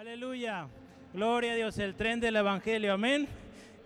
[0.00, 0.64] Aleluya.
[1.12, 2.94] Gloria a Dios, el tren del Evangelio.
[2.94, 3.28] Amén.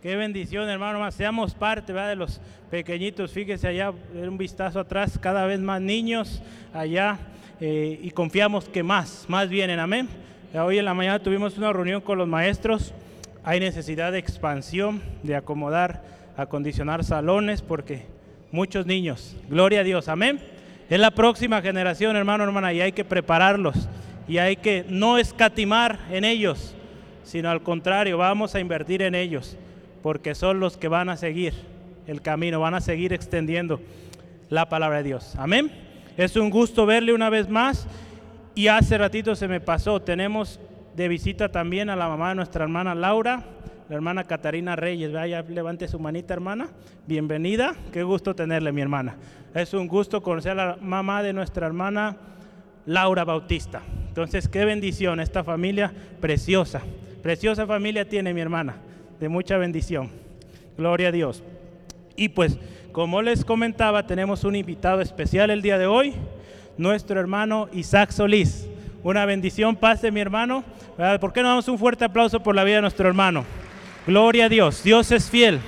[0.01, 1.01] Qué bendición, hermano.
[1.01, 2.41] Más seamos parte de los
[2.71, 3.33] pequeñitos.
[3.33, 6.41] Fíjese allá, un vistazo atrás, cada vez más niños
[6.73, 7.19] allá.
[7.61, 9.81] eh, y confiamos que más, más vienen.
[9.81, 10.09] Amén.
[10.55, 12.95] Hoy en la mañana tuvimos una reunión con los maestros.
[13.43, 16.05] Hay necesidad de expansión, de acomodar,
[16.37, 18.07] acondicionar salones, porque
[18.53, 19.37] muchos niños.
[19.49, 20.07] Gloria a Dios.
[20.07, 20.39] Amén.
[20.89, 23.89] Es la próxima generación, hermano, hermana, y hay que prepararlos.
[24.27, 26.75] Y hay que no escatimar en ellos,
[27.25, 29.57] sino al contrario, vamos a invertir en ellos,
[30.03, 31.55] porque son los que van a seguir
[32.07, 33.81] el camino, van a seguir extendiendo
[34.49, 35.35] la palabra de Dios.
[35.37, 35.71] Amén.
[36.17, 37.87] Es un gusto verle una vez más.
[38.55, 40.61] Y hace ratito se me pasó, tenemos
[40.95, 43.43] de visita también a la mamá de nuestra hermana Laura,
[43.89, 45.13] la hermana Catarina Reyes.
[45.13, 46.69] Vaya, levante su manita, hermana.
[47.07, 47.75] Bienvenida.
[47.93, 49.17] Qué gusto tenerle, mi hermana.
[49.55, 52.17] Es un gusto conocer a la mamá de nuestra hermana
[52.87, 53.83] Laura Bautista.
[54.09, 56.83] Entonces, qué bendición esta familia preciosa.
[57.23, 58.77] Preciosa familia tiene mi hermana,
[59.19, 60.11] de mucha bendición.
[60.77, 61.43] Gloria a Dios.
[62.17, 62.59] Y pues,
[62.93, 66.15] como les comentaba, tenemos un invitado especial el día de hoy,
[66.79, 68.69] nuestro hermano Isaac Solís.
[69.03, 70.65] Una bendición, pase mi hermano.
[71.21, 73.45] ¿Por qué no damos un fuerte aplauso por la vida de nuestro hermano?
[74.07, 75.59] Gloria a Dios, Dios es fiel.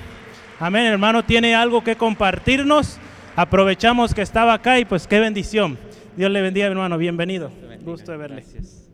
[0.59, 2.97] Amén, hermano, tiene algo que compartirnos.
[3.35, 5.77] Aprovechamos que estaba acá y pues qué bendición.
[6.17, 7.51] Dios le bendiga, hermano, bienvenido.
[7.81, 8.41] Gusto de verle.
[8.41, 8.89] Gracias.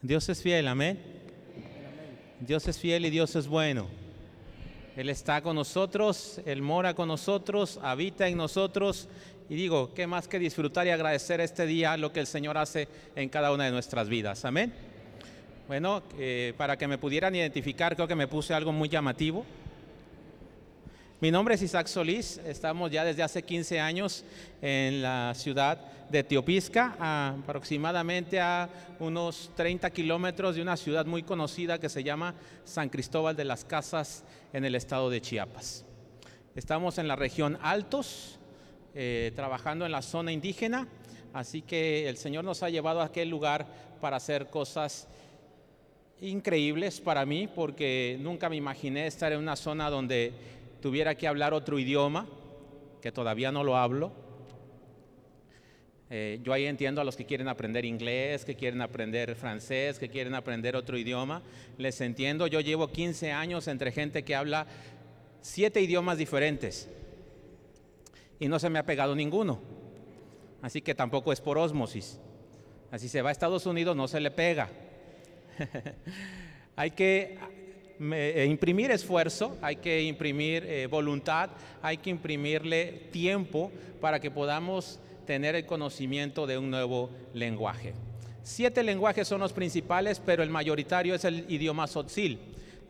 [0.00, 1.00] Dios es fiel, amén.
[2.38, 3.88] Dios es fiel y Dios es bueno.
[4.96, 9.08] Él está con nosotros, Él mora con nosotros, habita en nosotros.
[9.48, 12.86] Y digo, ¿qué más que disfrutar y agradecer este día lo que el Señor hace
[13.16, 14.44] en cada una de nuestras vidas?
[14.44, 14.72] Amén.
[15.66, 19.44] Bueno, eh, para que me pudieran identificar, creo que me puse algo muy llamativo.
[21.22, 24.24] Mi nombre es Isaac Solís, estamos ya desde hace 15 años
[24.60, 25.78] en la ciudad
[26.10, 32.34] de Teopisca, aproximadamente a unos 30 kilómetros de una ciudad muy conocida que se llama
[32.64, 35.84] San Cristóbal de las Casas en el estado de Chiapas.
[36.56, 38.40] Estamos en la región Altos,
[38.92, 40.88] eh, trabajando en la zona indígena,
[41.32, 43.68] así que el Señor nos ha llevado a aquel lugar
[44.00, 45.06] para hacer cosas
[46.20, 51.54] increíbles para mí, porque nunca me imaginé estar en una zona donde tuviera que hablar
[51.54, 52.26] otro idioma,
[53.00, 54.12] que todavía no lo hablo.
[56.10, 60.10] Eh, yo ahí entiendo a los que quieren aprender inglés, que quieren aprender francés, que
[60.10, 61.40] quieren aprender otro idioma.
[61.78, 64.66] Les entiendo, yo llevo 15 años entre gente que habla
[65.40, 66.88] siete idiomas diferentes
[68.38, 69.60] y no se me ha pegado ninguno.
[70.60, 72.18] Así que tampoco es por ósmosis.
[72.90, 74.68] Así se va a Estados Unidos, no se le pega.
[76.76, 77.38] hay que
[77.98, 81.50] me, imprimir esfuerzo, hay que imprimir eh, voluntad,
[81.82, 83.70] hay que imprimirle tiempo
[84.00, 87.94] para que podamos tener el conocimiento de un nuevo lenguaje.
[88.42, 92.40] Siete lenguajes son los principales, pero el mayoritario es el idioma tzotzil.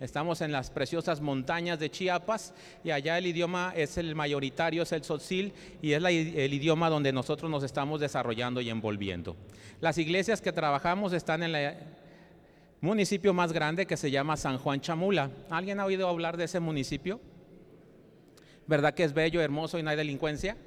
[0.00, 4.90] Estamos en las preciosas montañas de Chiapas y allá el idioma es el mayoritario, es
[4.90, 9.36] el tzotzil y es la, el idioma donde nosotros nos estamos desarrollando y envolviendo.
[9.80, 11.74] Las iglesias que trabajamos están en el
[12.82, 15.30] municipio más grande que se llama San Juan Chamula.
[15.48, 17.18] ¿Alguien ha oído hablar de ese municipio?
[18.66, 20.58] ¿Verdad que es bello, hermoso y no hay delincuencia?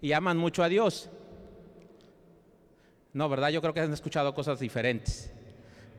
[0.00, 1.08] y aman mucho a Dios.
[3.12, 3.48] No, ¿verdad?
[3.48, 5.30] Yo creo que han escuchado cosas diferentes.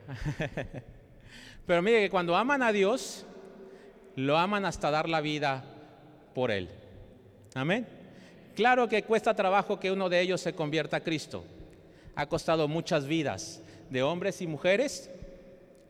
[1.66, 3.26] Pero mire que cuando aman a Dios,
[4.16, 5.64] lo aman hasta dar la vida
[6.34, 6.68] por Él.
[7.54, 7.86] Amén.
[8.54, 11.44] Claro que cuesta trabajo que uno de ellos se convierta a Cristo.
[12.14, 15.10] Ha costado muchas vidas de hombres y mujeres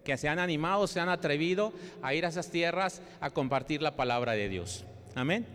[0.04, 1.72] que se han animado, se han atrevido
[2.02, 4.84] a ir a esas tierras a compartir la palabra de Dios.
[5.14, 5.46] Amén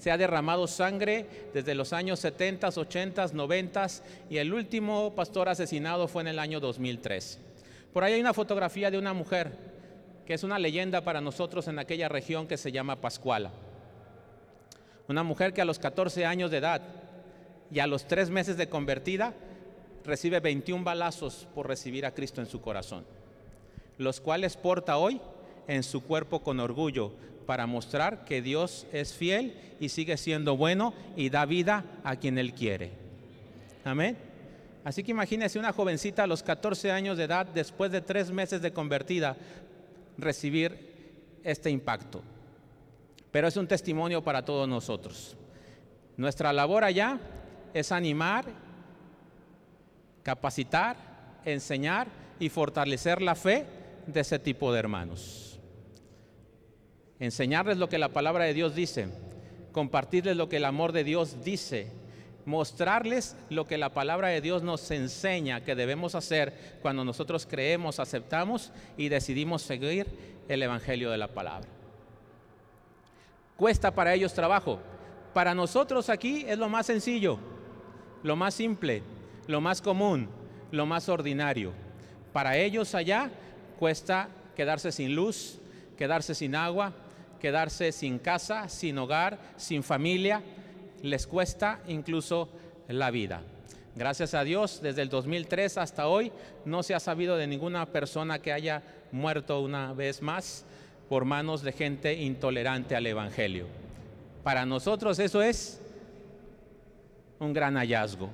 [0.00, 3.86] se ha derramado sangre desde los años 70, 80, 90
[4.30, 7.38] y el último pastor asesinado fue en el año 2003.
[7.92, 9.52] Por ahí hay una fotografía de una mujer
[10.24, 13.50] que es una leyenda para nosotros en aquella región que se llama Pascuala.
[15.06, 16.80] Una mujer que a los 14 años de edad
[17.70, 19.34] y a los tres meses de convertida
[20.04, 23.04] recibe 21 balazos por recibir a Cristo en su corazón,
[23.98, 25.20] los cuales porta hoy
[25.66, 27.12] en su cuerpo con orgullo
[27.46, 32.38] para mostrar que Dios es fiel y sigue siendo bueno y da vida a quien
[32.38, 32.92] Él quiere.
[33.84, 34.16] Amén.
[34.84, 38.62] Así que imagínese una jovencita a los 14 años de edad, después de tres meses
[38.62, 39.36] de convertida,
[40.16, 42.22] recibir este impacto.
[43.30, 45.36] Pero es un testimonio para todos nosotros.
[46.16, 47.18] Nuestra labor allá
[47.74, 48.46] es animar,
[50.22, 50.96] capacitar,
[51.44, 52.08] enseñar
[52.38, 53.66] y fortalecer la fe
[54.06, 55.50] de ese tipo de hermanos
[57.20, 59.08] enseñarles lo que la palabra de Dios dice,
[59.72, 61.92] compartirles lo que el amor de Dios dice,
[62.46, 68.00] mostrarles lo que la palabra de Dios nos enseña que debemos hacer cuando nosotros creemos,
[68.00, 70.06] aceptamos y decidimos seguir
[70.48, 71.68] el Evangelio de la palabra.
[73.56, 74.80] Cuesta para ellos trabajo.
[75.34, 77.38] Para nosotros aquí es lo más sencillo,
[78.22, 79.02] lo más simple,
[79.50, 80.28] lo más común,
[80.70, 81.72] lo más ordinario.
[82.32, 83.30] Para ellos allá
[83.78, 85.58] cuesta quedarse sin luz,
[85.98, 86.92] quedarse sin agua,
[87.40, 90.42] quedarse sin casa, sin hogar, sin familia.
[91.02, 92.48] Les cuesta incluso
[92.88, 93.42] la vida.
[93.96, 96.30] Gracias a Dios, desde el 2003 hasta hoy
[96.64, 100.64] no se ha sabido de ninguna persona que haya muerto una vez más
[101.08, 103.66] por manos de gente intolerante al Evangelio.
[104.44, 105.80] Para nosotros eso es
[107.40, 108.30] un gran hallazgo.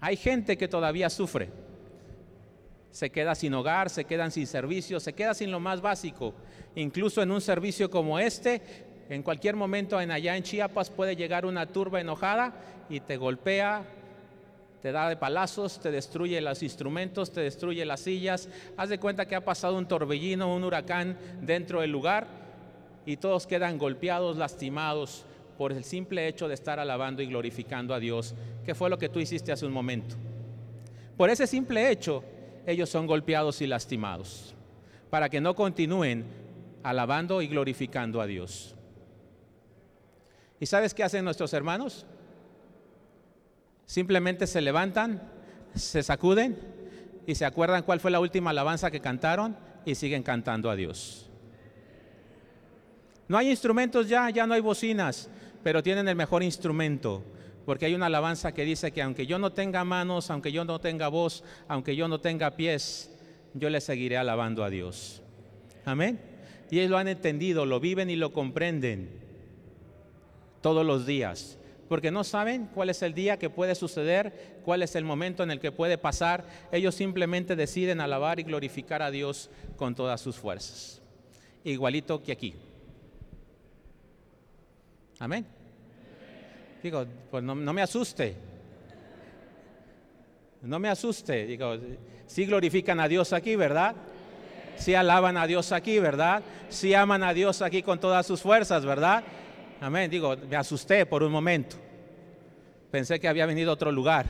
[0.00, 1.50] Hay gente que todavía sufre,
[2.90, 6.34] se queda sin hogar, se quedan sin servicio, se queda sin lo más básico.
[6.74, 8.62] Incluso en un servicio como este,
[9.08, 12.54] en cualquier momento en allá en Chiapas puede llegar una turba enojada
[12.88, 13.84] y te golpea,
[14.80, 18.48] te da de palazos, te destruye los instrumentos, te destruye las sillas.
[18.76, 22.26] Haz de cuenta que ha pasado un torbellino, un huracán dentro del lugar
[23.04, 25.24] y todos quedan golpeados, lastimados
[25.60, 28.34] por el simple hecho de estar alabando y glorificando a Dios,
[28.64, 30.16] que fue lo que tú hiciste hace un momento.
[31.18, 32.24] Por ese simple hecho,
[32.66, 34.54] ellos son golpeados y lastimados,
[35.10, 36.24] para que no continúen
[36.82, 38.74] alabando y glorificando a Dios.
[40.58, 42.06] ¿Y sabes qué hacen nuestros hermanos?
[43.84, 45.30] Simplemente se levantan,
[45.74, 46.56] se sacuden
[47.26, 49.54] y se acuerdan cuál fue la última alabanza que cantaron
[49.84, 51.28] y siguen cantando a Dios.
[53.28, 55.28] No hay instrumentos ya, ya no hay bocinas,
[55.62, 57.22] pero tienen el mejor instrumento,
[57.66, 60.80] porque hay una alabanza que dice que aunque yo no tenga manos, aunque yo no
[60.80, 63.10] tenga voz, aunque yo no tenga pies,
[63.54, 65.22] yo le seguiré alabando a Dios.
[65.84, 66.20] Amén.
[66.70, 69.10] Y ellos lo han entendido, lo viven y lo comprenden
[70.60, 71.58] todos los días.
[71.88, 75.50] Porque no saben cuál es el día que puede suceder, cuál es el momento en
[75.50, 76.44] el que puede pasar.
[76.70, 81.02] Ellos simplemente deciden alabar y glorificar a Dios con todas sus fuerzas.
[81.64, 82.54] Igualito que aquí.
[85.20, 85.46] Amén.
[86.82, 88.34] Digo, pues no, me asuste.
[90.62, 91.46] No me asuste.
[91.46, 91.76] Digo,
[92.26, 93.94] sí glorifican a Dios aquí, ¿verdad?
[94.76, 96.42] Sí alaban a Dios aquí, ¿verdad?
[96.70, 99.22] Sí aman a Dios aquí con todas sus fuerzas, ¿verdad?
[99.82, 100.10] Amén.
[100.10, 101.76] Digo, me asusté por un momento.
[102.90, 104.24] Pensé que había venido a otro lugar.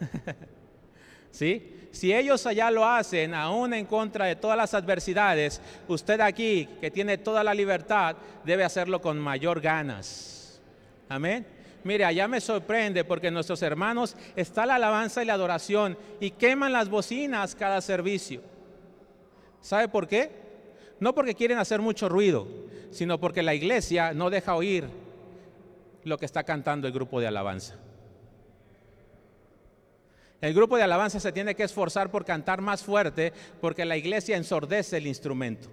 [1.30, 1.79] ¿Sí?
[1.92, 6.90] Si ellos allá lo hacen, aún en contra de todas las adversidades, usted aquí, que
[6.90, 10.60] tiene toda la libertad, debe hacerlo con mayor ganas.
[11.08, 11.46] Amén.
[11.82, 16.72] Mire, allá me sorprende porque nuestros hermanos está la alabanza y la adoración y queman
[16.72, 18.42] las bocinas cada servicio.
[19.60, 20.30] ¿Sabe por qué?
[21.00, 22.46] No porque quieren hacer mucho ruido,
[22.90, 24.88] sino porque la iglesia no deja oír
[26.04, 27.76] lo que está cantando el grupo de alabanza.
[30.40, 34.36] El grupo de alabanza se tiene que esforzar por cantar más fuerte porque la iglesia
[34.36, 35.68] ensordece el instrumento.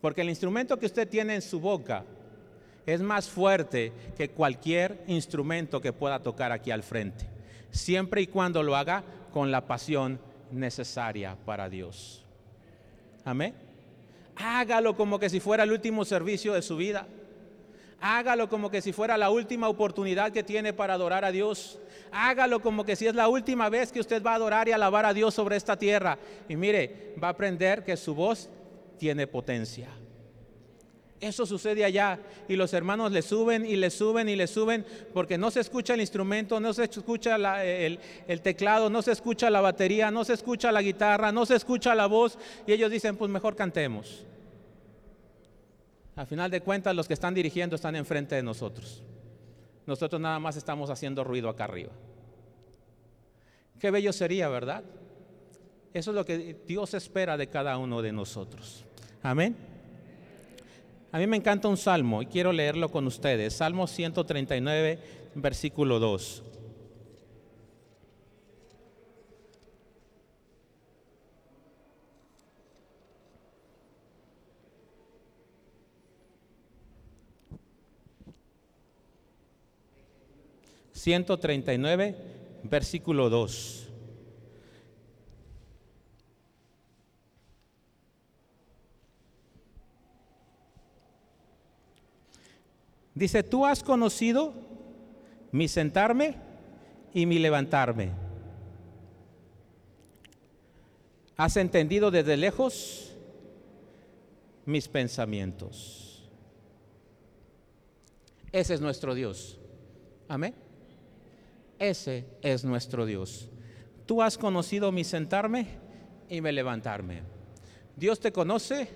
[0.00, 2.04] Porque el instrumento que usted tiene en su boca
[2.86, 7.28] es más fuerte que cualquier instrumento que pueda tocar aquí al frente,
[7.70, 10.18] siempre y cuando lo haga con la pasión
[10.50, 12.24] necesaria para Dios.
[13.24, 13.54] Amén.
[14.36, 17.06] Hágalo como que si fuera el último servicio de su vida.
[18.04, 21.78] Hágalo como que si fuera la última oportunidad que tiene para adorar a Dios.
[22.10, 25.06] Hágalo como que si es la última vez que usted va a adorar y alabar
[25.06, 26.18] a Dios sobre esta tierra.
[26.48, 28.50] Y mire, va a aprender que su voz
[28.98, 29.88] tiene potencia.
[31.20, 34.84] Eso sucede allá y los hermanos le suben y le suben y le suben
[35.14, 39.48] porque no se escucha el instrumento, no se escucha el, el, teclado, no se escucha
[39.48, 42.36] la batería, no se escucha la guitarra, no se escucha la voz
[42.66, 44.26] y ellos dicen, pues mejor cantemos.
[46.16, 49.02] Al final de cuentas los que están dirigiendo están enfrente de nosotros.
[49.86, 51.92] Nosotros nada más estamos haciendo ruido acá arriba.
[53.78, 54.84] Qué bello sería, ¿verdad?
[55.92, 58.84] Eso es lo que Dios espera de cada uno de nosotros.
[59.22, 59.56] Amén.
[61.10, 63.54] A mí me encanta un salmo y quiero leerlo con ustedes.
[63.54, 64.98] Salmo 139,
[65.34, 66.51] versículo 2.
[81.02, 82.14] ...139,
[82.62, 83.88] versículo 2.
[93.14, 94.54] Dice, tú has conocido
[95.50, 96.36] mi sentarme
[97.12, 98.12] y mi levantarme.
[101.36, 103.16] Has entendido desde lejos
[104.64, 106.30] mis pensamientos.
[108.52, 109.58] Ese es nuestro Dios.
[110.28, 110.54] Amén.
[111.82, 113.48] Ese es nuestro Dios.
[114.06, 115.66] Tú has conocido mi sentarme
[116.28, 117.22] y me levantarme.
[117.96, 118.86] Dios te conoce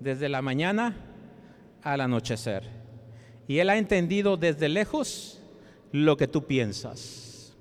[0.00, 0.96] desde la mañana
[1.84, 2.64] al anochecer.
[3.46, 5.40] Y Él ha entendido desde lejos
[5.92, 7.56] lo que tú piensas.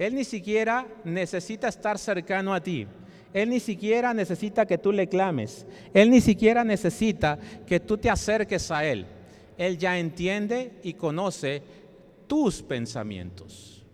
[0.00, 2.88] Él ni siquiera necesita estar cercano a ti.
[3.32, 5.64] Él ni siquiera necesita que tú le clames.
[5.94, 9.06] Él ni siquiera necesita que tú te acerques a Él.
[9.56, 11.62] Él ya entiende y conoce
[12.30, 13.84] tus pensamientos.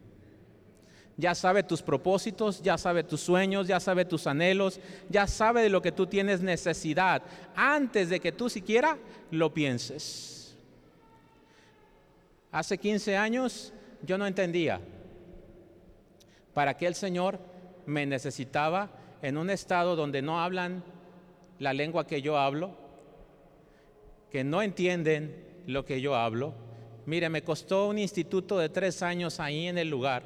[1.17, 4.79] Ya sabe tus propósitos, ya sabe tus sueños, ya sabe tus anhelos,
[5.09, 7.23] ya sabe de lo que tú tienes necesidad
[7.55, 8.99] antes de que tú siquiera
[9.31, 10.55] lo pienses.
[12.53, 14.83] Hace 15 años yo no entendía
[16.53, 17.39] para qué el Señor
[17.87, 18.91] me necesitaba
[19.23, 20.85] en un estado donde no hablan
[21.59, 22.77] la lengua que yo hablo,
[24.31, 26.66] que no entienden lo que yo hablo
[27.07, 30.25] Mire, me costó un instituto de tres años ahí en el lugar,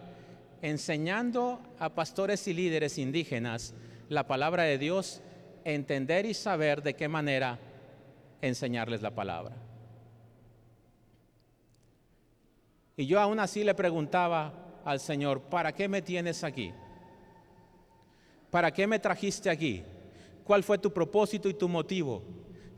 [0.62, 3.75] enseñando a pastores y líderes indígenas
[4.08, 5.20] la palabra de Dios,
[5.64, 7.58] entender y saber de qué manera
[8.40, 9.54] enseñarles la palabra.
[12.96, 16.72] Y yo aún así le preguntaba al Señor, ¿para qué me tienes aquí?
[18.50, 19.82] ¿Para qué me trajiste aquí?
[20.44, 22.22] ¿Cuál fue tu propósito y tu motivo?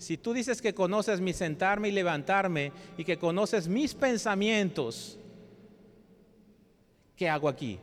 [0.02, 5.16] Si tú dices que conoces mi sentarme y levantarme y que conoces mis pensamientos,
[7.14, 7.78] ¿qué hago aquí?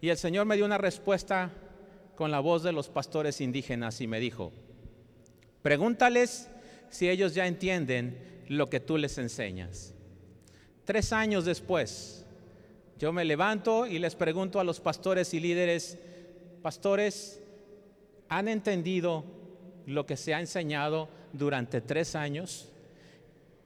[0.00, 1.52] Y el Señor me dio una respuesta
[2.14, 4.50] con la voz de los pastores indígenas y me dijo,
[5.60, 6.48] pregúntales
[6.88, 9.92] si ellos ya entienden lo que tú les enseñas.
[10.86, 12.24] Tres años después,
[12.98, 15.98] yo me levanto y les pregunto a los pastores y líderes,
[16.62, 17.42] pastores,
[18.28, 19.24] ¿Han entendido
[19.86, 22.72] lo que se ha enseñado durante tres años?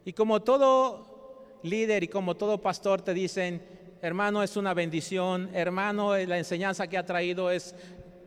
[0.04, 3.62] Y como todo líder y como todo pastor te dicen,
[4.02, 7.74] hermano, es una bendición, hermano, la enseñanza que ha traído es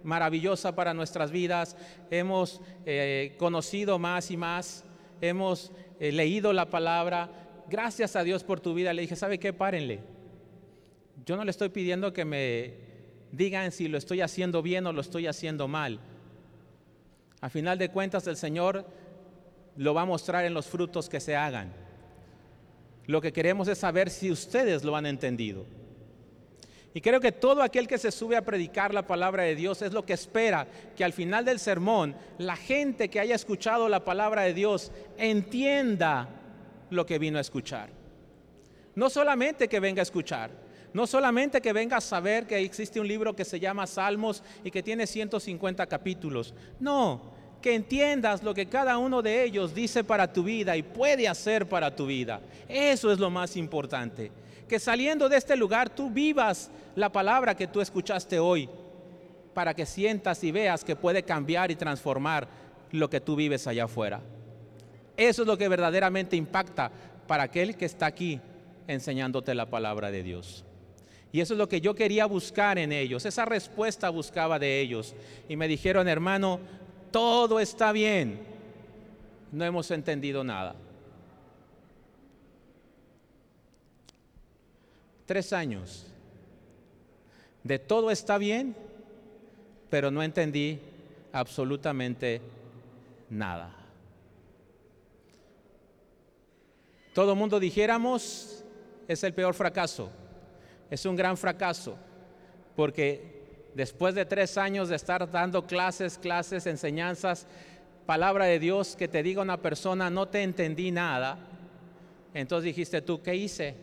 [0.03, 1.75] maravillosa para nuestras vidas,
[2.11, 4.83] hemos eh, conocido más y más,
[5.21, 7.29] hemos eh, leído la palabra,
[7.69, 8.93] gracias a Dios por tu vida.
[8.93, 9.53] Le dije, ¿sabe qué?
[9.53, 10.01] Párenle.
[11.25, 12.73] Yo no le estoy pidiendo que me
[13.31, 15.99] digan si lo estoy haciendo bien o lo estoy haciendo mal.
[17.43, 18.85] A final de cuentas el Señor
[19.75, 21.73] lo va a mostrar en los frutos que se hagan.
[23.05, 25.65] Lo que queremos es saber si ustedes lo han entendido.
[26.93, 29.91] Y creo que todo aquel que se sube a predicar la palabra de Dios es
[29.91, 34.43] lo que espera que al final del sermón la gente que haya escuchado la palabra
[34.43, 36.29] de Dios entienda
[36.91, 37.89] lo que vino a escuchar.
[38.95, 40.49] No solamente que venga a escuchar,
[40.93, 44.71] no solamente que venga a saber que existe un libro que se llama Salmos y
[44.71, 46.53] que tiene 150 capítulos.
[46.79, 47.32] No,
[47.63, 51.65] que entiendas lo que cada uno de ellos dice para tu vida y puede hacer
[51.65, 52.41] para tu vida.
[52.67, 54.31] Eso es lo más importante.
[54.67, 58.69] Que saliendo de este lugar tú vivas la palabra que tú escuchaste hoy
[59.53, 62.49] para que sientas y veas que puede cambiar y transformar
[62.91, 64.19] lo que tú vives allá afuera.
[65.15, 66.91] Eso es lo que verdaderamente impacta
[67.27, 68.41] para aquel que está aquí
[68.87, 70.65] enseñándote la palabra de Dios.
[71.31, 73.25] Y eso es lo que yo quería buscar en ellos.
[73.25, 75.15] Esa respuesta buscaba de ellos.
[75.49, 76.59] Y me dijeron, hermano,
[77.13, 78.39] todo está bien.
[79.51, 80.75] No hemos entendido nada.
[85.27, 86.07] Tres años
[87.63, 88.75] de todo está bien,
[89.89, 90.79] pero no entendí
[91.31, 92.41] absolutamente
[93.29, 93.73] nada.
[97.13, 98.65] Todo mundo dijéramos,
[99.07, 100.09] es el peor fracaso,
[100.89, 101.95] es un gran fracaso,
[102.75, 103.32] porque
[103.75, 107.47] después de tres años de estar dando clases, clases, enseñanzas,
[108.05, 111.37] palabra de Dios, que te diga una persona, no te entendí nada,
[112.33, 113.75] entonces dijiste tú, ¿qué hice?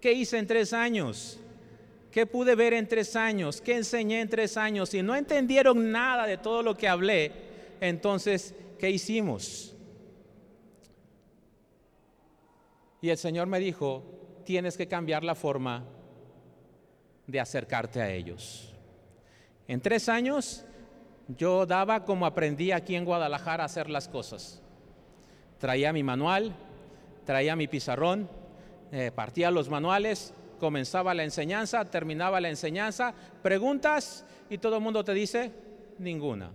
[0.00, 1.38] ¿Qué hice en tres años?
[2.10, 3.60] ¿Qué pude ver en tres años?
[3.60, 4.88] ¿Qué enseñé en tres años?
[4.88, 7.32] Si no entendieron nada de todo lo que hablé,
[7.80, 9.76] entonces, ¿qué hicimos?
[13.00, 14.02] Y el Señor me dijo,
[14.44, 15.84] tienes que cambiar la forma
[17.30, 18.74] de acercarte a ellos.
[19.68, 20.64] En tres años
[21.28, 24.60] yo daba como aprendí aquí en Guadalajara a hacer las cosas.
[25.58, 26.54] Traía mi manual,
[27.24, 28.28] traía mi pizarrón,
[28.90, 35.04] eh, partía los manuales, comenzaba la enseñanza, terminaba la enseñanza, preguntas y todo el mundo
[35.04, 35.52] te dice
[35.98, 36.50] ninguna.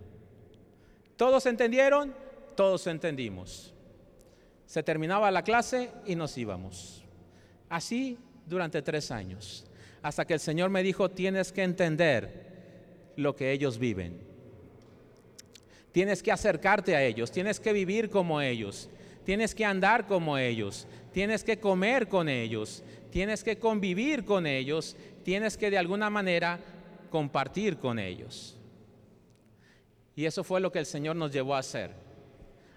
[1.15, 2.13] ¿Todos entendieron?
[2.55, 3.73] Todos entendimos.
[4.65, 7.05] Se terminaba la clase y nos íbamos.
[7.69, 9.65] Así durante tres años
[10.05, 14.21] hasta que el Señor me dijo, tienes que entender lo que ellos viven.
[15.91, 18.87] Tienes que acercarte a ellos, tienes que vivir como ellos,
[19.23, 24.95] tienes que andar como ellos, tienes que comer con ellos, tienes que convivir con ellos,
[25.23, 26.59] tienes que de alguna manera
[27.09, 28.59] compartir con ellos.
[30.15, 31.89] Y eso fue lo que el Señor nos llevó a hacer,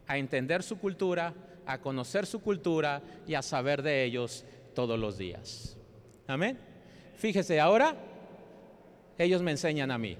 [0.06, 1.34] a entender su cultura,
[1.66, 5.76] a conocer su cultura y a saber de ellos todos los días.
[6.26, 6.67] Amén.
[7.18, 7.96] Fíjese, ahora
[9.18, 10.16] ellos me enseñan a mí.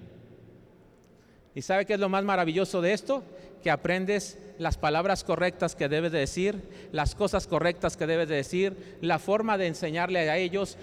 [1.54, 3.22] ¿Y sabe qué es lo más maravilloso de esto?
[3.62, 8.36] Que aprendes las palabras correctas que debes de decir, las cosas correctas que debes de
[8.36, 10.76] decir, la forma de enseñarle a ellos,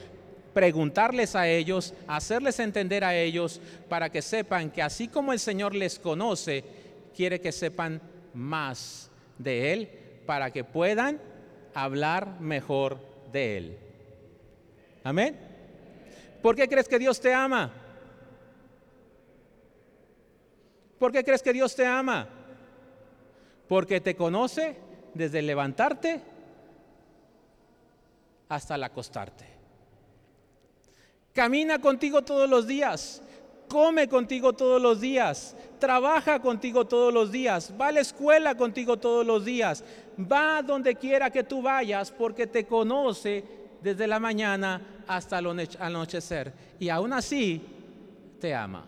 [0.53, 5.75] preguntarles a ellos, hacerles entender a ellos para que sepan que así como el Señor
[5.75, 6.63] les conoce,
[7.13, 8.01] quiere que sepan
[8.33, 9.89] más de Él
[10.25, 11.19] para que puedan
[11.73, 12.99] hablar mejor
[13.33, 13.77] de Él.
[15.03, 15.54] Amén.
[16.45, 17.71] ¿Por qué crees que Dios te ama?
[20.99, 22.29] ¿Por qué crees que Dios te ama?
[23.67, 24.77] Porque te conoce
[25.15, 26.21] desde levantarte
[28.47, 29.47] hasta el acostarte.
[31.33, 33.23] Camina contigo todos los días,
[33.67, 38.97] come contigo todos los días, trabaja contigo todos los días, va a la escuela contigo
[38.97, 39.83] todos los días,
[40.19, 46.51] va donde quiera que tú vayas porque te conoce desde la mañana hasta el anochecer
[46.79, 47.61] y aún así
[48.41, 48.83] te ama.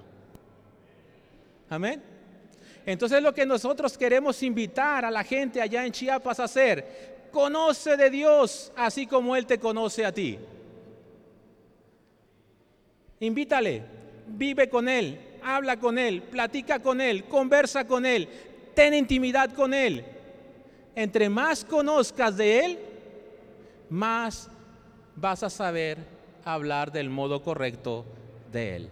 [1.69, 2.01] Amén.
[2.83, 7.95] Entonces lo que nosotros queremos invitar a la gente allá en Chiapas a hacer, conoce
[7.95, 10.39] de Dios así como Él te conoce a ti.
[13.19, 13.83] Invítale,
[14.25, 18.27] vive con Él, habla con Él, platica con Él, conversa con Él,
[18.73, 20.03] ten intimidad con Él.
[20.95, 22.79] Entre más conozcas de Él,
[23.91, 24.49] más
[25.17, 25.97] vas a saber
[26.45, 28.05] hablar del modo correcto
[28.51, 28.89] de Él.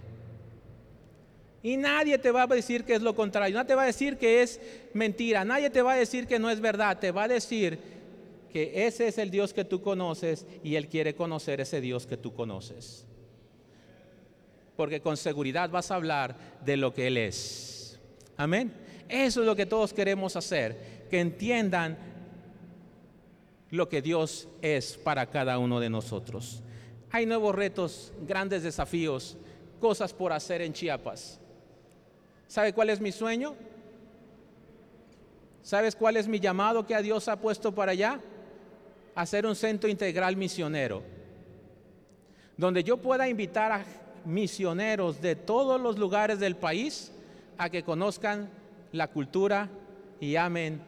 [1.64, 4.18] Y nadie te va a decir que es lo contrario, nadie te va a decir
[4.18, 4.60] que es
[4.94, 7.80] mentira, nadie te va a decir que no es verdad, te va a decir
[8.52, 12.18] que ese es el Dios que tú conoces y Él quiere conocer ese Dios que
[12.18, 13.06] tú conoces.
[14.76, 18.00] Porque con seguridad vas a hablar de lo que Él es.
[18.38, 18.72] Amén.
[19.10, 21.98] Eso es lo que todos queremos hacer, que entiendan
[23.72, 26.62] lo que Dios es para cada uno de nosotros.
[27.12, 29.38] Hay nuevos retos, grandes desafíos,
[29.80, 31.40] cosas por hacer en Chiapas.
[32.48, 33.56] ¿Sabe cuál es mi sueño?
[35.62, 38.20] ¿Sabes cuál es mi llamado que a Dios ha puesto para allá?
[39.16, 41.02] Hacer un centro integral misionero,
[42.58, 43.86] donde yo pueda invitar a
[44.26, 47.12] misioneros de todos los lugares del país
[47.58, 48.50] a que conozcan
[48.92, 49.70] la cultura
[50.20, 50.82] y amen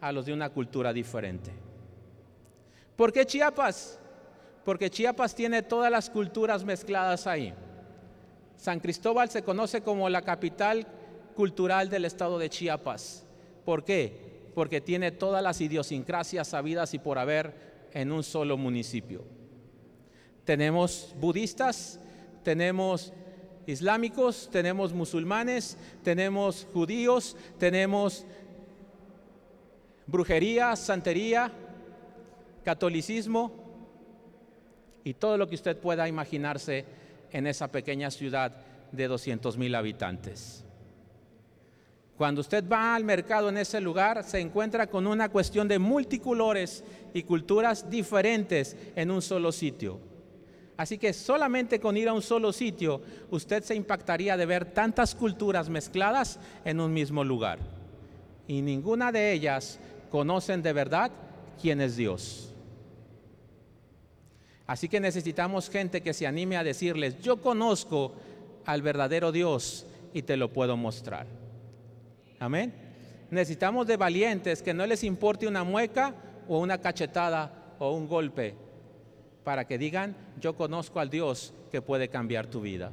[0.00, 1.61] a los de una cultura diferente.
[3.02, 3.98] ¿Por qué Chiapas?
[4.64, 7.52] Porque Chiapas tiene todas las culturas mezcladas ahí.
[8.56, 10.86] San Cristóbal se conoce como la capital
[11.34, 13.26] cultural del estado de Chiapas.
[13.64, 14.52] ¿Por qué?
[14.54, 19.24] Porque tiene todas las idiosincrasias sabidas y por haber en un solo municipio.
[20.44, 21.98] Tenemos budistas,
[22.44, 23.12] tenemos
[23.66, 28.24] islámicos, tenemos musulmanes, tenemos judíos, tenemos
[30.06, 31.52] brujería, santería,
[32.64, 33.52] catolicismo
[35.04, 36.84] y todo lo que usted pueda imaginarse
[37.30, 38.52] en esa pequeña ciudad
[38.92, 40.64] de 200 mil habitantes.
[42.16, 46.84] Cuando usted va al mercado en ese lugar, se encuentra con una cuestión de multicolores
[47.14, 49.98] y culturas diferentes en un solo sitio.
[50.76, 55.14] Así que solamente con ir a un solo sitio, usted se impactaría de ver tantas
[55.14, 57.58] culturas mezcladas en un mismo lugar.
[58.46, 59.78] Y ninguna de ellas
[60.10, 61.10] conocen de verdad
[61.60, 62.51] quién es Dios.
[64.72, 68.14] Así que necesitamos gente que se anime a decirles, yo conozco
[68.64, 71.26] al verdadero Dios y te lo puedo mostrar.
[72.38, 72.72] Amén.
[73.30, 76.14] Necesitamos de valientes que no les importe una mueca
[76.48, 78.54] o una cachetada o un golpe
[79.44, 82.92] para que digan, yo conozco al Dios que puede cambiar tu vida.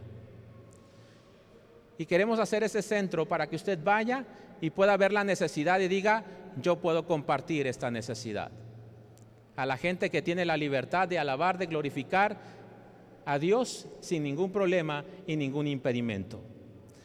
[1.97, 4.25] Y queremos hacer ese centro para que usted vaya
[4.59, 6.25] y pueda ver la necesidad y diga,
[6.61, 8.51] yo puedo compartir esta necesidad
[9.59, 12.37] a la gente que tiene la libertad de alabar, de glorificar
[13.25, 16.39] a Dios sin ningún problema y ningún impedimento.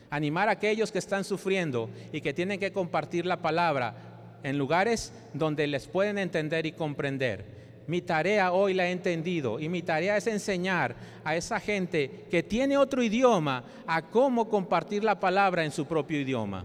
[0.08, 3.96] Animar a aquellos que están sufriendo y que tienen que compartir la palabra
[4.44, 7.44] en lugares donde les pueden entender y comprender.
[7.88, 12.44] Mi tarea hoy la he entendido y mi tarea es enseñar a esa gente que
[12.44, 16.64] tiene otro idioma a cómo compartir la palabra en su propio idioma.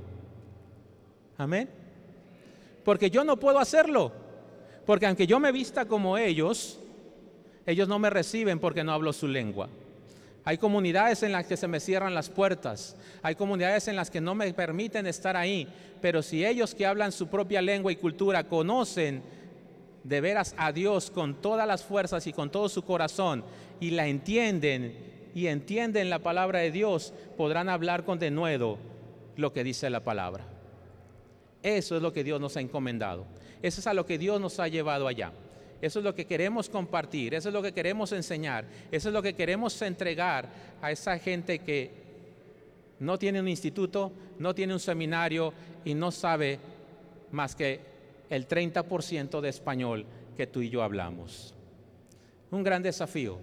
[1.36, 1.68] Amén.
[2.86, 4.29] Porque yo no puedo hacerlo.
[4.90, 6.80] Porque aunque yo me vista como ellos,
[7.68, 9.70] ellos no me reciben porque no hablo su lengua.
[10.44, 14.20] Hay comunidades en las que se me cierran las puertas, hay comunidades en las que
[14.20, 15.68] no me permiten estar ahí,
[16.02, 19.22] pero si ellos que hablan su propia lengua y cultura conocen
[20.04, 23.44] de veras a Dios con todas las fuerzas y con todo su corazón
[23.80, 24.98] y la entienden
[25.36, 28.80] y entienden la palabra de Dios, podrán hablar con denuedo
[29.36, 30.59] lo que dice la palabra.
[31.62, 33.26] Eso es lo que Dios nos ha encomendado.
[33.62, 35.32] Eso es a lo que Dios nos ha llevado allá.
[35.82, 39.22] Eso es lo que queremos compartir, eso es lo que queremos enseñar, eso es lo
[39.22, 40.50] que queremos entregar
[40.82, 41.92] a esa gente que
[43.00, 45.54] no tiene un instituto, no tiene un seminario
[45.86, 46.60] y no sabe
[47.32, 47.80] más que
[48.30, 51.54] el 30% de español que tú y yo hablamos.
[52.52, 53.40] Un gran desafío,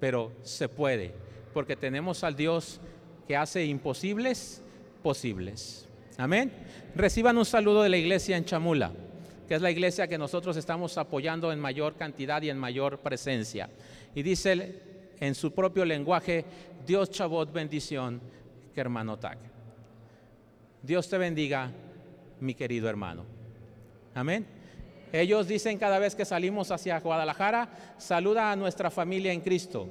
[0.00, 1.12] pero se puede,
[1.52, 2.80] porque tenemos al Dios
[3.26, 4.62] que hace imposibles
[5.02, 5.87] posibles.
[6.18, 6.52] Amén.
[6.94, 8.92] Reciban un saludo de la iglesia en Chamula
[9.48, 13.70] que es la iglesia que nosotros estamos apoyando en mayor cantidad y en mayor presencia.
[14.14, 14.82] Y dice
[15.18, 16.44] en su propio lenguaje,
[16.86, 18.20] Dios Chabot bendición,
[18.74, 19.38] que hermano Tag.
[20.82, 21.72] Dios te bendiga,
[22.40, 23.24] mi querido hermano.
[24.14, 24.46] Amén.
[25.12, 29.88] Ellos dicen cada vez que salimos hacia Guadalajara, saluda a nuestra familia en Cristo,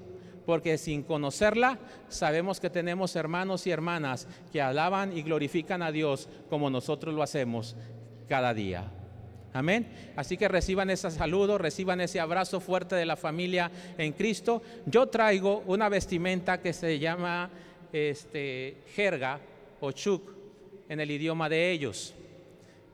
[0.48, 6.30] porque sin conocerla sabemos que tenemos hermanos y hermanas que alaban y glorifican a Dios
[6.50, 7.76] como nosotros lo hacemos
[8.30, 8.90] cada día.
[9.52, 10.14] Amén.
[10.16, 14.62] Así que reciban ese saludo, reciban ese abrazo fuerte de la familia en Cristo.
[14.86, 17.50] Yo traigo una vestimenta que se llama
[17.92, 19.42] este, jerga
[19.82, 20.32] o chuk
[20.88, 22.16] en el idioma de ellos.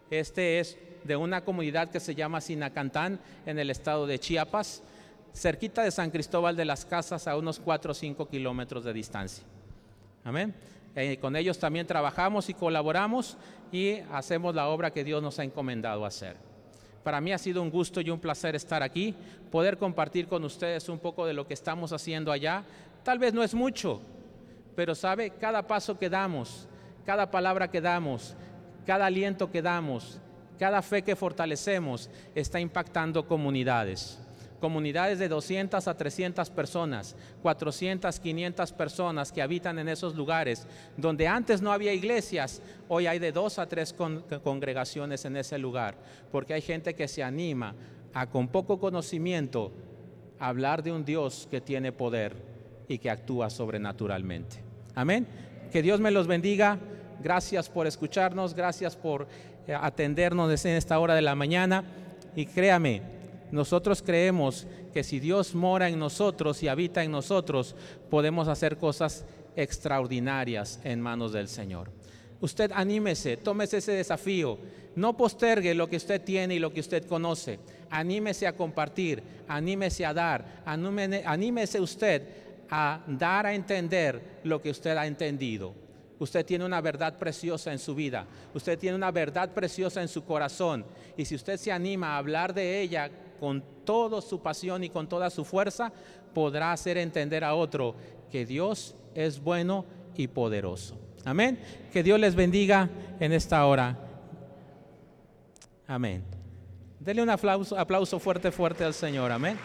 [0.10, 4.82] Este es de una comunidad que se llama Sinacantán en el estado de Chiapas,
[5.34, 9.44] cerquita de San Cristóbal de las Casas, a unos 4 o 5 kilómetros de distancia.
[10.24, 10.54] Amén.
[10.96, 13.36] Eh, con ellos también trabajamos y colaboramos
[13.72, 16.38] y hacemos la obra que Dios nos ha encomendado hacer.
[17.04, 19.16] Para mí ha sido un gusto y un placer estar aquí,
[19.52, 22.64] poder compartir con ustedes un poco de lo que estamos haciendo allá.
[23.04, 24.02] Tal vez no es mucho,
[24.76, 26.68] pero sabe, cada paso que damos,
[27.06, 28.36] cada palabra que damos,
[28.86, 30.20] cada aliento que damos,
[30.60, 34.23] cada fe que fortalecemos está impactando comunidades
[34.64, 41.28] comunidades de 200 a 300 personas, 400, 500 personas que habitan en esos lugares, donde
[41.28, 43.94] antes no había iglesias, hoy hay de dos a tres
[44.42, 45.98] congregaciones en ese lugar,
[46.32, 47.76] porque hay gente que se anima
[48.14, 49.74] a con poco conocimiento
[50.40, 52.34] hablar de un Dios que tiene poder
[52.88, 54.64] y que actúa sobrenaturalmente.
[54.96, 55.28] Amén.
[55.74, 56.80] Que Dios me los bendiga.
[57.22, 59.28] Gracias por escucharnos, gracias por
[59.68, 61.84] eh, atendernos en esta hora de la mañana.
[62.34, 63.13] Y créame,
[63.54, 67.76] nosotros creemos que si Dios mora en nosotros y habita en nosotros,
[68.10, 71.92] podemos hacer cosas extraordinarias en manos del Señor.
[72.42, 74.58] Usted anímese, tómese ese desafío.
[74.96, 77.60] No postergue lo que usted tiene y lo que usted conoce.
[77.92, 82.24] Anímese a compartir, anímese a dar, anímese usted
[82.72, 85.76] a dar a entender lo que usted ha entendido.
[86.18, 88.26] Usted tiene una verdad preciosa en su vida.
[88.56, 90.86] Usted tiene una verdad preciosa en su corazón.
[91.16, 95.08] Y si usted se anima a hablar de ella con toda su pasión y con
[95.08, 95.92] toda su fuerza,
[96.34, 97.96] podrá hacer entender a otro
[98.32, 100.98] que Dios es bueno y poderoso.
[101.26, 101.60] Amén.
[101.92, 103.98] Que Dios les bendiga en esta hora.
[105.88, 106.24] Amén.
[107.00, 109.32] Dele un aplauso, fuerte, fuerte al Señor.
[109.32, 109.58] Amén.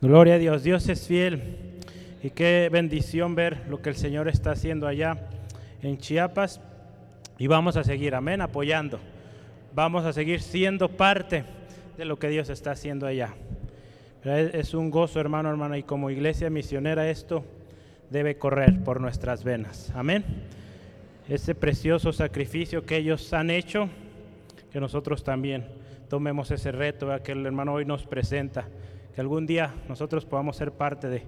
[0.00, 1.42] Gloria a Dios, Dios es fiel
[2.22, 5.28] y qué bendición ver lo que el Señor está haciendo allá
[5.82, 6.60] en Chiapas
[7.36, 9.00] y vamos a seguir, amén, apoyando.
[9.74, 11.42] Vamos a seguir siendo parte
[11.96, 13.34] de lo que Dios está haciendo allá.
[14.22, 17.44] Es un gozo, hermano, hermana, y como iglesia misionera esto
[18.08, 19.90] debe correr por nuestras venas.
[19.96, 20.24] Amén.
[21.28, 23.88] Ese precioso sacrificio que ellos han hecho,
[24.70, 25.66] que nosotros también
[26.08, 28.68] tomemos ese reto que el hermano hoy nos presenta
[29.18, 31.24] que algún día nosotros podamos ser parte de,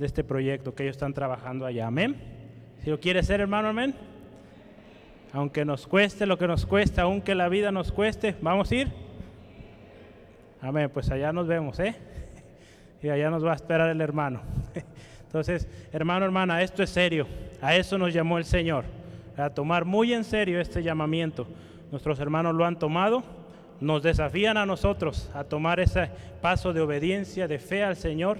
[0.00, 1.88] este proyecto que ellos están trabajando allá.
[1.88, 2.16] Amén.
[2.82, 3.94] Si lo quiere ser, hermano, amén.
[5.30, 8.88] Aunque nos cueste lo que nos cuesta, aunque la vida nos cueste, vamos a ir.
[10.62, 10.88] Amén.
[10.88, 11.94] Pues allá nos vemos, ¿eh?
[13.02, 14.40] Y allá nos va a esperar el hermano.
[15.26, 17.26] Entonces, hermano, hermana, esto es serio.
[17.60, 18.86] A eso nos llamó el Señor.
[19.36, 21.46] A tomar muy en serio este llamamiento.
[21.90, 23.22] Nuestros hermanos lo han tomado
[23.84, 28.38] nos desafían a nosotros a tomar ese paso de obediencia, de fe al Señor,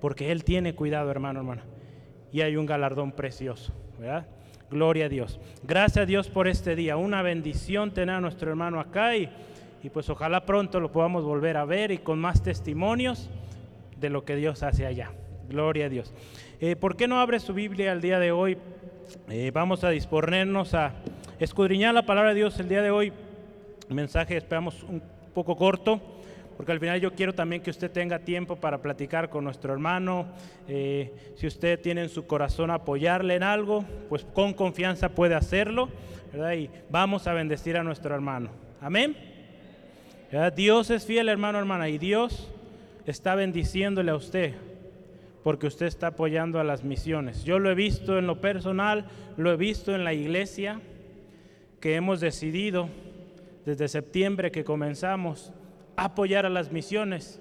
[0.00, 1.62] porque Él tiene cuidado, hermano, hermana.
[2.30, 4.26] Y hay un galardón precioso, ¿verdad?
[4.70, 5.40] Gloria a Dios.
[5.62, 6.96] Gracias a Dios por este día.
[6.96, 9.28] Una bendición tener a nuestro hermano acá y,
[9.82, 13.30] y pues ojalá pronto lo podamos volver a ver y con más testimonios
[13.98, 15.10] de lo que Dios hace allá.
[15.48, 16.12] Gloria a Dios.
[16.60, 18.58] Eh, ¿Por qué no abre su Biblia el día de hoy?
[19.28, 20.92] Eh, vamos a disponernos a
[21.38, 23.12] escudriñar la palabra de Dios el día de hoy
[23.88, 25.02] mensaje, esperamos un
[25.34, 26.00] poco corto,
[26.56, 30.26] porque al final yo quiero también que usted tenga tiempo para platicar con nuestro hermano.
[30.68, 35.88] Eh, si usted tiene en su corazón apoyarle en algo, pues con confianza puede hacerlo.
[36.56, 38.50] Y vamos a bendecir a nuestro hermano.
[38.80, 39.16] Amén.
[40.56, 42.50] Dios es fiel, hermano, hermana, y Dios
[43.06, 44.54] está bendiciéndole a usted
[45.42, 47.44] porque usted está apoyando a las misiones.
[47.44, 50.80] Yo lo he visto en lo personal, lo he visto en la iglesia,
[51.80, 52.88] que hemos decidido
[53.64, 55.52] desde septiembre que comenzamos
[55.96, 57.40] a apoyar a las misiones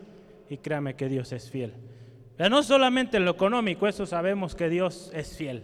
[0.49, 1.73] y créame que Dios es fiel.
[2.37, 5.63] no solamente en lo económico, eso sabemos que Dios es fiel.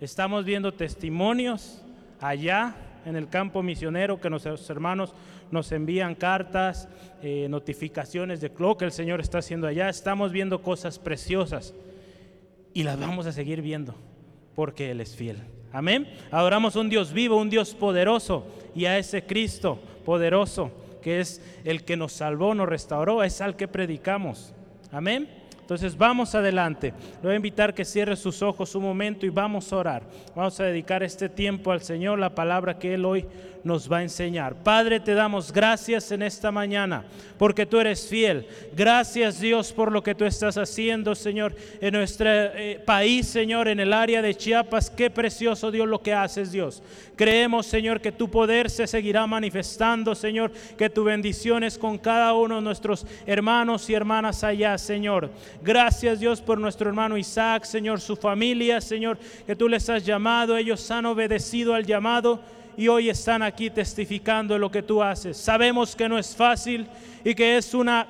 [0.00, 1.82] Estamos viendo testimonios
[2.20, 5.14] allá en el campo misionero que nuestros hermanos
[5.50, 6.88] nos envían cartas,
[7.22, 9.88] eh, notificaciones de lo que el Señor está haciendo allá.
[9.88, 11.74] Estamos viendo cosas preciosas
[12.72, 13.94] y las vamos a seguir viendo
[14.54, 15.38] porque Él es fiel.
[15.72, 16.08] Amén.
[16.30, 21.84] Adoramos un Dios vivo, un Dios poderoso y a ese Cristo poderoso que es el
[21.84, 24.52] que nos salvó, nos restauró, es al que predicamos.
[24.92, 25.28] Amén.
[25.60, 26.92] Entonces vamos adelante.
[27.22, 30.02] Le voy a invitar que cierre sus ojos un momento y vamos a orar.
[30.34, 33.24] Vamos a dedicar este tiempo al Señor, la palabra que Él hoy
[33.64, 34.54] nos va a enseñar.
[34.62, 37.04] Padre, te damos gracias en esta mañana
[37.38, 38.46] porque tú eres fiel.
[38.76, 43.80] Gracias Dios por lo que tú estás haciendo, Señor, en nuestro eh, país, Señor, en
[43.80, 44.90] el área de Chiapas.
[44.90, 46.82] Qué precioso Dios lo que haces, Dios.
[47.16, 52.34] Creemos, Señor, que tu poder se seguirá manifestando, Señor, que tu bendición es con cada
[52.34, 55.30] uno de nuestros hermanos y hermanas allá, Señor.
[55.62, 60.56] Gracias Dios por nuestro hermano Isaac, Señor, su familia, Señor, que tú les has llamado,
[60.56, 62.40] ellos han obedecido al llamado
[62.76, 65.36] y hoy están aquí testificando lo que tú haces.
[65.36, 66.86] Sabemos que no es fácil
[67.24, 68.06] y que es una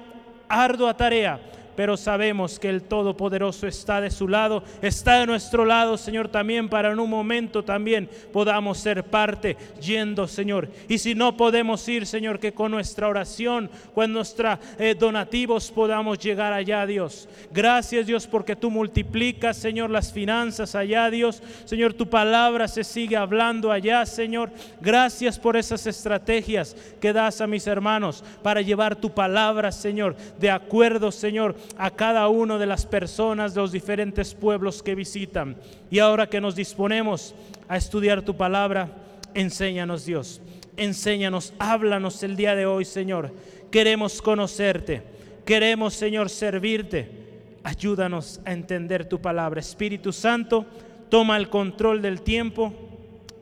[0.48, 1.40] ardua tarea,
[1.76, 6.68] pero sabemos que el Todopoderoso está de su lado, está de nuestro lado, Señor, también
[6.68, 10.68] para en un momento también podamos ser parte yendo, Señor.
[10.88, 16.18] Y si no podemos ir, Señor, que con nuestra oración, con nuestros eh, donativos podamos
[16.18, 17.28] llegar allá, Dios.
[17.52, 21.42] Gracias, Dios, porque tú multiplicas, Señor, las finanzas allá, Dios.
[21.64, 24.50] Señor, tu palabra se sigue hablando allá, Señor.
[24.80, 30.50] Gracias por esas estrategias que das a mis hermanos para llevar tu palabra, Señor, de
[30.50, 35.56] acuerdo, Señor, a cada una de las personas de los diferentes pueblos que visitan.
[35.90, 37.34] Y ahora que nos disponemos
[37.68, 38.88] a estudiar tu palabra,
[39.34, 40.40] enséñanos Dios,
[40.76, 43.32] enséñanos, háblanos el día de hoy, Señor.
[43.70, 45.02] Queremos conocerte,
[45.44, 47.20] queremos, Señor, servirte.
[47.62, 49.60] Ayúdanos a entender tu palabra.
[49.60, 50.64] Espíritu Santo,
[51.08, 52.72] toma el control del tiempo.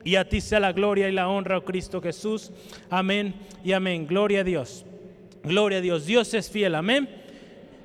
[0.04, 2.50] Y a ti sea la gloria y la honra, oh Cristo Jesús.
[2.88, 4.07] Amén y amén.
[4.07, 4.85] Gloria a Dios.
[5.42, 6.07] Gloria a Dios.
[6.07, 6.74] Dios es fiel.
[6.74, 7.09] Amén.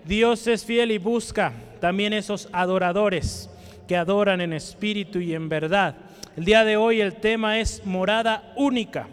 [0.06, 3.50] Dios es fiel y busca también esos adoradores
[3.88, 5.96] que adoran en espíritu y en verdad.
[6.36, 9.08] El día de hoy el tema es morada única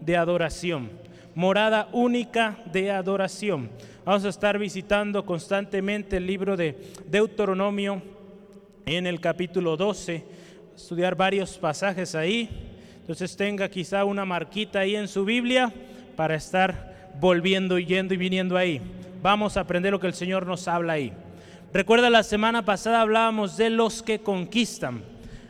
[0.00, 0.90] de adoración.
[1.34, 3.70] Morada única de adoración.
[4.04, 6.78] Vamos a estar visitando constantemente el libro de
[7.08, 8.00] Deuteronomio
[8.86, 10.24] en el capítulo 12,
[10.76, 12.48] estudiar varios pasajes ahí.
[13.00, 15.72] Entonces tenga quizá una marquita ahí en su Biblia
[16.14, 18.80] para estar volviendo, yendo y viniendo ahí
[19.26, 21.12] vamos a aprender lo que el Señor nos habla ahí.
[21.72, 25.02] Recuerda la semana pasada hablábamos de los que conquistan,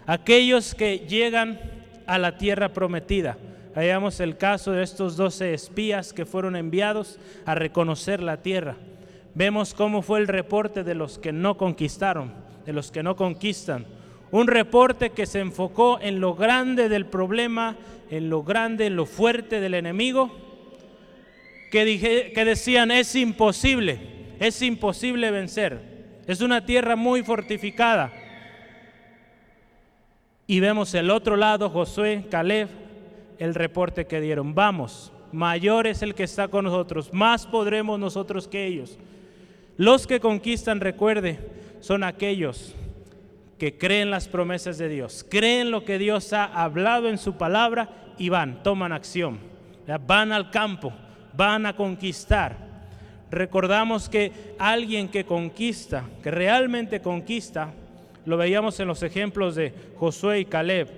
[0.06, 1.60] aquellos que llegan
[2.06, 3.36] a la tierra prometida.
[3.74, 8.76] Veamos el caso de estos doce espías que fueron enviados a reconocer la tierra.
[9.34, 12.32] Vemos cómo fue el reporte de los que no conquistaron,
[12.64, 13.84] de los que no conquistan.
[14.30, 17.76] Un reporte que se enfocó en lo grande del problema,
[18.08, 20.45] en lo grande, en lo fuerte del enemigo
[21.70, 23.98] que, dije, que decían es imposible,
[24.38, 25.96] es imposible vencer.
[26.26, 28.12] Es una tierra muy fortificada.
[30.46, 32.68] Y vemos el otro lado, Josué, Caleb,
[33.38, 34.54] el reporte que dieron.
[34.54, 38.98] Vamos, mayor es el que está con nosotros, más podremos nosotros que ellos.
[39.76, 41.38] Los que conquistan, recuerde,
[41.80, 42.74] son aquellos
[43.58, 48.14] que creen las promesas de Dios, creen lo que Dios ha hablado en su palabra
[48.18, 49.38] y van, toman acción,
[50.06, 50.92] van al campo,
[51.36, 52.56] van a conquistar.
[53.30, 57.72] Recordamos que alguien que conquista, que realmente conquista,
[58.24, 60.88] lo veíamos en los ejemplos de Josué y Caleb,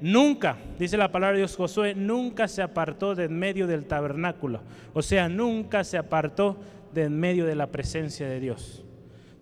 [0.00, 4.60] nunca, dice la palabra de Dios, Josué nunca se apartó de en medio del tabernáculo,
[4.92, 6.58] o sea, nunca se apartó
[6.92, 8.82] de en medio de la presencia de Dios.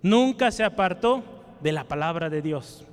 [0.01, 1.23] Nunca se apartó
[1.61, 2.85] de la palabra de Dios.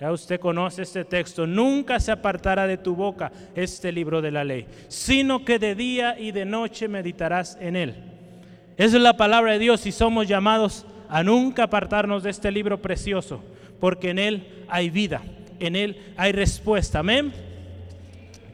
[0.00, 1.46] Ya usted conoce este texto.
[1.46, 6.18] Nunca se apartará de tu boca este libro de la ley, sino que de día
[6.18, 7.94] y de noche meditarás en él.
[8.76, 12.82] Esa es la palabra de Dios y somos llamados a nunca apartarnos de este libro
[12.82, 13.42] precioso,
[13.80, 15.22] porque en él hay vida,
[15.60, 16.98] en él hay respuesta.
[16.98, 17.32] Amén.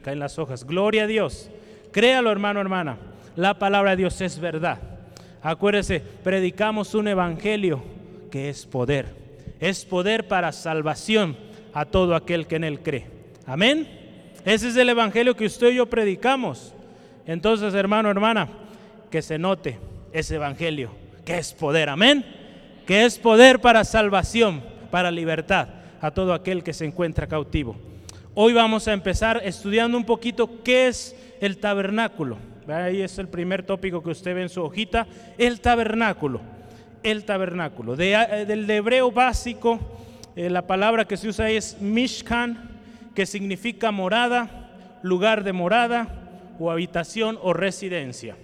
[0.01, 0.65] Caen las hojas.
[0.65, 1.49] Gloria a Dios.
[1.91, 2.97] Créalo, hermano, hermana.
[3.35, 4.79] La palabra de Dios es verdad.
[5.41, 7.83] Acuérdese, predicamos un evangelio
[8.31, 9.22] que es poder.
[9.63, 11.37] Es poder para salvación
[11.73, 13.07] a todo aquel que en él cree.
[13.45, 13.87] Amén.
[14.43, 16.73] Ese es el evangelio que usted y yo predicamos.
[17.25, 18.49] Entonces, hermano, hermana,
[19.09, 19.79] que se note
[20.11, 20.91] ese evangelio,
[21.23, 21.87] que es poder.
[21.87, 22.25] Amén.
[22.85, 25.69] Que es poder para salvación, para libertad
[26.01, 27.77] a todo aquel que se encuentra cautivo.
[28.33, 32.35] Hoy vamos a empezar estudiando un poquito qué es el tabernáculo.
[32.67, 36.41] Ahí es el primer tópico que usted ve en su hojita, el tabernáculo.
[37.03, 37.95] El tabernáculo.
[37.99, 39.79] Eh, del hebreo básico,
[40.35, 42.71] eh, la palabra que se usa es mishkan,
[43.13, 48.37] que significa morada, lugar de morada o habitación o residencia.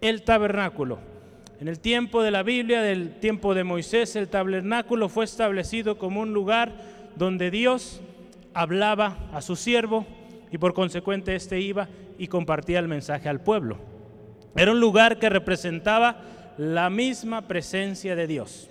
[0.00, 0.98] El tabernáculo.
[1.60, 6.20] En el tiempo de la Biblia, del tiempo de Moisés, el tabernáculo fue establecido como
[6.20, 6.72] un lugar
[7.14, 8.00] donde Dios
[8.54, 10.06] hablaba a su siervo
[10.50, 13.78] y por consecuente éste iba y compartía el mensaje al pueblo.
[14.56, 16.20] Era un lugar que representaba
[16.58, 18.68] la misma presencia de Dios.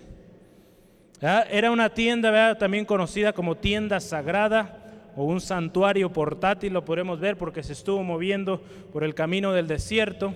[1.21, 7.37] Era una tienda también conocida como tienda sagrada o un santuario portátil, lo podemos ver
[7.37, 10.33] porque se estuvo moviendo por el camino del desierto.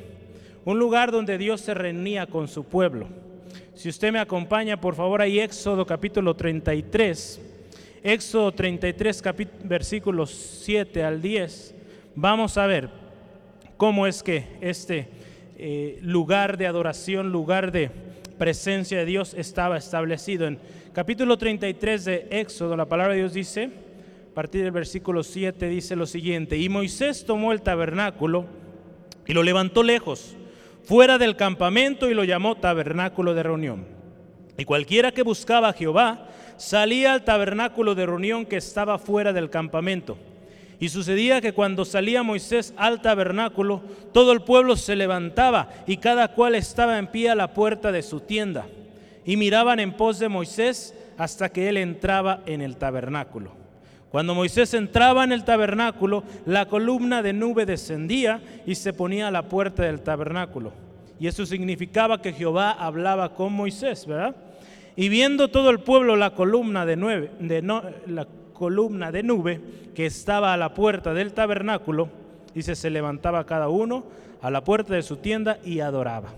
[0.64, 3.08] Un lugar donde Dios se reunía con su pueblo.
[3.74, 7.54] Si usted me acompaña, por favor, ahí Éxodo capítulo 33
[8.06, 9.24] Éxodo 33,
[9.64, 10.30] versículos
[10.64, 11.74] 7 al 10,
[12.14, 12.88] vamos a ver
[13.78, 15.10] cómo es que este
[15.58, 17.90] eh, lugar de adoración, lugar de
[18.38, 20.48] presencia de Dios estaba establecido.
[20.48, 20.60] En
[20.94, 23.70] capítulo 33 de Éxodo, la palabra de Dios dice,
[24.32, 28.46] a partir del versículo 7, dice lo siguiente, y Moisés tomó el tabernáculo
[29.26, 30.36] y lo levantó lejos,
[30.84, 33.86] fuera del campamento, y lo llamó tabernáculo de reunión.
[34.58, 39.50] Y cualquiera que buscaba a Jehová, salía al tabernáculo de reunión que estaba fuera del
[39.50, 40.18] campamento.
[40.80, 43.82] Y sucedía que cuando salía Moisés al tabernáculo,
[44.14, 48.02] todo el pueblo se levantaba y cada cual estaba en pie a la puerta de
[48.02, 48.66] su tienda.
[49.26, 53.52] Y miraban en pos de Moisés hasta que él entraba en el tabernáculo.
[54.12, 59.32] Cuando Moisés entraba en el tabernáculo, la columna de nube descendía y se ponía a
[59.32, 60.72] la puerta del tabernáculo.
[61.20, 64.36] Y eso significaba que Jehová hablaba con Moisés, ¿verdad?
[64.96, 69.62] Y viendo todo el pueblo la columna de, nube, de la columna de nube
[69.94, 72.10] que estaba a la puerta del tabernáculo,
[72.56, 74.06] dice, se levantaba cada uno
[74.42, 76.34] a la puerta de su tienda y adoraba.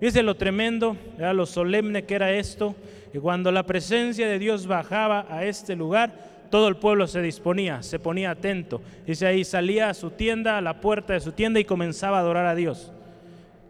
[0.00, 2.74] Dice lo tremendo, era lo solemne que era esto,
[3.12, 6.12] que cuando la presencia de Dios bajaba a este lugar,
[6.50, 8.82] todo el pueblo se disponía, se ponía atento.
[9.06, 12.20] Dice ahí, salía a su tienda, a la puerta de su tienda y comenzaba a
[12.20, 12.92] adorar a Dios.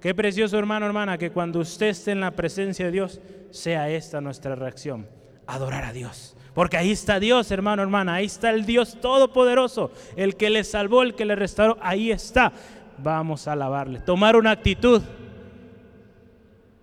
[0.01, 4.21] Qué precioso hermano, hermana, que cuando usted esté en la presencia de Dios, sea esta
[4.21, 5.07] nuestra reacción,
[5.47, 6.37] adorar a Dios.
[6.55, 11.03] Porque ahí está Dios, hermano, hermana, ahí está el Dios Todopoderoso, el que le salvó,
[11.03, 12.53] el que le restauró, ahí está.
[12.99, 15.03] Vamos a alabarle, tomar una actitud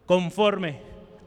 [0.06, 0.80] conforme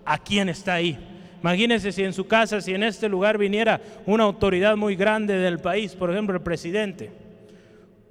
[0.04, 0.98] a quien está ahí.
[1.40, 5.58] Imagínense si en su casa, si en este lugar viniera una autoridad muy grande del
[5.58, 7.10] país, por ejemplo el presidente,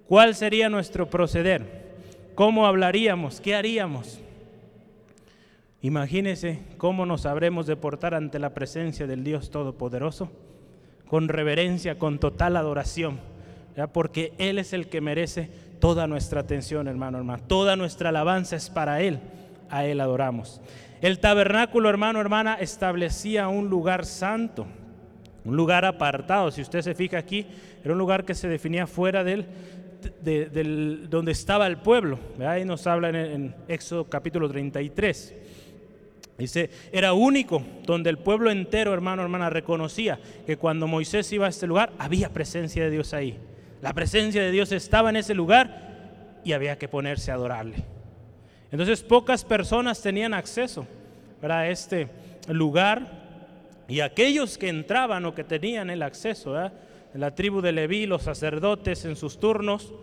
[0.08, 1.90] ¿cuál sería nuestro proceder?
[2.36, 3.42] ¿Cómo hablaríamos?
[3.42, 4.20] ¿Qué haríamos?
[5.82, 10.30] Imagínese cómo nos sabremos deportar ante la presencia del Dios Todopoderoso,
[11.08, 13.20] con reverencia, con total adoración,
[13.94, 17.44] porque Él es el que merece toda nuestra atención, hermano, hermano.
[17.48, 19.20] Toda nuestra alabanza es para Él,
[19.70, 20.62] a Él adoramos.
[21.02, 24.68] El tabernáculo, hermano, hermana, establecía un lugar santo,
[25.46, 26.52] un lugar apartado.
[26.52, 27.48] Si usted se fija aquí,
[27.82, 29.46] era un lugar que se definía fuera del,
[31.10, 32.20] donde estaba el pueblo.
[32.46, 35.36] Ahí nos habla en Éxodo capítulo 33.
[36.40, 41.50] Dice, era único donde el pueblo entero, hermano, hermana, reconocía que cuando Moisés iba a
[41.50, 43.38] este lugar, había presencia de Dios ahí.
[43.82, 47.84] La presencia de Dios estaba en ese lugar y había que ponerse a adorarle.
[48.72, 50.88] Entonces pocas personas tenían acceso
[51.42, 52.08] a este
[52.48, 53.20] lugar
[53.90, 56.56] y aquellos que entraban o que tenían el acceso,
[57.16, 59.94] la tribu de Leví, los sacerdotes en sus turnos,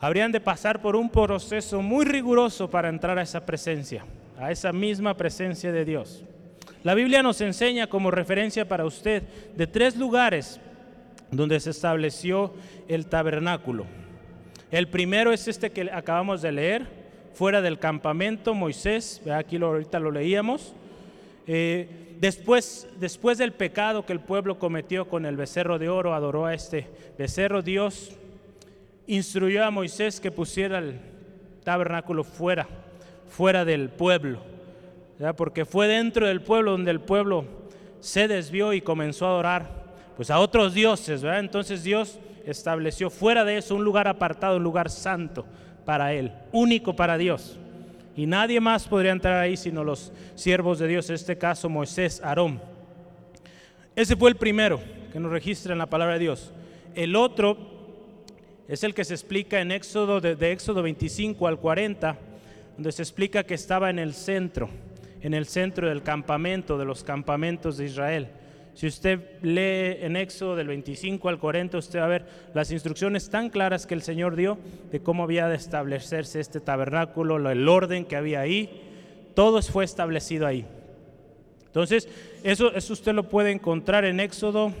[0.00, 4.04] habrían de pasar por un proceso muy riguroso para entrar a esa presencia
[4.38, 6.24] a esa misma presencia de Dios.
[6.82, 9.22] La Biblia nos enseña como referencia para usted
[9.56, 10.60] de tres lugares
[11.30, 12.52] donde se estableció
[12.88, 13.86] el tabernáculo.
[14.70, 16.86] El primero es este que acabamos de leer,
[17.32, 20.74] fuera del campamento, Moisés, aquí lo, ahorita lo leíamos.
[21.46, 26.46] Eh, después, después del pecado que el pueblo cometió con el becerro de oro, adoró
[26.46, 26.86] a este
[27.16, 28.16] becerro, Dios
[29.06, 31.00] instruyó a Moisés que pusiera el
[31.64, 32.68] tabernáculo fuera
[33.36, 34.38] fuera del pueblo,
[35.36, 37.44] porque fue dentro del pueblo donde el pueblo
[38.00, 39.84] se desvió y comenzó a adorar
[40.16, 44.88] pues a otros dioses, entonces Dios estableció fuera de eso un lugar apartado, un lugar
[44.88, 45.44] santo
[45.84, 47.58] para él, único para Dios.
[48.16, 52.20] Y nadie más podría entrar ahí sino los siervos de Dios, en este caso Moisés,
[52.22, 52.60] Aarón.
[53.96, 54.80] Ese fue el primero
[55.12, 56.52] que nos registra en la palabra de Dios.
[56.94, 57.56] El otro
[58.68, 62.16] es el que se explica en Éxodo, de, Éxodo 25 al 40,
[62.76, 64.68] donde se explica que estaba en el centro,
[65.20, 68.28] en el centro del campamento, de los campamentos de Israel.
[68.74, 73.30] Si usted lee en Éxodo del 25 al 40, usted va a ver las instrucciones
[73.30, 74.58] tan claras que el Señor dio
[74.90, 78.82] de cómo había de establecerse este tabernáculo, el orden que había ahí,
[79.34, 80.66] todo fue establecido ahí.
[81.66, 82.08] Entonces,
[82.42, 84.72] eso, eso usted lo puede encontrar en Éxodo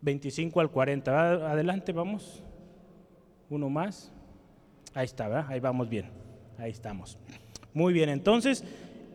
[0.00, 1.50] 25 al 40.
[1.50, 2.42] Adelante, vamos.
[3.50, 4.12] Uno más.
[4.98, 5.46] Ahí está, ¿verdad?
[5.48, 6.06] Ahí vamos bien.
[6.58, 7.16] Ahí estamos.
[7.72, 8.64] Muy bien, entonces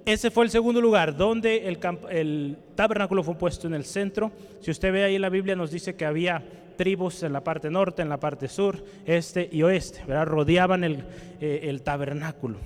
[0.05, 4.31] ese fue el segundo lugar donde el, tabernáculo fue puesto en el centro.
[4.61, 6.41] Si usted ve ahí en la Biblia nos dice que había
[6.77, 10.25] tribus en la parte norte, en la parte sur, este y oeste, ¿verdad?
[10.25, 11.03] rodeaban el,
[11.41, 12.59] eh, tabernáculo.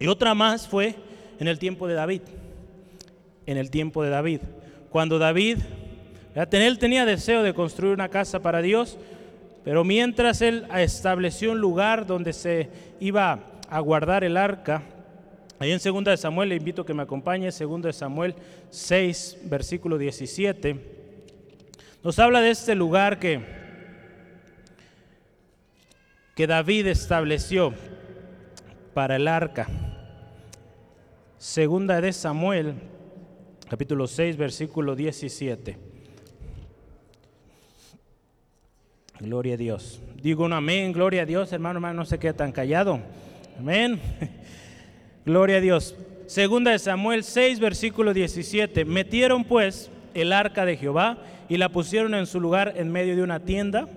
[0.00, 0.96] Y otra más fue
[1.38, 2.22] en el tiempo de David,
[3.46, 4.40] en el tiempo de David.
[4.90, 5.58] Cuando David,
[6.34, 8.98] él tenía deseo de construir una casa para Dios,
[9.66, 12.68] pero mientras él estableció un lugar donde se
[13.00, 14.84] iba a guardar el arca,
[15.58, 18.36] Ahí en 2 de Samuel le invito a que me acompañe, 2 de Samuel
[18.70, 20.78] 6, versículo 17.
[22.04, 23.40] Nos habla de este lugar que,
[26.36, 27.74] que David estableció
[28.94, 29.66] para el arca.
[31.38, 32.74] Segunda de Samuel,
[33.68, 35.95] capítulo 6, versículo 17.
[39.20, 40.00] Gloria a Dios.
[40.22, 43.00] Digo un amén, gloria a Dios, hermano, hermano, no se quede tan callado.
[43.58, 44.00] Amén.
[45.24, 45.96] Gloria a Dios.
[46.26, 48.84] Segunda de Samuel 6, versículo 17.
[48.84, 53.22] Metieron pues el arca de Jehová y la pusieron en su lugar en medio de
[53.22, 53.88] una tienda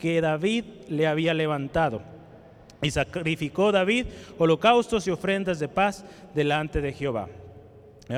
[0.00, 2.02] que David le había levantado.
[2.82, 4.06] Y sacrificó David
[4.38, 6.04] holocaustos y ofrendas de paz
[6.34, 7.28] delante de Jehová.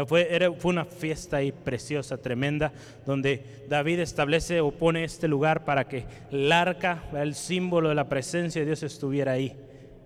[0.07, 2.73] Fue, una fiesta ahí preciosa, tremenda,
[3.05, 8.09] donde David establece o pone este lugar para que el arca, el símbolo de la
[8.09, 9.57] presencia de Dios, estuviera ahí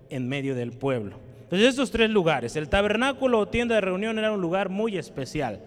[0.09, 1.19] en medio del pueblo.
[1.43, 5.59] Entonces estos tres lugares, el tabernáculo o tienda de reunión era un lugar muy especial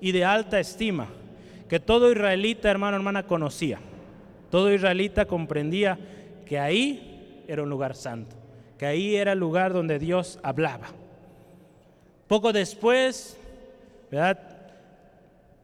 [0.00, 1.06] y de alta estima,
[1.68, 3.78] que todo israelita, hermano, hermana, conocía.
[4.50, 5.96] Todo israelita comprendía
[6.44, 8.34] que ahí era un lugar santo,
[8.76, 10.88] que ahí era el lugar donde Dios hablaba.
[12.26, 13.39] Poco después,
[14.10, 14.38] ¿verdad?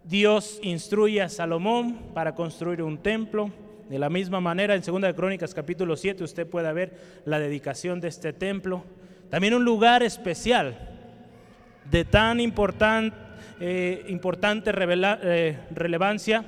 [0.05, 3.51] Dios instruye a Salomón para construir un templo.
[3.88, 8.01] De la misma manera, en 2 de Crónicas capítulo 7 usted puede ver la dedicación
[8.01, 8.84] de este templo.
[9.30, 10.76] También un lugar especial
[11.90, 16.44] de tan eh, importante eh, relevancia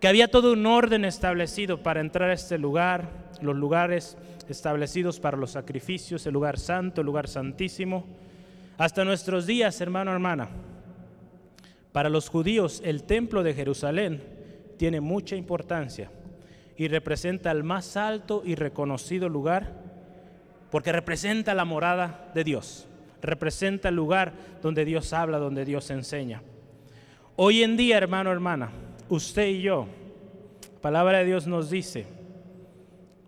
[0.00, 3.08] que había todo un orden establecido para entrar a este lugar,
[3.40, 4.16] los lugares
[4.48, 8.04] establecidos para los sacrificios, el lugar santo, el lugar santísimo.
[8.78, 10.48] Hasta nuestros días, hermano, hermana,
[11.92, 14.22] para los judíos el templo de Jerusalén
[14.78, 16.10] tiene mucha importancia
[16.76, 19.80] y representa el más alto y reconocido lugar
[20.70, 22.88] porque representa la morada de Dios,
[23.20, 24.32] representa el lugar
[24.62, 26.42] donde Dios habla, donde Dios enseña.
[27.36, 28.70] Hoy en día, hermano, hermana,
[29.10, 29.86] usted y yo,
[30.80, 32.06] palabra de Dios nos dice,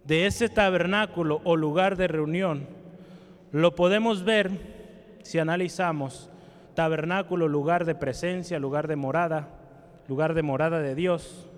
[0.05, 2.67] de ese tabernáculo o lugar de reunión,
[3.53, 4.51] lo podemos ver
[5.23, 6.31] si analizamos
[6.75, 9.49] tabernáculo, lugar de presencia, lugar de morada,
[10.09, 11.49] lugar de morada de Dios,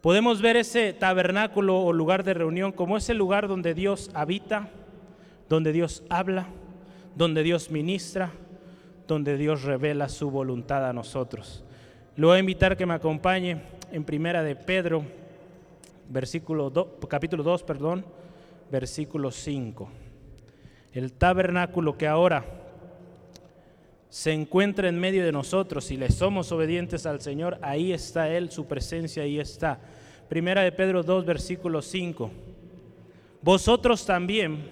[0.00, 4.68] Podemos ver ese tabernáculo o lugar de reunión como ese lugar donde Dios habita,
[5.48, 6.46] donde Dios habla,
[7.16, 8.30] donde Dios ministra,
[9.08, 11.64] donde Dios revela su voluntad a nosotros.
[12.14, 15.02] Le voy a invitar que me acompañe en Primera de Pedro,
[16.08, 16.72] versículo
[17.08, 18.04] capítulo 2, perdón,
[18.70, 19.88] versículo 5.
[20.92, 22.44] El tabernáculo que ahora
[24.10, 28.50] se encuentra en medio de nosotros y le somos obedientes al Señor, ahí está Él,
[28.50, 29.78] su presencia ahí está.
[30.28, 32.30] Primera de Pedro 2, versículo 5.
[33.42, 34.68] Vosotros también,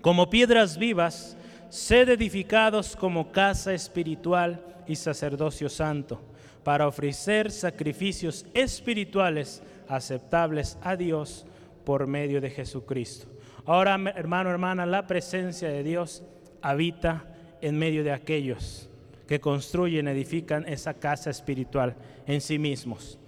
[0.00, 1.36] como piedras vivas,
[1.70, 6.20] sed edificados como casa espiritual y sacerdocio santo,
[6.62, 11.46] para ofrecer sacrificios espirituales aceptables a Dios
[11.84, 13.26] por medio de Jesucristo.
[13.64, 16.22] Ahora, hermano, hermana, la presencia de Dios
[16.60, 17.31] habita
[17.62, 18.90] en medio de aquellos
[19.26, 21.94] que construyen, edifican esa casa espiritual
[22.26, 23.18] en sí mismos.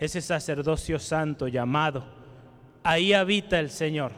[0.00, 2.04] Ese sacerdocio santo llamado,
[2.82, 4.12] ahí habita el Señor.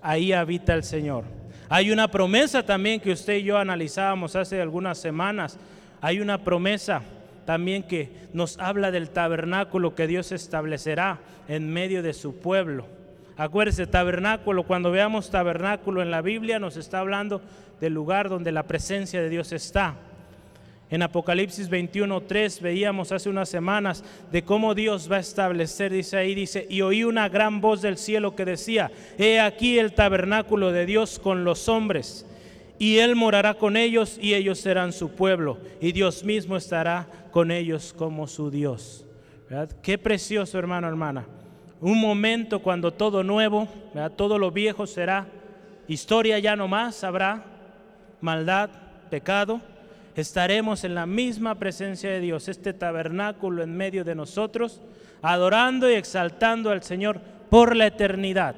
[0.00, 1.24] Ahí habita el Señor.
[1.68, 5.58] Hay una promesa también que usted y yo analizábamos hace algunas semanas.
[6.00, 7.02] Hay una promesa
[7.44, 11.18] también que nos habla del tabernáculo que Dios establecerá
[11.48, 12.86] en medio de su pueblo.
[13.38, 17.40] Acuérdese, tabernáculo, cuando veamos tabernáculo en la Biblia nos está hablando
[17.80, 19.94] del lugar donde la presencia de Dios está.
[20.90, 26.34] En Apocalipsis 21:3 veíamos hace unas semanas de cómo Dios va a establecer, dice ahí,
[26.34, 30.84] dice, y oí una gran voz del cielo que decía, he aquí el tabernáculo de
[30.84, 32.26] Dios con los hombres,
[32.76, 37.52] y Él morará con ellos y ellos serán su pueblo, y Dios mismo estará con
[37.52, 39.04] ellos como su Dios.
[39.80, 41.24] Qué precioso hermano, hermana.
[41.80, 43.68] Un momento cuando todo nuevo,
[44.16, 45.26] todo lo viejo será
[45.86, 47.44] historia ya no más, habrá
[48.20, 48.70] maldad,
[49.10, 49.60] pecado
[50.20, 54.80] estaremos en la misma presencia de Dios, este tabernáculo en medio de nosotros,
[55.22, 58.56] adorando y exaltando al Señor por la eternidad.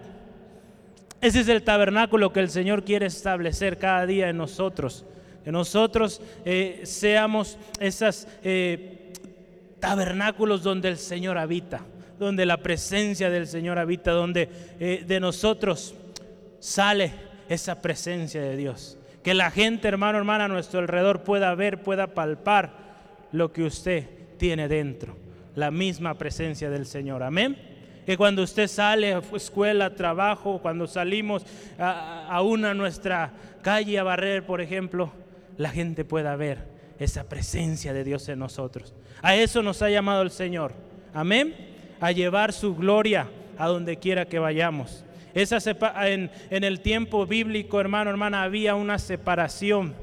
[1.21, 5.05] Ese es el tabernáculo que el Señor quiere establecer cada día en nosotros.
[5.45, 9.13] Que nosotros eh, seamos esos eh,
[9.81, 11.83] tabernáculos donde el Señor habita,
[12.27, 14.49] donde la presencia del Señor habita, donde
[14.79, 15.95] eh, de nosotros
[16.61, 17.13] sale
[17.49, 18.99] esa presencia de Dios.
[19.23, 22.73] Que la gente, hermano, hermana, a nuestro alrededor pueda ver, pueda palpar
[23.33, 24.07] lo que usted
[24.39, 25.17] tiene dentro.
[25.57, 27.23] La misma presencia del Señor.
[27.23, 27.57] Amén.
[28.07, 31.45] Que cuando usted sale a escuela, trabajo, cuando salimos
[31.79, 35.13] a, una nuestra calle a barrer, por ejemplo,
[35.59, 36.69] la gente pueda ver
[36.99, 38.95] esa presencia de Dios en nosotros.
[39.23, 40.73] A eso nos ha llamado el Señor.
[41.13, 41.70] Amén.
[42.01, 43.29] A llevar su gloria
[43.59, 45.05] a donde quiera que vayamos.
[45.35, 45.59] Esa
[46.07, 49.95] en, en el tiempo bíblico, hermano, hermana, había una separación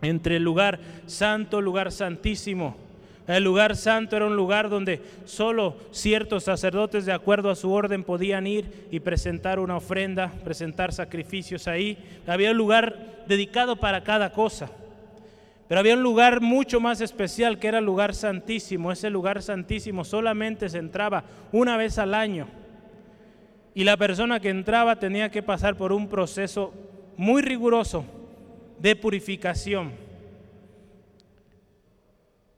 [0.00, 2.76] entre el lugar santo, lugar santísimo.
[3.26, 8.02] El lugar santo era un lugar donde solo ciertos sacerdotes de acuerdo a su orden
[8.02, 11.96] podían ir y presentar una ofrenda, presentar sacrificios ahí.
[12.26, 14.70] Había un lugar dedicado para cada cosa.
[15.72, 18.92] Pero había un lugar mucho más especial que era el lugar santísimo.
[18.92, 22.46] Ese lugar santísimo solamente se entraba una vez al año.
[23.74, 26.74] Y la persona que entraba tenía que pasar por un proceso
[27.16, 28.04] muy riguroso
[28.80, 29.92] de purificación.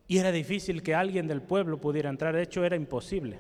[0.09, 3.39] Y era difícil que alguien del pueblo pudiera entrar, de hecho era imposible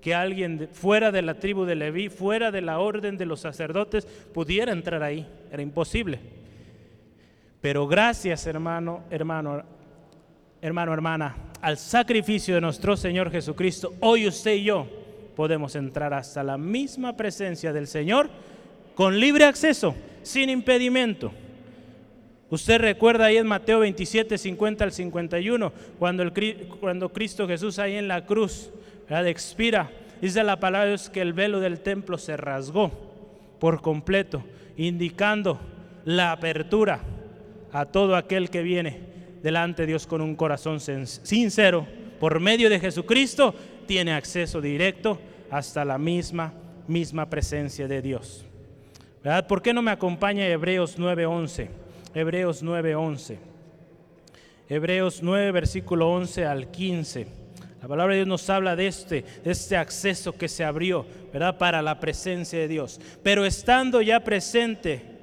[0.00, 4.06] que alguien fuera de la tribu de Leví, fuera de la orden de los sacerdotes,
[4.06, 6.43] pudiera entrar ahí, era imposible.
[7.64, 9.62] Pero gracias, hermano, hermano,
[10.60, 14.86] hermano, hermana, al sacrificio de nuestro Señor Jesucristo, hoy usted y yo
[15.34, 18.28] podemos entrar hasta la misma presencia del Señor
[18.94, 21.32] con libre acceso, sin impedimento.
[22.50, 27.94] Usted recuerda ahí en Mateo 27, 50 al 51, cuando, el, cuando Cristo Jesús ahí
[27.96, 28.72] en la cruz
[29.08, 29.90] expira,
[30.20, 32.90] dice la palabra de que el velo del templo se rasgó
[33.58, 34.44] por completo,
[34.76, 35.58] indicando
[36.04, 37.00] la apertura
[37.74, 39.00] a todo aquel que viene
[39.42, 41.86] delante de Dios con un corazón sincero
[42.20, 43.52] por medio de Jesucristo
[43.86, 45.18] tiene acceso directo
[45.50, 46.54] hasta la misma,
[46.86, 48.46] misma presencia de Dios.
[49.24, 49.48] ¿Verdad?
[49.48, 51.68] ¿Por qué no me acompaña Hebreos 9:11?
[52.14, 53.38] Hebreos 9:11.
[54.68, 57.26] Hebreos 9, versículo 11 al 15.
[57.82, 61.58] La palabra de Dios nos habla de este, este acceso que se abrió, ¿verdad?
[61.58, 63.00] Para la presencia de Dios.
[63.22, 65.13] Pero estando ya presente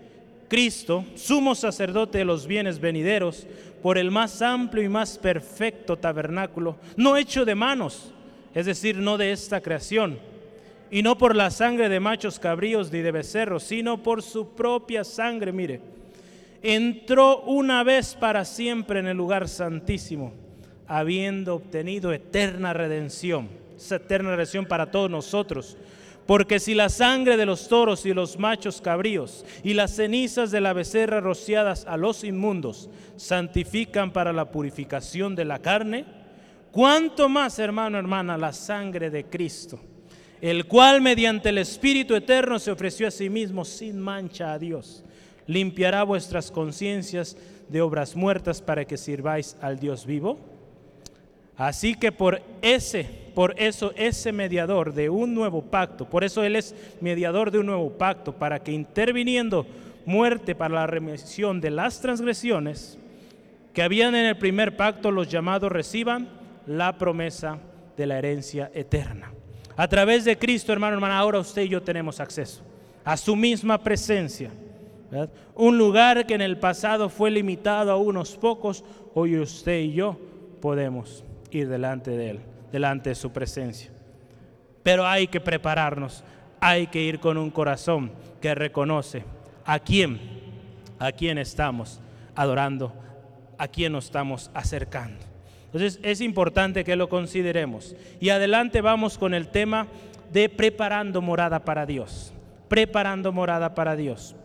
[0.52, 3.48] Cristo, sumo sacerdote de los bienes venideros,
[3.82, 8.12] por el más amplio y más perfecto tabernáculo, no hecho de manos,
[8.54, 10.20] es decir, no de esta creación,
[10.92, 15.06] y no por la sangre de machos cabríos ni de becerros, sino por su propia
[15.06, 15.80] sangre, mire,
[16.62, 20.34] entró una vez para siempre en el lugar santísimo,
[20.86, 23.48] habiendo obtenido eterna redención,
[23.78, 25.78] esa eterna redención para todos nosotros.
[26.26, 30.62] Porque si la sangre de los toros y los machos cabríos y las cenizas de
[30.62, 36.06] la becerra rociadas a los inmundos santifican para la purificación de la carne,
[36.72, 39.78] ¿Cuánto más, hermano, hermana, la sangre de Cristo,
[40.40, 45.04] el cual mediante el Espíritu Eterno se ofreció a sí mismo sin mancha a Dios,
[45.48, 47.36] limpiará vuestras conciencias
[47.68, 50.40] de obras muertas para que sirváis al Dios vivo?
[51.62, 53.04] Así que por ese,
[53.36, 57.68] por eso ese mediador de un nuevo pacto, por eso él es mediador de un
[57.68, 59.68] nuevo pacto, para que interviniendo
[60.08, 62.98] muerte para la remisión de las transgresiones
[63.74, 66.30] que habían en el primer pacto los llamados reciban
[66.66, 67.60] la promesa
[67.96, 69.32] de la herencia eterna.
[69.78, 72.64] A través de Cristo, hermano, hermana, ahora usted y yo tenemos acceso
[73.04, 74.50] a su misma presencia.
[75.54, 78.84] Un lugar que en el pasado fue limitado a unos pocos,
[79.14, 80.18] hoy usted y yo
[80.60, 81.24] podemos
[81.60, 82.40] ir delante de Él,
[82.72, 83.92] delante de su presencia.
[84.84, 86.24] Pero hay que prepararnos,
[86.60, 89.24] hay que ir con un corazón que reconoce
[89.66, 90.20] a quién,
[91.00, 92.02] a quién estamos
[92.36, 92.94] adorando,
[93.58, 95.32] a quién nos estamos acercando.
[95.66, 97.96] Entonces es importante que lo consideremos.
[98.20, 99.88] Y adelante vamos con el tema
[100.32, 102.34] de preparando morada para Dios,
[102.68, 104.36] preparando morada para Dios.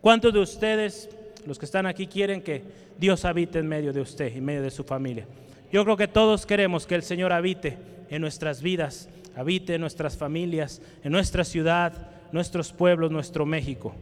[0.00, 1.08] ¿Cuántos de ustedes,
[1.46, 2.62] los que están aquí, quieren que
[2.98, 5.26] Dios habite en medio de usted, en medio de su familia?
[5.72, 7.78] Yo creo que todos queremos que el Señor habite
[8.10, 13.94] en nuestras vidas, habite en nuestras familias, en nuestra ciudad, nuestros pueblos, nuestro México.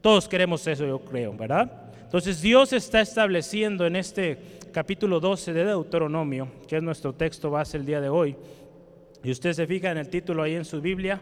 [0.00, 1.70] Todos queremos eso, yo creo, ¿verdad?
[2.02, 4.38] Entonces Dios está estableciendo en este
[4.72, 8.34] capítulo 12 de Deuteronomio, que es nuestro texto base el día de hoy,
[9.22, 11.20] y usted se fija en el título ahí en su Biblia,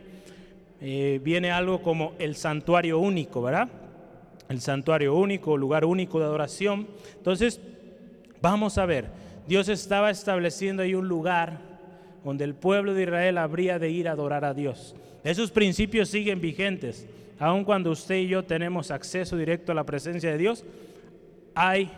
[0.81, 3.69] eh, viene algo como el santuario único, ¿verdad?
[4.49, 6.87] El santuario único, lugar único de adoración.
[7.17, 7.61] Entonces,
[8.41, 9.07] vamos a ver,
[9.49, 11.59] Dios estaba estableciendo ahí un lugar
[12.23, 14.95] donde el pueblo de Israel habría de ir a adorar a Dios.
[15.25, 17.07] Esos principios siguen vigentes.
[17.39, 20.67] Aun cuando usted y yo tenemos acceso directo a la presencia de Dios,
[21.55, 21.91] hay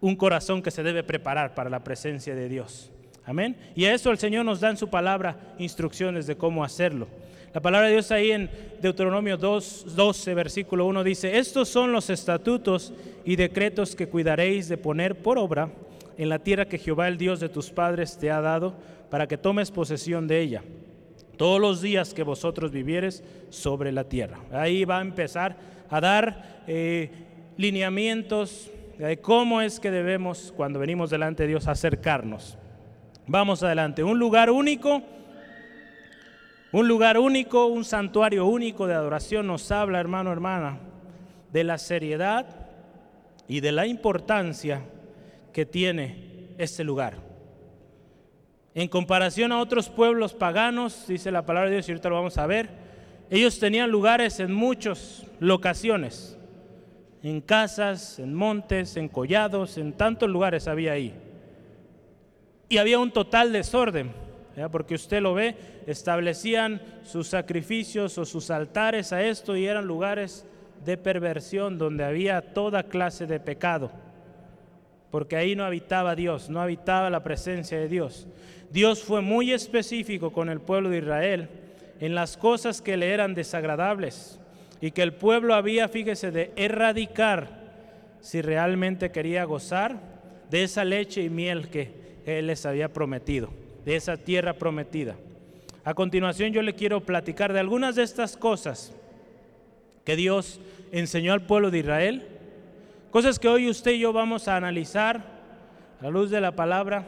[0.00, 2.90] un corazón que se debe preparar para la presencia de Dios.
[3.26, 3.54] Amén.
[3.74, 7.06] Y a eso el Señor nos da en su palabra instrucciones de cómo hacerlo.
[7.52, 8.48] La palabra de Dios ahí en
[8.80, 12.94] Deuteronomio 2, 12, versículo 1 dice, estos son los estatutos
[13.26, 15.68] y decretos que cuidaréis de poner por obra
[16.20, 18.74] en la tierra que Jehová el Dios de tus padres te ha dado
[19.08, 20.62] para que tomes posesión de ella
[21.38, 24.38] todos los días que vosotros vivieres sobre la tierra.
[24.52, 25.56] Ahí va a empezar
[25.88, 27.10] a dar eh,
[27.56, 32.58] lineamientos de cómo es que debemos, cuando venimos delante de Dios, acercarnos.
[33.26, 34.04] Vamos adelante.
[34.04, 35.02] Un lugar único,
[36.70, 40.80] un lugar único, un santuario único de adoración nos habla, hermano, hermana,
[41.50, 42.46] de la seriedad
[43.48, 44.82] y de la importancia
[45.52, 47.18] que tiene este lugar.
[48.74, 52.38] En comparación a otros pueblos paganos, dice la palabra de Dios, y ahorita lo vamos
[52.38, 52.68] a ver,
[53.28, 56.38] ellos tenían lugares en muchas locaciones,
[57.22, 61.14] en casas, en montes, en collados, en tantos lugares había ahí.
[62.68, 64.12] Y había un total desorden,
[64.70, 70.44] porque usted lo ve, establecían sus sacrificios o sus altares a esto y eran lugares
[70.84, 73.90] de perversión donde había toda clase de pecado,
[75.10, 78.26] porque ahí no habitaba Dios, no habitaba la presencia de Dios.
[78.70, 81.48] Dios fue muy específico con el pueblo de Israel
[82.00, 84.38] en las cosas que le eran desagradables
[84.80, 87.60] y que el pueblo había, fíjese, de erradicar
[88.20, 89.96] si realmente quería gozar
[90.50, 91.90] de esa leche y miel que
[92.26, 93.50] Él les había prometido,
[93.84, 95.16] de esa tierra prometida.
[95.84, 98.92] A continuación yo le quiero platicar de algunas de estas cosas
[100.04, 100.60] que Dios
[100.92, 102.26] enseñó al pueblo de Israel,
[103.10, 105.24] cosas que hoy usted y yo vamos a analizar
[106.00, 107.04] a la luz de la palabra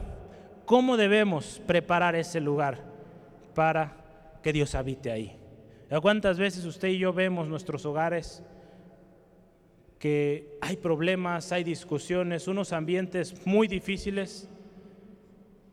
[0.65, 2.79] ¿Cómo debemos preparar ese lugar
[3.53, 3.97] para
[4.41, 5.37] que Dios habite ahí?
[6.01, 8.41] ¿Cuántas veces usted y yo vemos nuestros hogares
[9.99, 14.49] que hay problemas, hay discusiones, unos ambientes muy difíciles,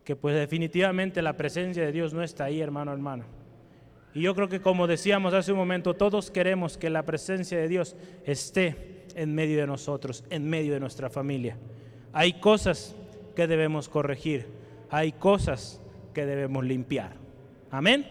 [0.04, 3.24] que pues definitivamente la presencia de Dios no está ahí, hermano, hermano.
[4.12, 7.68] Y yo creo que como decíamos hace un momento, todos queremos que la presencia de
[7.68, 11.56] Dios esté en medio de nosotros, en medio de nuestra familia.
[12.12, 12.94] Hay cosas
[13.34, 14.46] que debemos corregir,
[14.90, 15.80] hay cosas
[16.14, 17.12] que debemos limpiar.
[17.70, 18.06] Amén.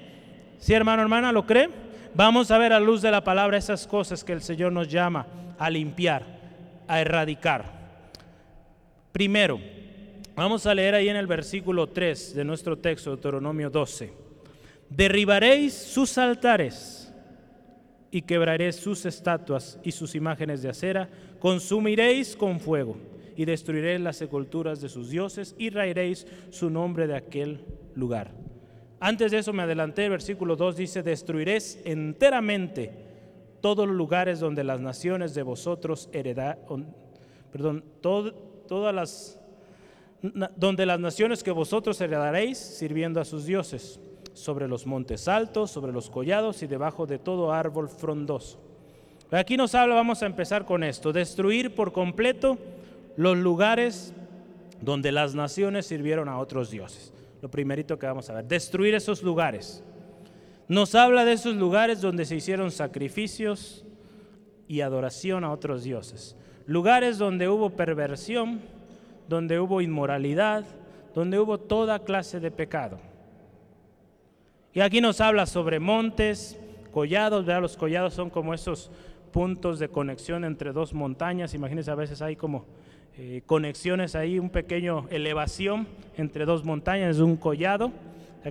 [0.59, 1.69] Si hermano, hermana, ¿lo cree?
[2.13, 5.27] Vamos a ver a luz de la palabra esas cosas que el Señor nos llama
[5.57, 6.25] a limpiar,
[6.87, 7.79] a erradicar.
[9.11, 9.59] Primero,
[10.35, 14.11] vamos a leer ahí en el versículo 3 de nuestro texto, Deuteronomio 12.
[14.89, 16.98] Derribaréis sus altares
[18.11, 22.97] y quebraréis sus estatuas y sus imágenes de acera, consumiréis con fuego
[23.35, 27.61] y destruiréis las sepulturas de sus dioses y raeréis su nombre de aquel
[27.95, 28.31] lugar.
[28.99, 32.91] Antes de eso me adelanté, el versículo 2 dice, destruiréis enteramente
[33.61, 36.93] todos los lugares donde las naciones de vosotros heredaron,
[37.51, 39.41] perdón, todas las,
[40.55, 43.99] donde las naciones que vosotros heredaréis sirviendo a sus dioses,
[44.39, 48.59] sobre los montes altos, sobre los collados y debajo de todo árbol frondoso.
[49.31, 52.57] Aquí nos habla, vamos a empezar con esto, destruir por completo
[53.15, 54.13] los lugares
[54.81, 57.13] donde las naciones sirvieron a otros dioses.
[57.41, 59.83] Lo primerito que vamos a ver, destruir esos lugares.
[60.67, 63.85] Nos habla de esos lugares donde se hicieron sacrificios
[64.67, 66.35] y adoración a otros dioses.
[66.65, 68.61] Lugares donde hubo perversión,
[69.27, 70.65] donde hubo inmoralidad,
[71.13, 72.99] donde hubo toda clase de pecado.
[74.79, 76.57] Y aquí nos habla sobre montes,
[76.93, 77.61] collados, ¿verdad?
[77.61, 78.89] los collados son como esos
[79.33, 81.53] puntos de conexión entre dos montañas.
[81.53, 82.63] Imagínense, a veces hay como
[83.17, 87.91] eh, conexiones ahí, un pequeño elevación entre dos montañas, un collado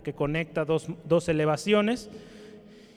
[0.04, 2.10] que conecta dos, dos elevaciones.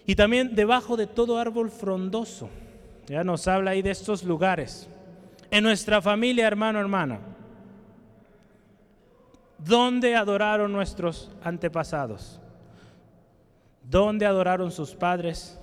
[0.06, 2.50] Y también debajo de todo árbol frondoso.
[3.08, 4.90] Ya nos habla ahí de estos lugares.
[5.52, 7.22] En nuestra familia, hermano, hermana,
[9.58, 12.41] ¿dónde adoraron nuestros antepasados?
[13.82, 15.60] ¿Dónde adoraron sus padres,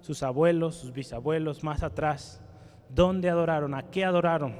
[0.00, 2.40] sus abuelos, sus bisabuelos más atrás?
[2.88, 3.74] ¿Dónde adoraron?
[3.74, 4.56] ¿A qué adoraron?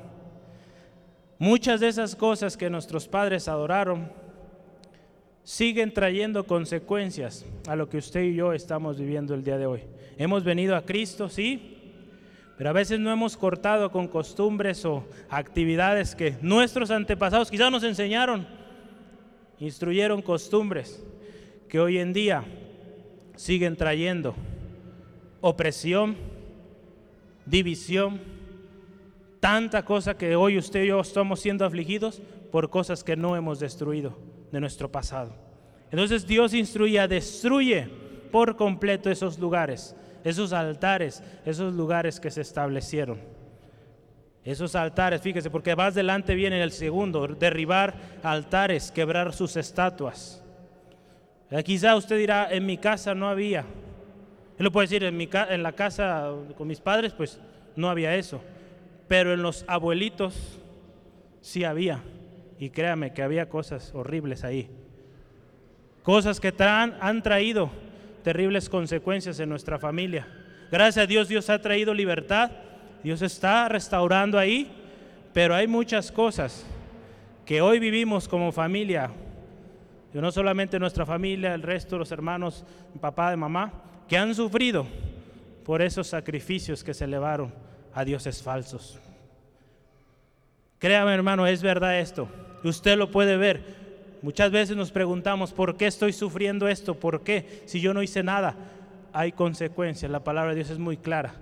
[1.38, 4.11] Muchas de esas cosas que nuestros padres adoraron
[5.42, 9.82] siguen trayendo consecuencias a lo que usted y yo estamos viviendo el día de hoy.
[10.18, 11.78] Hemos venido a Cristo, sí,
[12.59, 17.84] pero a veces no hemos cortado con costumbres o actividades que nuestros antepasados quizás nos
[17.84, 18.46] enseñaron,
[19.61, 21.02] instruyeron costumbres
[21.68, 22.44] que hoy en día
[23.39, 24.34] siguen trayendo
[25.41, 26.16] opresión,
[27.47, 28.20] división,
[29.39, 32.20] tanta cosa que hoy usted y yo estamos siendo afligidos
[32.51, 34.18] por cosas que no hemos destruido
[34.51, 35.36] de nuestro pasado.
[35.93, 37.89] Entonces Dios instruía, destruye
[38.32, 43.20] por completo esos lugares, esos altares, esos lugares que se establecieron.
[44.43, 50.43] Esos altares, fíjese, porque más adelante viene el segundo, derribar altares, quebrar sus estatuas.
[51.51, 53.61] Eh, quizá usted dirá, en mi casa no había.
[53.61, 57.40] Él lo puede decir, en, mi, en la casa con mis padres, pues
[57.76, 58.40] no había eso.
[59.07, 60.59] Pero en los abuelitos
[61.40, 62.03] sí había.
[62.59, 64.68] Y créame que había cosas horribles ahí.
[66.03, 67.70] Cosas que han traído
[68.24, 70.26] terribles consecuencias en nuestra familia.
[70.70, 72.51] Gracias a Dios, Dios ha traído libertad.
[73.03, 74.70] Dios está restaurando ahí.
[75.32, 76.66] Pero hay muchas cosas
[77.46, 79.11] que hoy vivimos como familia.
[80.20, 82.64] No solamente nuestra familia, el resto de los hermanos,
[83.00, 83.72] papá, de mamá,
[84.08, 84.86] que han sufrido
[85.64, 87.52] por esos sacrificios que se elevaron
[87.94, 88.98] a dioses falsos.
[90.78, 92.28] Créame hermano, es verdad esto.
[92.64, 93.62] Usted lo puede ver.
[94.22, 96.94] Muchas veces nos preguntamos, ¿por qué estoy sufriendo esto?
[96.94, 97.62] ¿Por qué?
[97.66, 98.54] Si yo no hice nada.
[99.12, 100.10] Hay consecuencias.
[100.10, 101.34] La palabra de Dios es muy clara.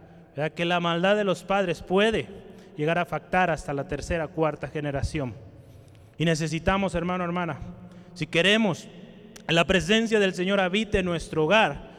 [0.54, 2.28] Que la maldad de los padres puede
[2.76, 5.34] llegar a afectar hasta la tercera, cuarta generación.
[6.18, 7.58] Y necesitamos, hermano, hermana,
[8.16, 8.88] si queremos
[9.46, 11.90] la presencia del Señor habite en nuestro hogar,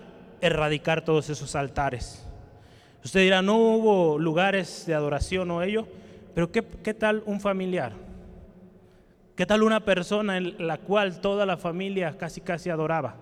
[0.41, 2.27] erradicar todos esos altares.
[3.05, 5.87] Usted dirá, no hubo lugares de adoración o ello,
[6.33, 7.93] pero ¿qué, ¿qué, tal un familiar?
[9.35, 13.15] ¿Qué tal una persona en la cual toda la familia casi casi adoraba?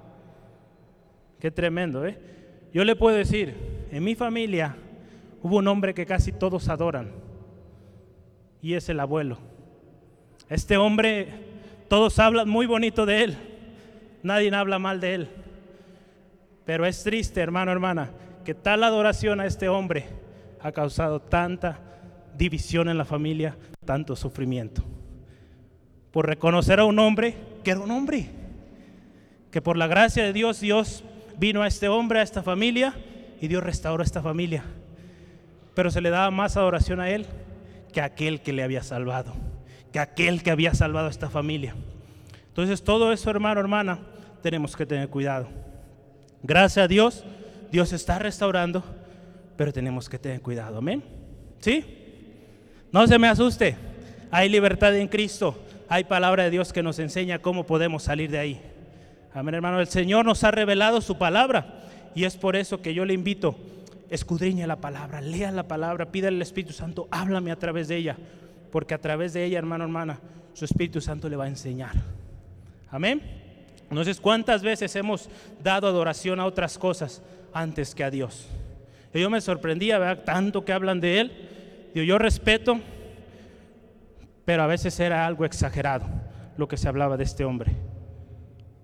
[1.40, 2.18] Qué tremendo, ¿eh?
[2.74, 3.56] Yo le puedo decir,
[3.92, 4.78] en mi familia
[5.44, 7.12] hubo un hombre que casi todos adoran
[8.62, 9.38] y es el abuelo.
[10.50, 11.55] Este hombre,
[11.88, 13.38] todos hablan muy bonito de él,
[14.24, 15.30] nadie habla mal de él.
[16.66, 18.10] Pero es triste, hermano, hermana,
[18.44, 20.06] que tal adoración a este hombre
[20.62, 21.80] ha causado tanta
[22.38, 24.84] división en la familia, tanto sufrimiento.
[26.12, 28.30] Por reconocer a un hombre que era un hombre,
[29.52, 31.04] que por la gracia de Dios, Dios
[31.38, 32.96] vino a este hombre, a esta familia,
[33.42, 34.64] y Dios restauró a esta familia.
[35.74, 37.26] Pero se le daba más adoración a él
[37.92, 39.34] que a aquel que le había salvado,
[39.96, 41.74] que aquel que había salvado a esta familia.
[42.50, 44.00] Entonces todo eso, hermano, hermana,
[44.42, 45.48] tenemos que tener cuidado.
[46.44, 47.24] Gracias a Dios,
[47.72, 48.84] Dios está restaurando,
[49.56, 50.80] pero tenemos que tener cuidado.
[50.80, 51.02] Amén.
[51.60, 51.86] ¿Sí?
[52.92, 53.78] No se me asuste.
[54.32, 55.58] Hay libertad en Cristo.
[55.88, 58.62] Hay palabra de Dios que nos enseña cómo podemos salir de ahí.
[59.34, 59.80] Amén, hermano.
[59.80, 61.86] El Señor nos ha revelado su palabra.
[62.14, 63.56] Y es por eso que yo le invito,
[64.10, 68.18] escudriñe la palabra, lea la palabra, pida al Espíritu Santo, háblame a través de ella.
[68.76, 70.20] Porque a través de ella, hermano, hermana,
[70.52, 71.94] su Espíritu Santo le va a enseñar.
[72.90, 73.22] Amén.
[73.90, 75.30] Entonces, ¿cuántas veces hemos
[75.64, 77.24] dado adoración a otras cosas
[77.54, 78.50] antes que a Dios?
[79.14, 81.32] yo me sorprendía, ver Tanto que hablan de Él.
[81.94, 82.82] yo respeto,
[84.44, 86.08] pero a veces era algo exagerado
[86.58, 87.72] lo que se hablaba de este hombre.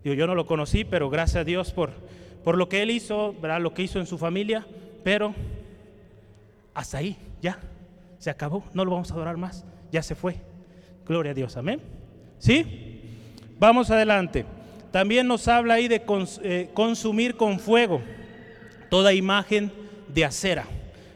[0.06, 1.92] yo no lo conocí, pero gracias a Dios por,
[2.46, 3.60] por lo que Él hizo, ¿verdad?
[3.60, 4.66] lo que hizo en su familia,
[5.04, 5.36] pero
[6.74, 7.60] hasta ahí, ya,
[8.20, 10.38] se acabó, no lo vamos a adorar más, ya se fue.
[11.06, 11.82] Gloria a Dios, amén.
[12.40, 13.02] ¿Sí?
[13.60, 14.46] Vamos adelante.
[14.92, 16.04] También nos habla ahí de
[16.44, 18.02] eh, consumir con fuego
[18.90, 19.72] toda imagen
[20.14, 20.66] de acera.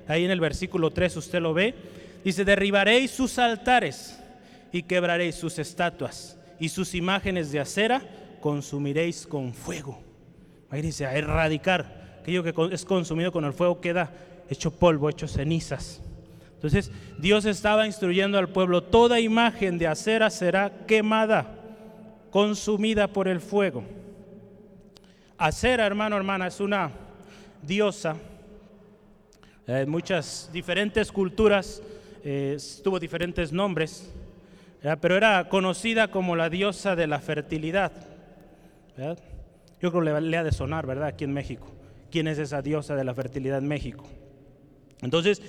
[0.07, 1.73] Ahí en el versículo 3 usted lo ve.
[2.23, 4.19] Dice, derribaréis sus altares
[4.71, 8.01] y quebraréis sus estatuas y sus imágenes de acera
[8.39, 10.01] consumiréis con fuego.
[10.69, 12.17] Ahí dice, a erradicar.
[12.21, 14.11] Aquello que es consumido con el fuego queda
[14.49, 16.01] hecho polvo, hecho cenizas.
[16.55, 21.45] Entonces Dios estaba instruyendo al pueblo, toda imagen de acera será quemada
[22.31, 23.83] consumida por el fuego.
[25.37, 26.91] Acera, hermano, hermana, es una
[27.61, 28.15] diosa.
[29.67, 31.81] En eh, muchas diferentes culturas
[32.23, 34.11] eh, tuvo diferentes nombres,
[35.01, 37.91] pero era conocida como la diosa de la fertilidad.
[39.81, 41.07] Yo creo que le, ha de sonar, ¿verdad?
[41.07, 41.67] Aquí en México.
[42.11, 44.05] ¿Quién es esa diosa de la fertilidad en México?
[45.01, 45.41] Entonces,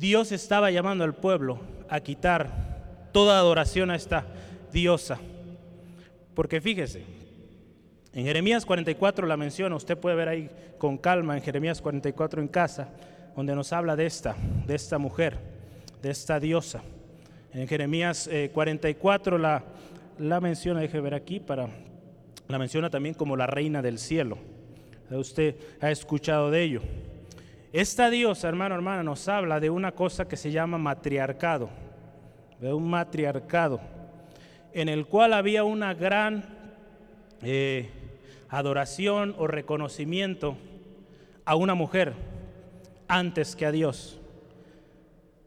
[0.00, 4.24] Dios estaba llamando al pueblo a quitar toda adoración a esta
[4.72, 5.20] diosa.
[6.34, 7.04] Porque fíjese,
[8.14, 12.48] En Jeremías 44 la menciona, usted puede ver ahí con calma en Jeremías 44 en
[12.48, 12.88] casa,
[13.36, 14.34] donde nos habla de esta,
[14.66, 15.38] de esta mujer,
[16.02, 16.82] de esta diosa.
[17.52, 19.64] En Jeremías 44 eh, la,
[20.18, 21.68] la menciona, deje ver aquí, para,
[22.48, 24.38] la menciona también como la reina del cielo.
[25.10, 26.80] Usted ha escuchado de ello.
[27.72, 31.70] Esta diosa, hermano, hermana, nos habla de una cosa que se llama matriarcado,
[32.60, 33.80] de un matriarcado,
[34.72, 36.44] en el cual había una gran
[37.42, 37.88] eh,
[38.48, 40.56] adoración o reconocimiento
[41.44, 42.14] a una mujer
[43.06, 44.18] antes que a Dios.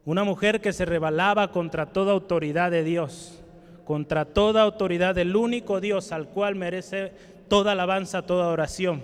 [0.05, 3.43] Una mujer que se rebelaba contra toda autoridad de Dios,
[3.83, 7.11] contra toda autoridad del único Dios al cual merece
[7.49, 9.03] toda alabanza, toda oración,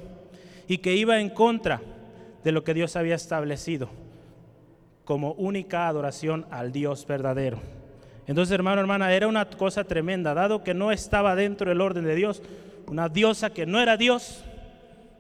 [0.70, 1.82] y que iba en contra
[2.44, 3.90] de lo que Dios había establecido
[5.10, 7.58] como única adoración al Dios verdadero.
[8.28, 12.14] Entonces, hermano, hermana, era una cosa tremenda, dado que no estaba dentro del orden de
[12.14, 12.44] Dios,
[12.86, 14.44] una diosa que no era Dios,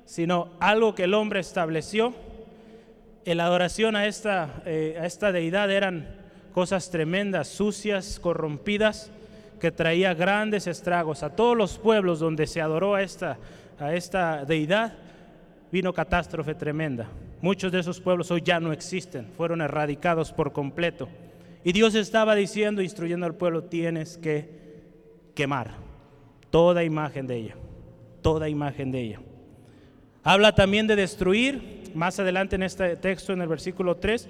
[0.05, 2.13] sino algo que el hombre estableció.
[3.25, 6.07] La adoración a esta, eh, a esta deidad eran
[6.53, 9.11] cosas tremendas, sucias, corrompidas,
[9.59, 13.39] que traía grandes estragos a todos los pueblos donde se adoró a esta,
[13.79, 14.93] a esta deidad
[15.71, 17.09] vino catástrofe tremenda.
[17.41, 21.07] Muchos de esos pueblos hoy ya no existen, fueron erradicados por completo.
[21.63, 24.49] Y Dios estaba diciendo, instruyendo al pueblo, tienes que
[25.35, 25.71] quemar
[26.49, 27.55] toda imagen de ella,
[28.21, 29.19] toda imagen de ella.
[30.23, 34.27] Habla también de destruir, más adelante en este texto, en el versículo 3,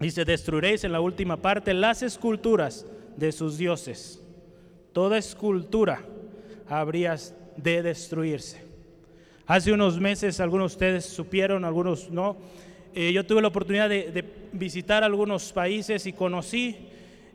[0.00, 2.86] dice, destruiréis en la última parte las esculturas
[3.16, 4.22] de sus dioses.
[4.92, 6.00] Toda escultura
[6.68, 7.16] habría
[7.56, 8.65] de destruirse.
[9.48, 12.36] Hace unos meses, algunos de ustedes supieron, algunos no,
[12.92, 16.76] eh, yo tuve la oportunidad de, visitar algunos países y conocí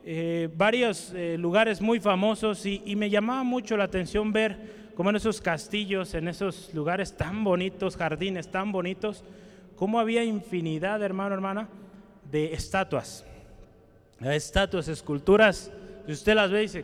[0.03, 5.15] eh, varios eh, lugares muy famosos y, me llamaba mucho la atención ver cómo en
[5.15, 9.23] esos castillos, en esos lugares tan bonitos, jardines tan bonitos,
[9.77, 11.69] cómo había infinidad, hermano, hermana,
[12.29, 13.25] de estatuas.
[14.19, 15.71] Estatuas, esculturas,
[16.07, 16.83] si usted las ve dice,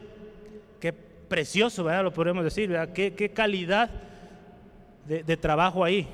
[0.80, 2.06] qué precioso, ¿verdad?
[2.06, 2.94] Lo podemos decir, ¿verdad?
[2.94, 4.07] Qué, qué calidad
[5.08, 6.08] de, trabajo ahí.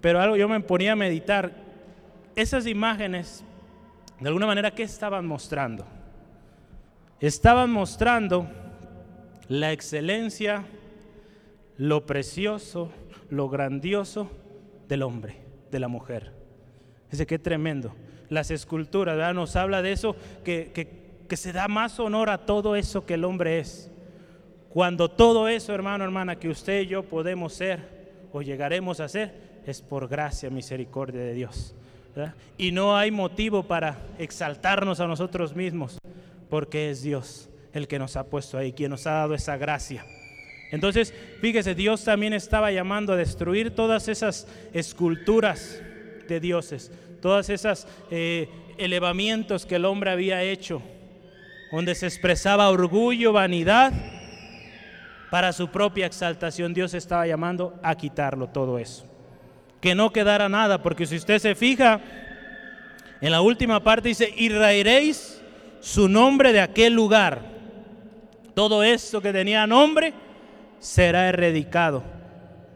[0.00, 1.52] Pero algo yo me ponía a meditar,
[2.34, 3.44] esas imágenes,
[4.18, 5.86] de alguna manera, ¿qué estaban mostrando?
[7.20, 8.48] Estaban mostrando
[9.48, 10.64] la excelencia,
[11.76, 12.90] lo precioso,
[13.30, 14.28] lo grandioso
[14.88, 15.36] del hombre,
[15.70, 16.32] de la mujer.
[17.10, 17.94] Ese qué tremendo.
[18.28, 19.34] Las esculturas.
[19.34, 20.88] Nos habla de eso, que, que,
[21.28, 23.91] que se da más honor a todo eso que el hombre es.
[24.72, 27.80] Cuando todo eso, hermano, hermana, que usted y yo podemos ser
[28.32, 29.34] o llegaremos a ser,
[29.66, 31.74] es por gracia, misericordia de Dios.
[32.56, 35.98] Y no hay motivo para exaltarnos a nosotros mismos,
[36.48, 40.06] porque es Dios el que nos ha puesto ahí, quien nos ha dado esa gracia.
[40.70, 41.12] Entonces,
[41.42, 45.82] fíjese, Dios también estaba llamando a destruir todas esas esculturas
[46.28, 48.48] de dioses, todas esas eh,
[48.78, 50.80] elevamientos que el hombre había hecho,
[51.70, 53.92] donde se expresaba orgullo, vanidad
[55.32, 59.06] para su propia exaltación, Dios estaba llamando a quitarlo todo eso.
[59.80, 62.02] Que no quedara nada, porque si usted se fija,
[63.18, 65.42] en la última parte dice, y raeréis
[65.80, 67.40] su nombre de aquel lugar.
[68.52, 70.12] Todo esto que tenía nombre
[70.78, 72.04] será erradicado,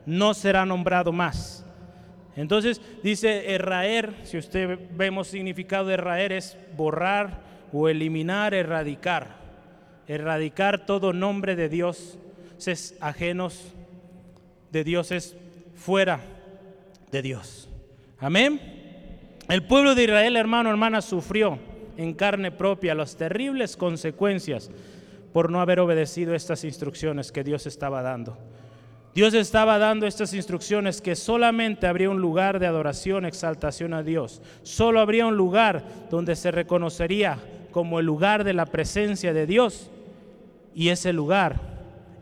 [0.06, 1.62] no será nombrado más.
[2.36, 7.38] Entonces dice erraer, si usted vemos significado de erraer es borrar
[7.70, 9.44] o eliminar, erradicar.
[10.08, 12.18] Erradicar todo nombre de Dios
[13.00, 13.74] ajenos
[14.72, 15.36] de dioses
[15.74, 16.20] fuera
[17.10, 17.68] de Dios.
[18.18, 18.60] Amén.
[19.48, 21.58] El pueblo de Israel, hermano, hermana, sufrió
[21.96, 24.70] en carne propia las terribles consecuencias
[25.32, 28.36] por no haber obedecido estas instrucciones que Dios estaba dando.
[29.14, 34.42] Dios estaba dando estas instrucciones que solamente habría un lugar de adoración, exaltación a Dios.
[34.62, 37.38] Solo habría un lugar donde se reconocería
[37.70, 39.90] como el lugar de la presencia de Dios.
[40.74, 41.75] Y ese lugar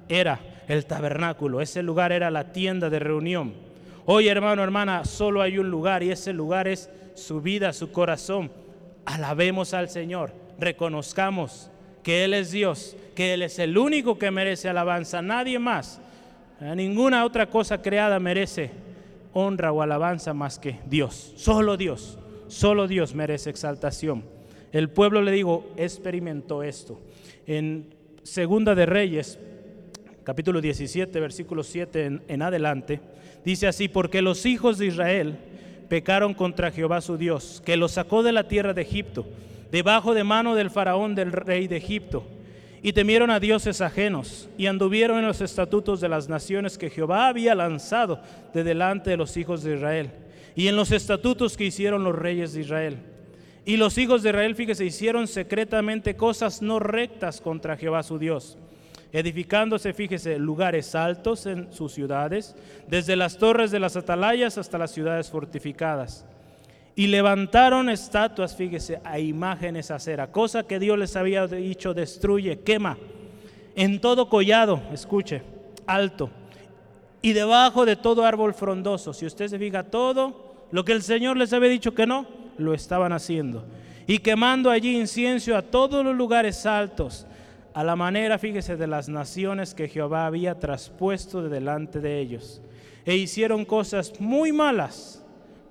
[0.09, 3.55] era el tabernáculo, ese lugar era la tienda de reunión.
[4.07, 8.51] Hoy, hermano, hermana, solo hay un lugar y ese lugar es su vida, su corazón.
[9.05, 11.71] Alabemos al Señor, reconozcamos
[12.03, 16.01] que Él es Dios, que Él es el único que merece alabanza, nadie más.
[16.61, 18.71] Ninguna otra cosa creada merece
[19.33, 24.25] honra o alabanza más que Dios, solo Dios, solo Dios merece exaltación.
[24.73, 27.01] El pueblo, le digo, experimentó esto.
[27.47, 29.39] En Segunda de Reyes,
[30.25, 33.01] capítulo 17, versículo 7 en, adelante,
[33.45, 35.37] dice así, porque los hijos de Israel
[35.89, 39.27] pecaron contra Jehová su Dios, que los sacó de la tierra de Egipto,
[39.71, 42.27] debajo de mano del faraón del rey de Egipto,
[42.83, 47.29] y temieron a dioses ajenos y anduvieron en los estatutos de las naciones que Jehová
[47.29, 48.21] había lanzado
[48.53, 50.11] de delante de los hijos de Israel
[50.55, 52.99] y en los estatutos que hicieron los reyes de Israel.
[53.65, 58.59] Y los hijos de Israel, fíjese, hicieron secretamente cosas no rectas contra Jehová su Dios,
[59.15, 62.57] edificándose, fíjese, lugares altos en sus ciudades,
[62.89, 66.27] desde las torres de las atalayas hasta las ciudades fortificadas.
[66.97, 72.59] Y levantaron estatuas, fíjese, a imágenes a cera, cosa que Dios les había dicho, destruye,
[72.59, 72.99] quema,
[73.77, 75.43] en todo collado, escuche,
[75.87, 76.29] alto,
[77.23, 79.13] y debajo de todo árbol frondoso.
[79.13, 82.27] Si usted se fija, todo lo que el Señor les había dicho que no,
[82.59, 83.65] lo estaban haciendo.
[84.09, 87.29] Y quemando allí incienso a todos los lugares altos,
[87.75, 92.63] a la manera, fíjese, de las naciones que Jehová había traspuesto de delante de ellos.
[93.05, 95.25] E hicieron cosas muy malas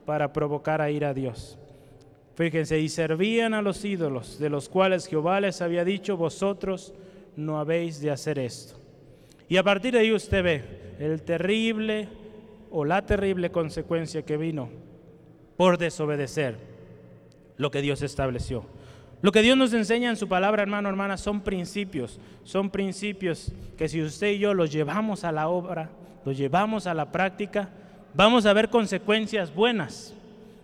[0.06, 1.58] para provocar a ir a Dios.
[2.36, 6.94] Fíjense, y servían a los ídolos, de los cuales Jehová les había dicho, vosotros
[7.38, 8.76] no habéis de hacer esto.
[9.48, 10.64] Y a partir de ahí usted ve
[11.00, 12.10] el terrible
[12.70, 14.70] o la terrible consecuencia que vino
[15.56, 16.58] por desobedecer
[17.56, 18.66] lo que Dios estableció.
[19.24, 22.20] Lo que Dios nos enseña en su palabra, hermano, hermana, son principios.
[22.44, 25.90] Son principios que si usted y yo los llevamos a la obra,
[26.26, 27.70] los llevamos a la práctica,
[28.14, 30.14] vamos a ver consecuencias buenas,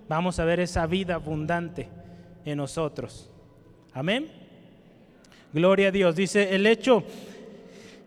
[0.10, 1.88] vamos a ver esa vida abundante
[2.44, 3.32] en nosotros.
[3.94, 4.30] Amén.
[5.54, 6.18] Gloria a Dios.
[6.18, 7.06] Dice, el hecho,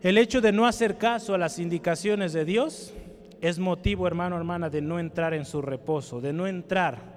[0.03, 2.93] el hecho de no hacer caso a las indicaciones de Dios
[3.41, 7.12] es motivo, hermano, hermana, de no entrar en su reposo, de no entrar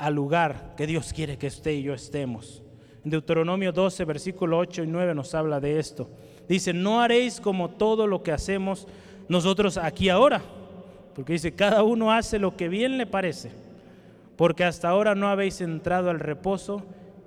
[0.00, 2.62] al lugar que Dios quiere que usted y yo estemos.
[3.04, 6.10] En Deuteronomio 12, versículo 8 y 9 nos habla de esto.
[6.48, 8.88] Dice, no haréis como todo lo que hacemos
[9.28, 10.42] nosotros aquí ahora
[11.14, 13.50] porque dice, cada uno hace lo que bien le parece,
[14.36, 16.82] porque hasta ahora no habéis entrado al reposo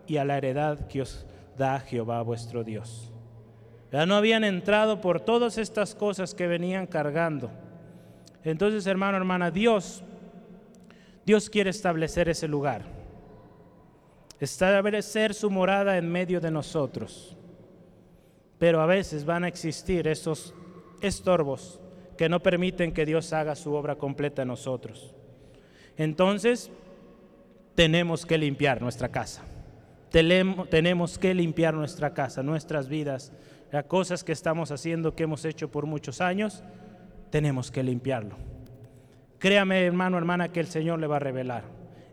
[0.08, 1.26] y a la heredad que os
[1.58, 3.12] da Jehová vuestro Dios.
[3.92, 7.52] Ya no habían entrado por todas estas cosas que venían cargando.
[8.44, 10.04] Entonces, hermano, hermana, Dios,
[11.26, 12.84] Dios quiere establecer ese lugar.
[14.40, 17.38] Establecer su morada en medio de nosotros.
[18.60, 20.54] Pero a veces van a existir esos
[21.02, 21.80] estorbos
[22.18, 25.14] que no permiten que Dios haga su obra completa en nosotros.
[25.98, 26.70] Entonces,
[27.76, 29.44] tenemos que limpiar nuestra casa.
[30.12, 33.32] Tenemos que limpiar nuestra casa, nuestras vidas,
[33.72, 36.64] las cosas que estamos haciendo, que hemos hecho por muchos años,
[37.32, 38.53] tenemos que limpiarlo.
[39.44, 41.66] Créame, hermano, hermana, que el Señor le va a revelar.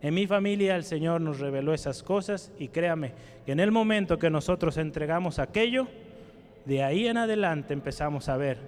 [0.02, 3.12] En mi familia el Señor nos reveló esas cosas y créame
[3.46, 5.86] que en el momento que nosotros entregamos aquello,
[6.64, 8.58] de ahí en adelante empezamos a ver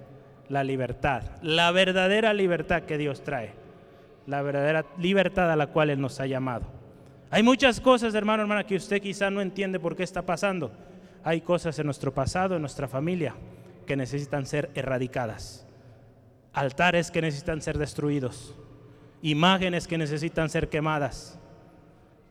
[0.47, 3.51] la libertad, la verdadera libertad que Dios trae,
[4.27, 6.65] la verdadera libertad a la cual Él nos ha llamado.
[7.31, 10.71] Hay muchas cosas, hermano, hermana, que usted quizá no entiende por qué está pasando.
[11.25, 13.35] Hay cosas en nuestro pasado, en nuestra familia,
[13.85, 15.67] que necesitan ser erradicadas.
[16.53, 18.55] Altares que necesitan ser destruidos.
[19.21, 21.39] Imágenes que necesitan ser quemadas.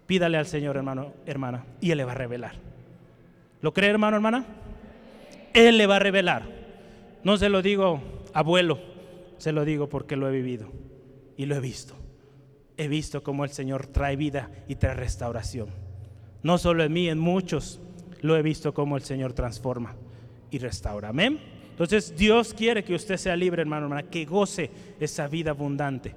[0.07, 2.55] Pídale al Señor, hermano, hermana, y Él le va a revelar.
[3.61, 4.45] ¿Lo cree, hermano, hermana?
[5.55, 6.43] Él le va a revelar.
[7.25, 8.01] No se lo digo
[8.35, 8.79] abuelo,
[9.39, 10.71] se lo digo porque lo he vivido
[11.37, 11.95] y lo he visto.
[12.77, 15.69] He visto cómo el Señor trae vida y trae restauración.
[16.43, 17.81] No solo en mí, en muchos
[18.21, 19.95] lo he visto cómo el Señor transforma
[20.51, 21.09] y restaura.
[21.09, 21.39] Amén.
[21.73, 24.71] Entonces Dios quiere que usted sea libre, hermano, hermana, que goce
[25.01, 26.15] esa vida abundante.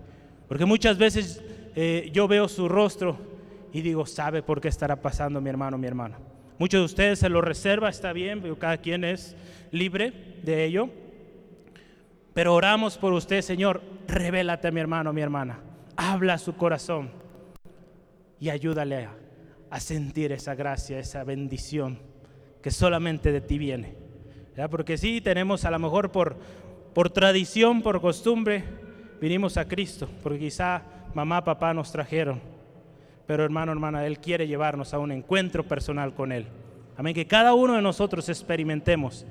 [0.47, 1.41] Porque muchas veces
[1.75, 3.17] eh, yo veo su rostro
[3.73, 6.17] y digo, ¿sabe por qué estará pasando mi hermano, mi hermana?
[6.57, 9.35] Muchos de ustedes se lo reserva, está bien, pero cada quien es
[9.71, 10.89] libre de ello.
[12.33, 15.59] Pero oramos por usted, Señor, revélate a mi hermano, mi hermana.
[15.97, 17.09] Habla a su corazón
[18.39, 19.07] y ayúdale
[19.69, 21.99] a, sentir esa gracia, esa bendición
[22.61, 23.95] que solamente de ti viene.
[24.69, 26.37] Porque sí, tenemos a lo mejor por,
[26.93, 28.63] por tradición, por costumbre,
[29.19, 30.81] vinimos a Cristo, porque quizá
[31.13, 32.55] mamá, papá nos trajeron
[33.25, 36.45] pero hermano, hermana, Él quiere llevarnos a un encuentro personal con Él.
[36.97, 39.25] Amén, que cada uno de nosotros experimentemos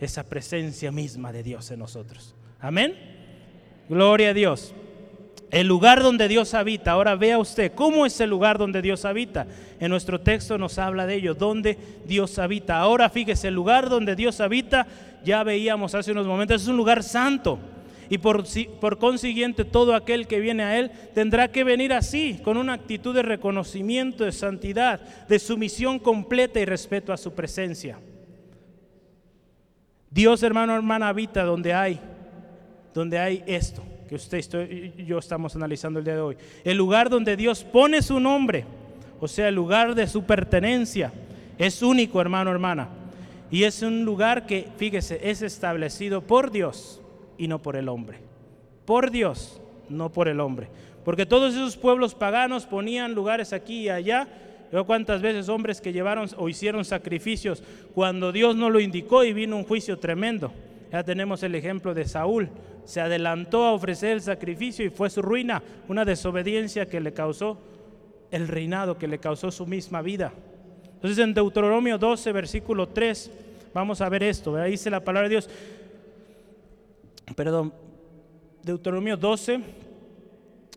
[0.00, 2.34] esa presencia misma de Dios en nosotros.
[2.60, 2.94] Amén.
[3.88, 4.74] Gloria a Dios.
[5.52, 6.92] El lugar donde Dios habita.
[6.92, 9.46] Ahora vea usted cómo es el lugar donde Dios habita.
[9.78, 11.76] En nuestro texto nos habla de ello, donde
[12.06, 12.78] Dios habita.
[12.78, 14.86] Ahora fíjese, el lugar donde Dios habita,
[15.22, 17.58] ya veíamos hace unos momentos, es un lugar santo
[18.08, 18.44] y por,
[18.80, 23.14] por consiguiente todo aquel que viene a Él tendrá que venir así, con una actitud
[23.14, 27.98] de reconocimiento, de santidad, de sumisión completa y respeto a su presencia.
[30.10, 32.00] Dios, hermano, hermana, habita donde hay,
[32.94, 33.82] donde hay esto
[34.12, 36.36] que usted y yo estamos analizando el día de hoy.
[36.64, 38.66] El lugar donde Dios pone su nombre,
[39.18, 41.10] o sea, el lugar de su pertenencia,
[41.56, 42.90] es único, hermano, hermana.
[43.50, 47.00] Y es un lugar que, fíjese, es establecido por Dios
[47.38, 48.18] y no por el hombre.
[48.84, 50.68] Por Dios, no por el hombre.
[51.06, 54.28] Porque todos esos pueblos paganos ponían lugares aquí y allá.
[54.70, 57.62] Veo cuántas veces hombres que llevaron o hicieron sacrificios
[57.94, 60.52] cuando Dios no lo indicó y vino un juicio tremendo.
[60.92, 62.50] Ya tenemos el ejemplo de Saúl.
[62.84, 67.58] Se adelantó a ofrecer el sacrificio y fue su ruina, una desobediencia que le causó
[68.30, 70.32] el reinado, que le causó su misma vida.
[70.94, 73.30] Entonces en Deuteronomio 12, versículo 3,
[73.74, 74.56] vamos a ver esto.
[74.56, 75.50] Ahí dice la palabra de Dios.
[77.36, 77.72] Perdón,
[78.62, 79.60] Deuteronomio 12,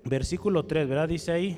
[0.03, 1.07] versículo 3, ¿verdad?
[1.07, 1.57] Dice ahí.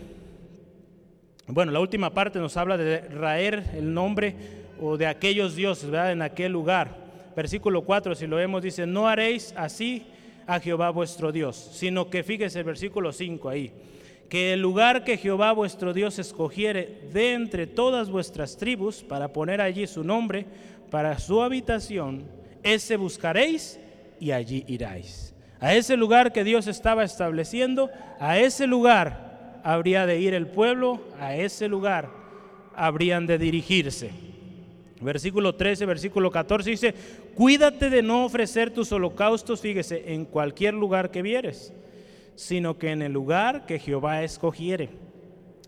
[1.47, 4.35] Bueno, la última parte nos habla de raer el nombre
[4.81, 6.11] o de aquellos dioses, ¿verdad?
[6.11, 10.07] En aquel lugar versículo 4, si lo vemos, dice, no haréis así
[10.47, 13.71] a Jehová vuestro Dios, sino que fíjese el versículo 5 ahí,
[14.29, 19.61] que el lugar que Jehová vuestro Dios escogiere de entre todas vuestras tribus para poner
[19.61, 20.45] allí su nombre,
[20.89, 22.23] para su habitación,
[22.63, 23.79] ese buscaréis
[24.19, 25.33] y allí iráis.
[25.59, 27.89] A ese lugar que Dios estaba estableciendo,
[28.19, 32.09] a ese lugar habría de ir el pueblo, a ese lugar
[32.75, 34.11] habrían de dirigirse.
[35.01, 36.93] Versículo 13, versículo 14 dice,
[37.37, 41.71] cuídate de no ofrecer tus holocaustos, fíjese, en cualquier lugar que vieres,
[42.35, 44.89] sino que en el lugar que Jehová escogiere.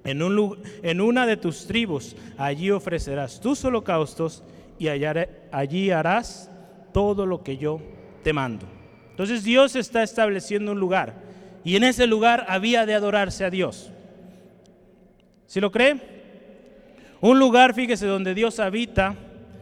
[0.03, 4.43] En, un, en una de tus tribus, allí ofrecerás tus holocaustos
[4.79, 6.49] y allí harás
[6.91, 7.79] todo lo que yo
[8.23, 8.65] te mando.
[9.11, 11.13] Entonces Dios está estableciendo un lugar
[11.63, 13.91] y en ese lugar había de adorarse a Dios.
[15.45, 15.99] ¿Si lo cree?
[17.21, 19.15] Un lugar, fíjese, donde Dios habita,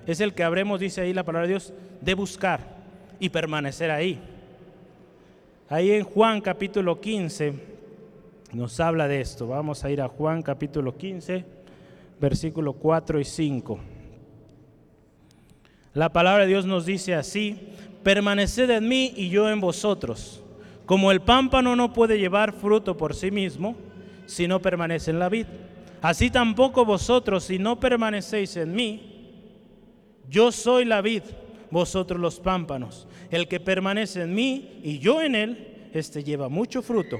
[0.05, 2.59] es el que habremos, dice ahí la palabra de Dios, de buscar
[3.19, 4.19] y permanecer ahí.
[5.69, 7.53] Ahí en Juan capítulo 15
[8.53, 9.47] nos habla de esto.
[9.47, 11.45] Vamos a ir a Juan capítulo 15,
[12.19, 13.79] versículo 4 y 5.
[15.93, 17.69] La palabra de Dios nos dice así,
[18.03, 20.43] permaneced en mí y yo en vosotros.
[20.85, 23.75] Como el pámpano no puede llevar fruto por sí mismo
[24.25, 25.47] si no permanece en la vid
[26.01, 29.01] Así tampoco vosotros, si no permanecéis en mí,
[30.29, 31.23] yo soy la vid,
[31.71, 33.07] vosotros los pámpanos.
[33.29, 37.17] El que permanece en mí y yo en él, este lleva mucho fruto,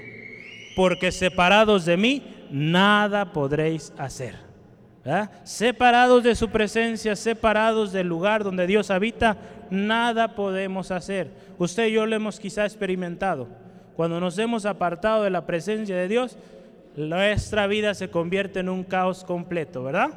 [0.75, 4.47] porque separados de mí, nada podréis hacer.
[5.43, 9.37] Separados de su presencia, separados del lugar donde Dios habita,
[9.69, 11.31] nada podemos hacer.
[11.57, 13.47] Usted y yo lo hemos quizá experimentado.
[13.95, 16.37] Cuando nos hemos apartado de la presencia de Dios,
[16.97, 20.09] nuestra vida se convierte en un caos completo, ¿verdad?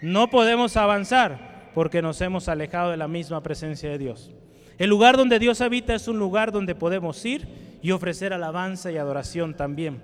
[0.00, 4.30] No podemos avanzar porque nos hemos alejado de la misma presencia de Dios.
[4.78, 7.46] El lugar donde Dios habita es un lugar donde podemos ir
[7.82, 10.00] y ofrecer alabanza y adoración también.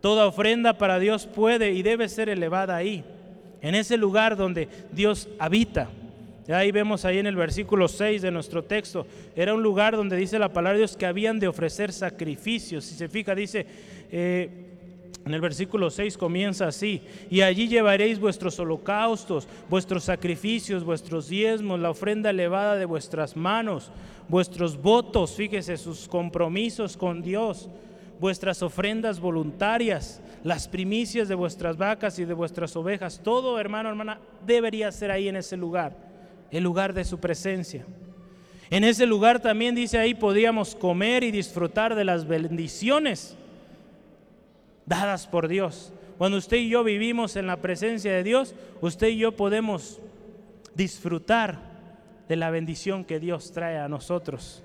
[0.00, 3.04] Toda ofrenda para Dios puede y debe ser elevada ahí,
[3.60, 5.88] en ese lugar donde Dios habita.
[6.48, 9.06] Ahí vemos ahí en el versículo 6 de nuestro texto,
[9.36, 12.84] era un lugar donde dice la palabra de Dios que habían de ofrecer sacrificios.
[12.84, 13.66] Si se fija, dice,
[14.10, 14.67] eh,
[15.28, 21.78] en el versículo 6 comienza así, y allí llevaréis vuestros holocaustos, vuestros sacrificios, vuestros diezmos,
[21.78, 23.92] la ofrenda elevada de vuestras manos,
[24.26, 27.68] vuestros votos, fíjese, sus compromisos con Dios,
[28.18, 34.18] vuestras ofrendas voluntarias, las primicias de vuestras vacas y de vuestras ovejas, todo hermano, hermana,
[34.46, 35.94] debería ser ahí en ese lugar,
[36.50, 37.84] el lugar de su presencia.
[38.70, 43.36] En ese lugar también dice ahí podíamos comer y disfrutar de las bendiciones
[44.88, 45.92] dadas por Dios.
[46.16, 50.00] Cuando usted y yo vivimos en la presencia de Dios, usted y yo podemos
[50.74, 51.58] disfrutar
[52.28, 54.62] de la bendición que Dios trae a nosotros.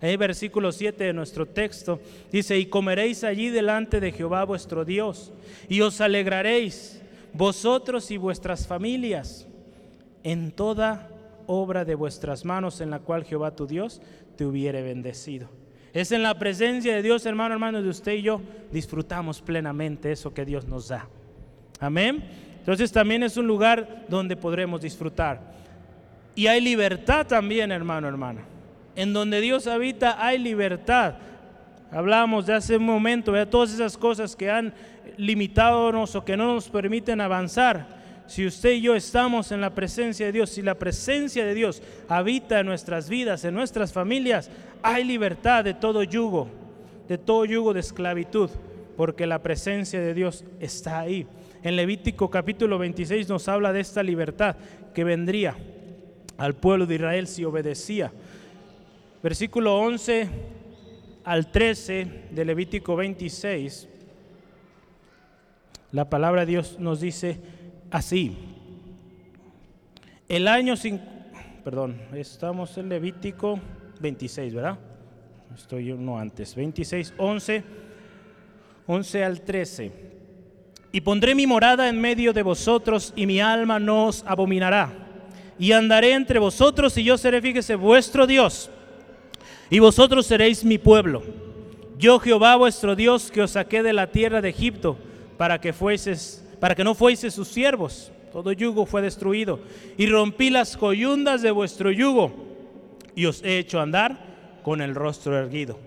[0.00, 2.00] el versículo 7 de nuestro texto
[2.32, 5.32] dice, y comeréis allí delante de Jehová vuestro Dios,
[5.68, 7.00] y os alegraréis
[7.32, 9.46] vosotros y vuestras familias
[10.22, 11.08] en toda
[11.46, 14.00] obra de vuestras manos en la cual Jehová tu Dios
[14.36, 15.48] te hubiere bendecido.
[15.96, 20.34] Es en la presencia de Dios, hermano, hermano, de usted y yo disfrutamos plenamente eso
[20.34, 21.08] que Dios nos da.
[21.80, 22.22] Amén.
[22.58, 25.40] Entonces también es un lugar donde podremos disfrutar.
[26.34, 28.42] Y hay libertad también, hermano, hermana.
[28.94, 31.14] En donde Dios habita hay libertad.
[31.90, 34.74] Hablábamos de hace un momento de todas esas cosas que han
[35.16, 37.95] limitado o que no nos permiten avanzar
[38.26, 41.82] si usted y yo estamos en la presencia de Dios, si la presencia de Dios
[42.08, 44.50] habita en nuestras vidas, en nuestras familias,
[44.82, 46.48] hay libertad de todo yugo,
[47.08, 48.50] de todo yugo de esclavitud,
[48.96, 51.26] porque la presencia de Dios está ahí.
[51.62, 54.56] En Levítico capítulo 26 nos habla de esta libertad
[54.94, 55.56] que vendría
[56.36, 58.12] al pueblo de Israel si obedecía.
[59.22, 60.28] Versículo 11
[61.24, 63.88] al 13 de Levítico 26,
[65.92, 67.40] la palabra de Dios nos dice,
[67.90, 68.36] así.
[70.28, 70.74] El año,
[71.64, 73.60] perdón, estamos en Levítico
[74.00, 74.78] 26, ¿verdad?
[75.54, 77.64] Estoy uno antes, 26, 11,
[78.86, 79.92] 11 al 13.
[80.92, 84.92] Y pondré mi morada en medio de vosotros y mi alma no os abominará.
[85.58, 88.70] Y andaré entre vosotros y yo seré, fíjese, vuestro Dios.
[89.70, 91.22] Y vosotros seréis mi pueblo.
[91.98, 94.98] Yo Jehová vuestro Dios que os saqué de la tierra de Egipto
[95.38, 98.12] para que fueses, para que no fueseis sus siervos.
[98.32, 99.60] Todo yugo fue destruido.
[99.96, 102.32] Y rompí las coyundas de vuestro yugo
[103.14, 105.78] y os he hecho andar con el rostro erguido.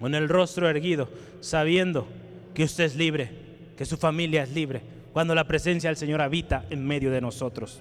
[0.00, 1.08] Con el rostro erguido,
[1.40, 2.06] sabiendo
[2.54, 3.30] que usted es libre,
[3.76, 4.82] que su familia es libre,
[5.12, 7.80] cuando la presencia del Señor habita en medio de nosotros.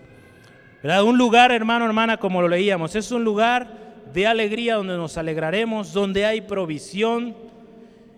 [0.82, 1.04] ¿Verdad?
[1.04, 3.84] Un lugar, hermano, hermana, como lo leíamos, es un lugar
[4.14, 7.36] de alegría donde nos alegraremos, donde hay provisión.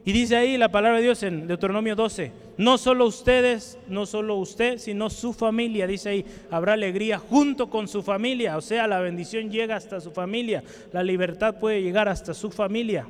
[0.06, 4.36] Y dice ahí la palabra de Dios en Deuteronomio 12, no solo ustedes, no solo
[4.36, 9.00] usted, sino su familia, dice ahí, habrá alegría junto con su familia, o sea, la
[9.00, 10.64] bendición llega hasta su familia,
[10.94, 13.08] la libertad puede llegar hasta su familia.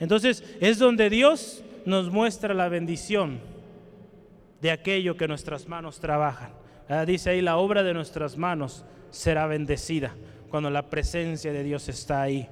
[0.00, 3.38] Entonces es donde Dios nos muestra la bendición
[4.62, 6.52] de aquello que nuestras manos trabajan.
[6.88, 10.14] Ah, dice ahí, la obra de nuestras manos será bendecida
[10.48, 12.48] cuando la presencia de Dios está ahí.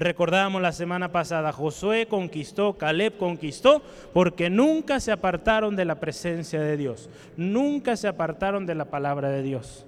[0.00, 3.82] Recordamos la semana pasada, Josué conquistó, Caleb conquistó,
[4.14, 9.28] porque nunca se apartaron de la presencia de Dios, nunca se apartaron de la palabra
[9.28, 9.84] de Dios.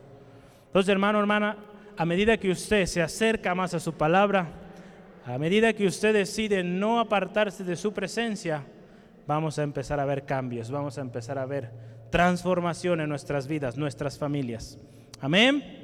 [0.67, 1.57] Entonces, hermano, hermana,
[1.97, 4.49] a medida que usted se acerca más a su palabra,
[5.25, 8.65] a medida que usted decide no apartarse de su presencia,
[9.27, 11.71] vamos a empezar a ver cambios, vamos a empezar a ver
[12.11, 14.79] transformación en nuestras vidas, nuestras familias.
[15.23, 15.82] Amén.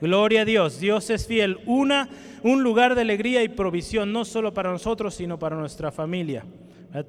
[0.00, 1.58] Gloria a Dios, Dios es fiel.
[1.66, 2.08] Una,
[2.42, 6.44] un lugar de alegría y provisión, no solo para nosotros, sino para nuestra familia.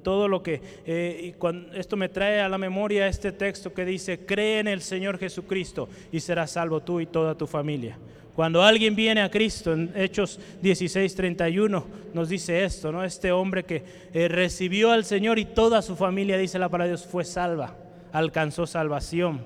[0.02, 1.34] Todo lo que, eh,
[1.74, 5.88] esto me trae a la memoria este texto que dice, cree en el Señor Jesucristo
[6.12, 7.98] y serás salvo tú y toda tu familia.
[8.34, 11.84] Cuando alguien viene a Cristo, en Hechos 16:31
[12.14, 13.02] nos dice esto, ¿no?
[13.02, 13.82] Este hombre que
[14.12, 17.76] eh, recibió al Señor y toda su familia, dice la palabra de Dios, fue salva,
[18.12, 19.40] alcanzó salvación.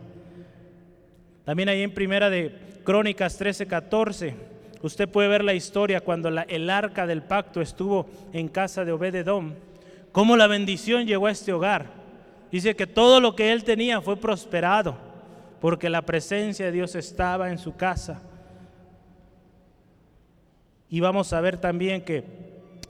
[1.45, 4.35] También ahí en primera de Crónicas 13, 14.
[4.83, 9.55] Usted puede ver la historia cuando el arca del pacto estuvo en casa de Obededom,
[10.11, 11.87] cómo la bendición llegó a este hogar.
[12.51, 14.97] Dice que todo lo que él tenía fue prosperado,
[15.61, 18.23] porque la presencia de Dios estaba en su casa.
[20.91, 22.25] Y vamos a ver también que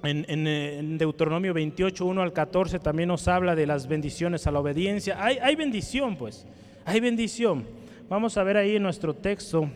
[0.03, 5.23] en, Deuteronomio 28, 1 al 14 también nos habla de las bendiciones a la obediencia.
[5.23, 6.47] Hay, hay bendición, pues,
[6.85, 7.82] hay bendición.
[8.13, 9.71] Vamos a ver ahí en nuestro texto,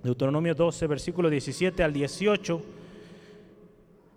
[0.00, 2.62] Deuteronomio 12, versículo 17 al 18.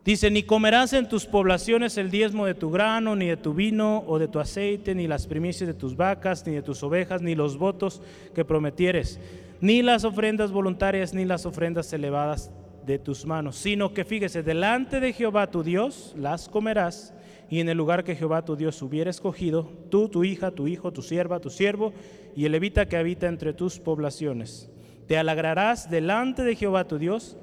[0.05, 4.03] Dice, ni comerás en tus poblaciones el diezmo de tu grano, ni de tu vino
[4.05, 7.33] o de tu aceite, ni las primicias de tus vacas, ni de tus ovejas, ni
[7.33, 8.03] los votos
[8.35, 9.19] que prometieres,
[9.59, 12.51] ni las ofrendas voluntarias, ni las ofrendas elevadas
[12.85, 17.11] de tus manos, sino que fíjese, delante de Jehová tu Dios las comerás
[17.49, 20.91] y en el lugar que Jehová tu Dios hubiera escogido, tú, tu hija, tu hijo,
[20.91, 21.93] tu sierva, tu siervo
[22.35, 24.69] y el levita que habita entre tus poblaciones.
[25.07, 27.37] Te alegrarás delante de Jehová tu Dios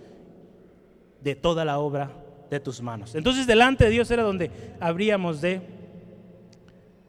[1.22, 2.10] de toda la obra
[2.51, 3.14] de tus manos.
[3.14, 5.62] Entonces delante de Dios era donde habríamos de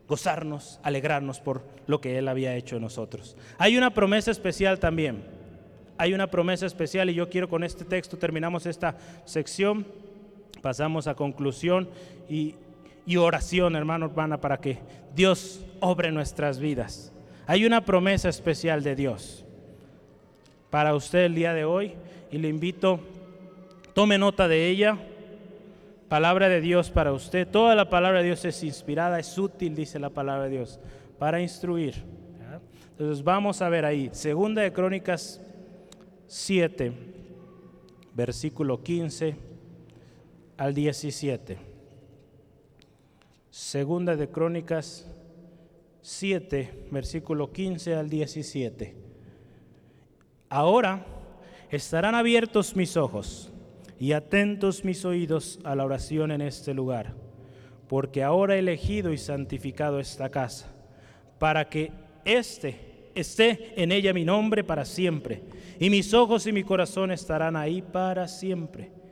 [0.08, 3.36] gozarnos, alegrarnos por lo que Él había hecho en nosotros.
[3.58, 5.24] Hay una promesa especial también.
[5.98, 9.86] Hay una promesa especial y yo quiero con este texto terminamos esta sección,
[10.62, 11.90] pasamos a conclusión
[12.30, 12.56] y
[13.06, 14.80] y oración, hermano, hermana, para que
[15.14, 17.14] Dios obre nuestras vidas.
[17.48, 19.46] Hay una promesa especial de Dios
[20.70, 21.94] para usted el día de hoy
[22.32, 23.00] y le invito,
[23.94, 24.98] tome nota de ella.
[26.10, 27.48] Palabra de Dios para usted.
[27.48, 30.80] Toda la palabra de Dios es inspirada, es útil, dice la palabra de Dios,
[31.18, 31.96] para instruir.
[32.92, 35.42] Entonces vamos a ver ahí, Segunda de Crónicas
[36.28, 36.94] 7,
[38.14, 39.36] versículo 15
[40.58, 41.75] al 17.
[43.58, 45.10] Segunda de Crónicas
[46.02, 48.98] 7, versículo 15 al 17.
[50.50, 51.06] Ahora
[51.72, 53.54] estarán abiertos mis ojos
[53.98, 57.16] y atentos mis oídos a la oración en este lugar,
[57.88, 60.76] porque ahora he elegido y santificado esta casa,
[61.40, 61.94] para que
[62.26, 65.44] éste esté en ella mi nombre para siempre,
[65.80, 69.05] y mis ojos y mi corazón estarán ahí para siempre.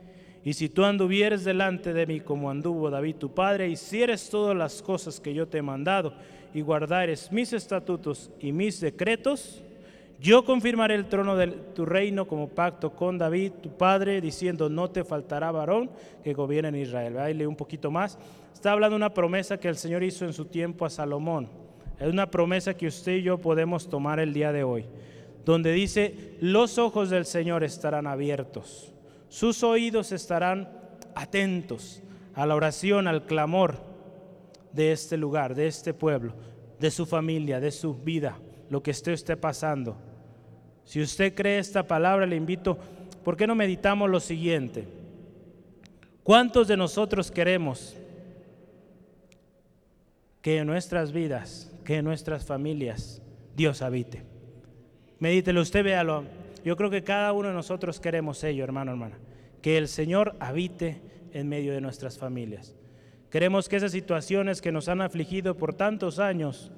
[0.44, 4.82] Y si tú anduvieres delante de mí como anduvo David tu padre, hicieres todas las
[4.82, 6.12] cosas que yo te he mandado
[6.52, 9.62] y guardares mis estatutos y mis decretos,
[10.20, 14.90] yo confirmaré el trono de tu reino como pacto con David tu padre, diciendo, no
[14.90, 15.90] te faltará varón
[16.22, 17.18] que gobierne en Israel.
[17.18, 18.18] Ahí un poquito más.
[18.52, 21.48] Está hablando una promesa que el Señor hizo en su tiempo a Salomón.
[21.98, 24.86] Es una promesa que usted y yo podemos tomar el día de hoy.
[25.44, 28.93] donde dice, los ojos del Señor estarán abiertos,
[29.28, 30.68] sus oídos estarán
[31.14, 32.02] atentos
[32.34, 33.78] a la oración, al clamor
[34.72, 36.34] de este lugar, de este pueblo,
[36.80, 38.38] de su familia, de su vida,
[38.70, 39.96] lo que esté usted pasando.
[40.84, 42.76] Si usted cree esta palabra, le invito,
[43.22, 44.86] ¿por qué no meditamos lo siguiente?
[46.22, 47.96] ¿Cuántos de nosotros queremos
[50.42, 53.22] que en nuestras vidas, que en nuestras familias,
[53.54, 54.22] Dios habite?
[55.18, 56.24] Medítelo, usted véalo.
[56.64, 59.18] Yo creo que cada uno de nosotros queremos ello, hermano, hermana.
[59.60, 61.00] Que el Señor habite
[61.32, 62.74] en medio de nuestras familias.
[63.30, 66.72] Queremos que esas situaciones que nos han afligido por tantos años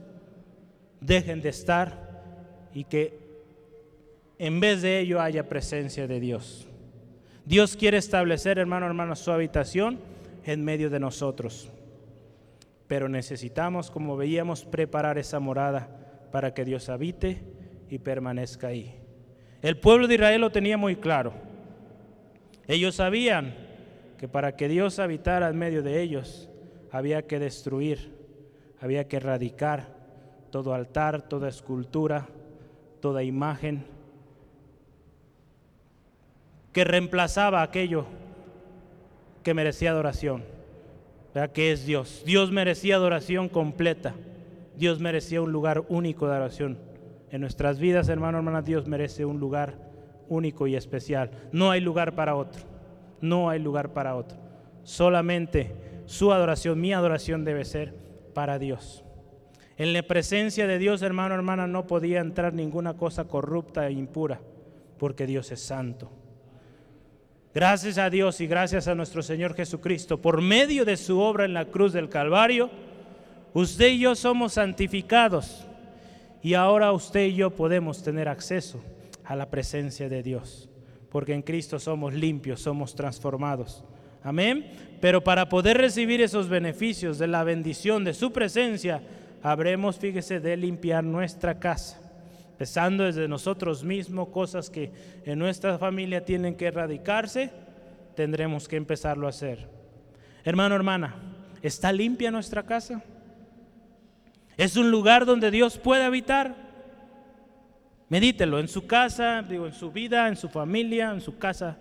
[1.00, 2.22] dejen de estar
[2.74, 3.18] y que
[4.38, 6.66] en vez de ello haya presencia de Dios.
[7.44, 10.00] Dios quiere establecer, hermano, hermana, su habitación
[10.44, 11.70] en medio de nosotros.
[12.88, 17.42] Pero necesitamos, como veíamos, preparar esa morada para que Dios habite
[17.88, 19.05] y permanezca ahí.
[19.62, 21.32] El pueblo de Israel lo tenía muy claro.
[22.68, 23.54] Ellos sabían
[24.18, 26.48] que para que Dios habitara en medio de ellos
[26.90, 28.12] había que destruir,
[28.80, 29.88] había que erradicar
[30.50, 32.26] todo altar, toda escultura,
[33.00, 33.84] toda imagen
[36.72, 38.04] que reemplazaba aquello
[39.42, 40.44] que merecía adoración,
[41.52, 42.22] que es Dios.
[42.26, 44.14] Dios merecía adoración completa,
[44.76, 46.78] Dios merecía un lugar único de adoración.
[47.38, 49.74] Nuestras vidas, hermano, hermana, Dios merece un lugar
[50.28, 51.30] único y especial.
[51.52, 52.62] No hay lugar para otro,
[53.20, 54.38] no hay lugar para otro.
[54.84, 55.74] Solamente
[56.06, 57.94] su adoración, mi adoración debe ser
[58.34, 59.04] para Dios.
[59.76, 64.40] En la presencia de Dios, hermano, hermana, no podía entrar ninguna cosa corrupta e impura,
[64.98, 66.10] porque Dios es santo.
[67.52, 71.54] Gracias a Dios y gracias a nuestro Señor Jesucristo, por medio de su obra en
[71.54, 72.70] la cruz del Calvario,
[73.52, 75.65] usted y yo somos santificados
[76.46, 78.80] y ahora usted y yo podemos tener acceso
[79.24, 80.68] a la presencia de Dios,
[81.10, 83.82] porque en Cristo somos limpios, somos transformados.
[84.22, 84.70] Amén.
[85.00, 89.02] Pero para poder recibir esos beneficios de la bendición de su presencia,
[89.42, 92.00] habremos, fíjese, de limpiar nuestra casa,
[92.52, 94.92] empezando desde nosotros mismos, cosas que
[95.24, 97.50] en nuestra familia tienen que erradicarse,
[98.14, 99.68] tendremos que empezarlo a hacer.
[100.44, 101.16] Hermano, hermana,
[101.60, 103.02] ¿está limpia nuestra casa?
[104.56, 106.54] Es un lugar donde Dios puede habitar.
[108.08, 111.76] Medítelo en su casa, digo, en su vida, en su familia, en su casa.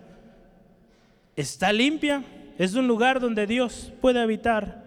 [1.34, 2.22] ¿Está limpia?
[2.58, 4.84] Es un lugar donde Dios puede habitar.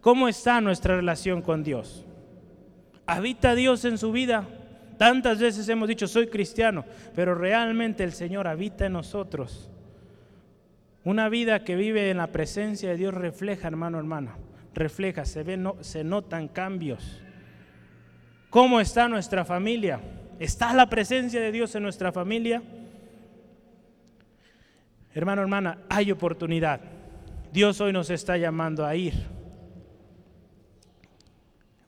[0.00, 2.04] ¿Cómo está nuestra relación con Dios?
[3.06, 4.46] ¿Habita Dios en su vida?
[4.96, 6.84] Tantas veces hemos dicho, soy cristiano,
[7.14, 9.70] pero realmente el Señor habita en nosotros.
[11.04, 14.36] Una vida que vive en la presencia de Dios refleja, hermano, hermana,
[14.78, 17.20] refleja, se, no, se notan cambios.
[18.50, 20.00] ¿Cómo está nuestra familia?
[20.38, 22.62] ¿Está la presencia de Dios en nuestra familia?
[25.14, 26.80] Hermano, hermana, hay oportunidad.
[27.52, 29.14] Dios hoy nos está llamando a ir,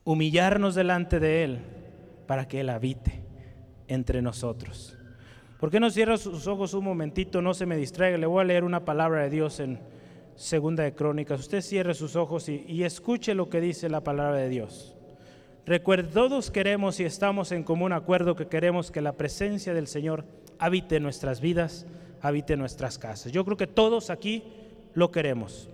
[0.04, 1.58] humillarnos delante de Él
[2.26, 3.22] para que Él habite
[3.88, 4.96] entre nosotros.
[5.58, 7.42] ¿Por qué no cierra sus ojos un momentito?
[7.42, 8.16] No se me distraiga.
[8.16, 9.78] Le voy a leer una palabra de Dios en
[10.40, 11.38] Segunda de Crónicas.
[11.38, 14.96] Usted cierre sus ojos y, escuche lo que dice la palabra de Dios.
[15.66, 20.24] Recuerde, todos queremos y estamos en común acuerdo que queremos que la presencia del Señor
[20.58, 21.84] habite en nuestras vidas,
[22.22, 23.32] habite en nuestras casas.
[23.32, 24.44] Yo creo que todos aquí
[24.94, 25.68] lo queremos.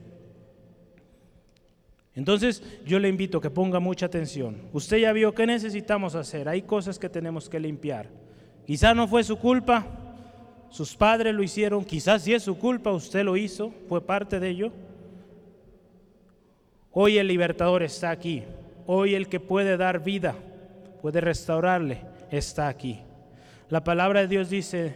[2.17, 4.63] Entonces yo le invito a que ponga mucha atención.
[4.73, 6.49] Usted ya vio qué necesitamos hacer.
[6.49, 8.09] Hay cosas que tenemos que limpiar.
[8.67, 9.87] Quizá no fue su culpa,
[10.71, 14.51] sus padres lo hicieron, quizás si es su culpa, usted lo hizo, fue parte de
[14.51, 14.73] ello.
[16.93, 18.43] Hoy el libertador está aquí,
[18.87, 20.35] hoy el que puede dar vida,
[21.03, 23.01] puede restaurarle, está aquí.
[23.69, 24.95] La palabra de Dios dice,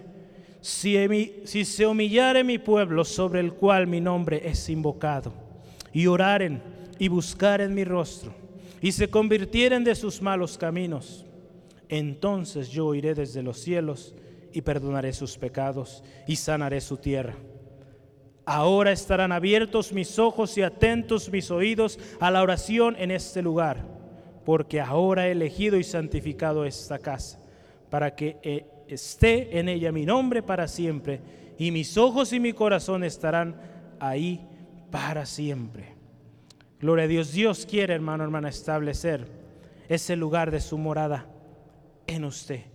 [0.60, 0.96] si,
[1.44, 5.32] si se humillare mi pueblo sobre el cual mi nombre es invocado,
[5.92, 6.62] y oraren
[6.98, 8.32] y buscaren mi rostro,
[8.80, 11.26] y se convirtieren de sus malos caminos,
[11.88, 14.14] entonces yo iré desde los cielos
[14.52, 17.34] y perdonaré sus pecados y sanaré su tierra.
[18.44, 23.84] Ahora estarán abiertos mis ojos y atentos mis oídos a la oración en este lugar,
[24.44, 27.38] porque ahora he elegido y santificado esta casa,
[27.90, 31.20] para que eh, esté en ella mi nombre para siempre,
[31.58, 33.54] y mis ojos y mi corazón estarán
[34.00, 34.46] ahí
[34.90, 35.94] para siempre.
[36.80, 39.26] Gloria a Dios, Dios quiere, hermano, hermana, establecer
[39.88, 41.26] ese lugar de su morada
[42.06, 42.69] en usted.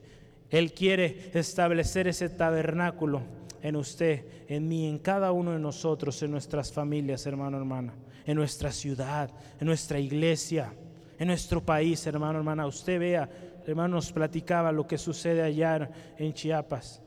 [0.50, 3.22] Él quiere establecer ese tabernáculo
[3.62, 7.94] en usted, en mí, en cada uno de nosotros, en nuestras familias, hermano, hermana,
[8.26, 10.74] en nuestra ciudad, en nuestra iglesia,
[11.18, 12.68] en nuestro país, hermano, hermana.
[12.68, 13.30] Usted vea
[13.72, 17.02] hermano nos platicaba lo que sucede allá en Chiapas.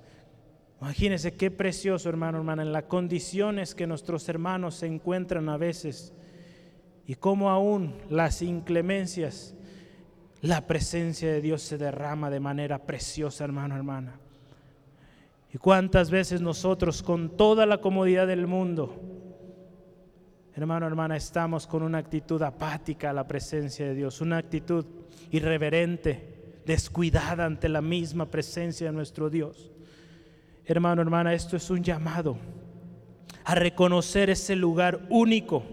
[0.81, 6.13] Imagínense qué precioso, hermano, hermana, en las condiciones que nuestros hermanos se encuentran a veces
[7.07, 9.55] y cómo aún las inclemencias,
[10.43, 14.19] la presencia de Dios se derrama de manera preciosa, hermano, hermana.
[15.53, 19.01] Y cuántas veces nosotros con toda la comodidad del mundo,
[20.55, 24.85] hermano, hermana, estamos con una actitud apática a la presencia de Dios, una actitud
[25.31, 29.73] irreverente, descuidada ante la misma presencia de nuestro Dios.
[30.67, 32.37] Hermano, hermana, esto es un llamado
[33.45, 35.65] a reconocer ese lugar único.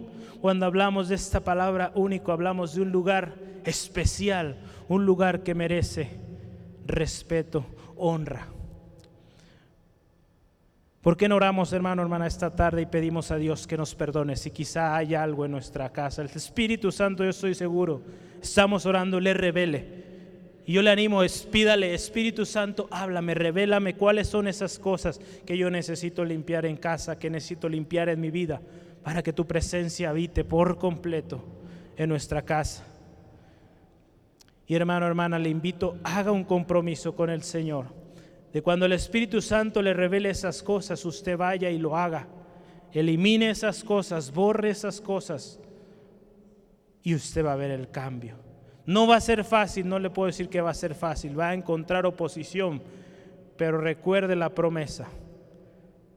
[0.45, 4.57] Cuando hablamos de esta palabra único, hablamos de un lugar especial,
[4.87, 6.19] un lugar que merece
[6.85, 7.65] respeto,
[7.97, 8.45] honra.
[11.01, 14.35] ¿Por qué no oramos, hermano, hermana, esta tarde y pedimos a Dios que nos perdone
[14.35, 16.21] si quizá hay algo en nuestra casa?
[16.21, 18.03] El Espíritu Santo, yo estoy seguro,
[18.39, 20.05] estamos orando, le revele.
[20.67, 25.71] Y yo le animo, pídale, Espíritu Santo, háblame, revélame cuáles son esas cosas que yo
[25.71, 28.61] necesito limpiar en casa, que necesito limpiar en mi vida,
[29.05, 31.45] para que tu presencia habite por completo
[31.95, 32.83] en nuestra casa.
[34.65, 37.85] Y hermano, hermana, le invito, haga un compromiso con el Señor
[38.51, 42.27] de cuando el Espíritu Santo le revele esas cosas, usted vaya y lo haga.
[42.93, 45.59] Elimine esas cosas, borre esas cosas
[47.03, 48.37] y usted va a ver el cambio.
[48.87, 51.49] No va a ser fácil, no le puedo decir que va a ser fácil, va
[51.49, 52.81] a encontrar oposición,
[53.55, 55.09] pero recuerde la promesa.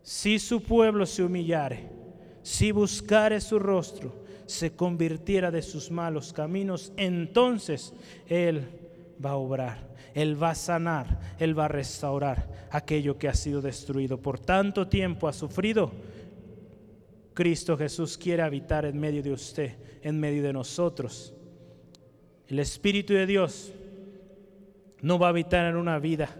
[0.01, 1.98] Si su pueblo se humillare,
[2.43, 7.93] si buscare su rostro, se convirtiera de sus malos caminos, entonces
[8.27, 8.67] Él
[9.25, 9.89] va a obrar.
[10.15, 14.21] Él va a sanar, Él va a restaurar aquello que ha sido destruido.
[14.21, 15.93] Por tanto tiempo ha sufrido.
[17.35, 21.35] Cristo Jesús quiere habitar en medio de usted, en medio de nosotros.
[22.49, 23.73] El Espíritu de Dios
[25.03, 26.31] no va a habitar en una vida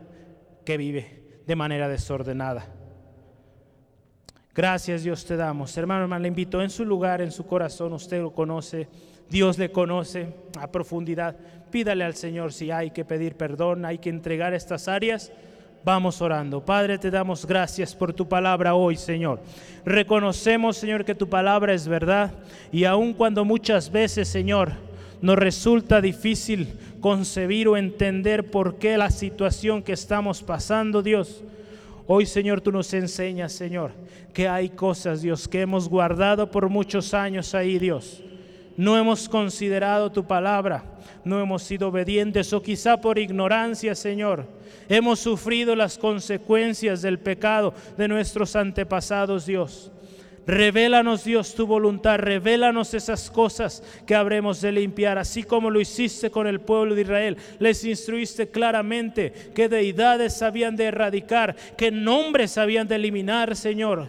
[0.65, 2.78] que vive de manera desordenada.
[4.59, 5.77] Gracias Dios te damos.
[5.77, 8.89] Hermano, hermano, le invito en su lugar, en su corazón, usted lo conoce,
[9.31, 11.37] Dios le conoce a profundidad.
[11.71, 15.31] Pídale al Señor si hay que pedir perdón, hay que entregar estas áreas.
[15.85, 16.65] Vamos orando.
[16.65, 19.41] Padre, te damos gracias por tu palabra hoy, Señor.
[19.85, 22.33] Reconocemos, Señor, que tu palabra es verdad
[22.73, 24.73] y aun cuando muchas veces, Señor,
[25.23, 26.67] nos resulta difícil
[27.01, 31.45] concebir o entender por qué la situación que estamos pasando, Dios.
[32.09, 33.93] Hoy, Señor, tú nos enseñas, Señor,
[34.33, 38.25] que hay cosas, Dios, que hemos guardado por muchos años ahí, Dios
[38.79, 40.85] no hemos considerado tu palabra,
[41.25, 44.47] no hemos sido obedientes o quizá por ignorancia, Señor.
[44.89, 49.91] Hemos sufrido las consecuencias del pecado de nuestros antepasados, Dios.
[50.49, 56.31] Revélanos, Dios, tu voluntad, revélanos esas cosas que habremos de limpiar, así como lo hiciste
[56.31, 57.37] con el pueblo de Israel.
[57.59, 64.09] Les instruiste claramente qué deidades habían de erradicar, qué nombres habían de eliminar, Señor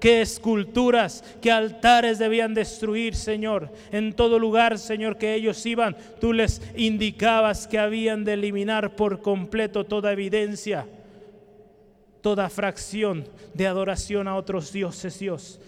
[0.00, 3.70] qué esculturas, qué altares debían destruir, Señor.
[3.90, 9.22] En todo lugar, Señor, que ellos iban, tú les indicabas que habían de eliminar por
[9.22, 10.86] completo toda evidencia,
[12.20, 15.58] toda fracción de adoración a otros dioses, Dios.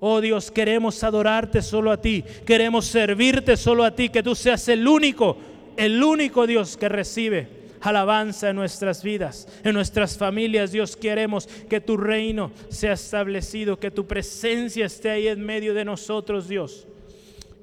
[0.00, 4.68] Oh Dios, queremos adorarte solo a ti, queremos servirte solo a ti, que tú seas
[4.68, 5.36] el único,
[5.76, 10.72] el único Dios que recibe alabanza en nuestras vidas, en nuestras familias.
[10.72, 15.84] Dios, queremos que tu reino sea establecido, que tu presencia esté ahí en medio de
[15.84, 16.86] nosotros, Dios.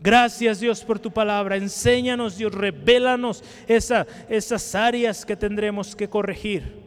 [0.02, 1.56] Gracias Dios por tu palabra.
[1.56, 6.86] Enséñanos Dios, revélanos esa, esas áreas que tendremos que corregir.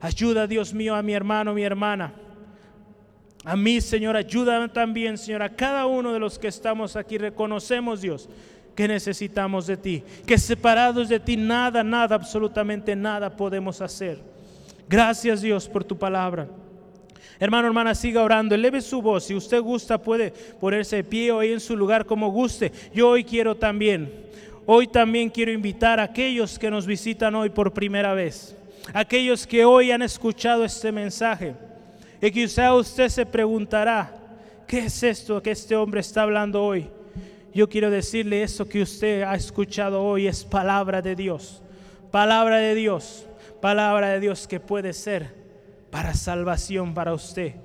[0.00, 2.14] Ayuda Dios mío a mi hermano, mi hermana.
[3.48, 7.16] A mí Señor, ayúdame también Señor, a cada uno de los que estamos aquí.
[7.16, 8.28] Reconocemos Dios
[8.74, 14.18] que necesitamos de ti, que separados de ti nada, nada, absolutamente nada podemos hacer.
[14.86, 16.46] Gracias Dios por tu palabra.
[17.40, 19.24] Hermano, hermana, siga orando, eleve su voz.
[19.24, 20.30] Si usted gusta, puede
[20.60, 22.70] ponerse de pie ahí en su lugar como guste.
[22.92, 24.12] Yo hoy quiero también,
[24.66, 28.54] hoy también quiero invitar a aquellos que nos visitan hoy por primera vez,
[28.92, 31.54] aquellos que hoy han escuchado este mensaje.
[32.20, 34.12] Y quizá usted se preguntará,
[34.66, 36.88] ¿qué es esto que este hombre está hablando hoy?
[37.58, 41.60] yo quiero decirle eso que usted ha escuchado hoy es palabra de Dios.
[42.12, 43.26] Palabra de Dios.
[43.60, 45.34] Palabra de Dios que puede ser
[45.90, 47.56] para salvación para usted.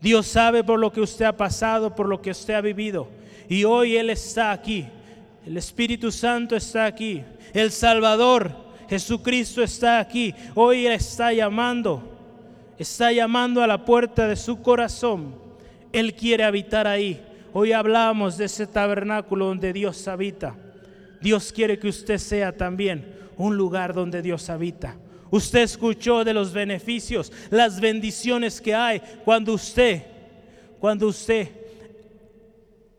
[0.00, 3.08] Dios sabe por lo que usted ha pasado, por lo que usted ha vivido.
[3.48, 4.86] Y hoy Él está aquí.
[5.44, 7.24] El Espíritu Santo está aquí.
[7.52, 8.52] El Salvador,
[8.88, 10.32] Jesucristo está aquí.
[10.54, 12.13] Hoy Él está llamando.
[12.78, 15.34] Está llamando a la puerta de su corazón.
[15.92, 17.22] Él quiere habitar ahí.
[17.52, 20.56] Hoy hablamos de ese tabernáculo donde Dios habita.
[21.20, 24.96] Dios quiere que usted sea también un lugar donde Dios habita.
[25.30, 30.02] Usted escuchó de los beneficios, las bendiciones que hay cuando usted,
[30.78, 31.48] cuando usted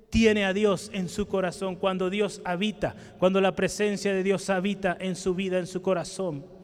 [0.10, 4.96] tiene a Dios en su corazón, cuando Dios habita, cuando la presencia de Dios habita
[5.00, 6.55] en su vida, en su corazón.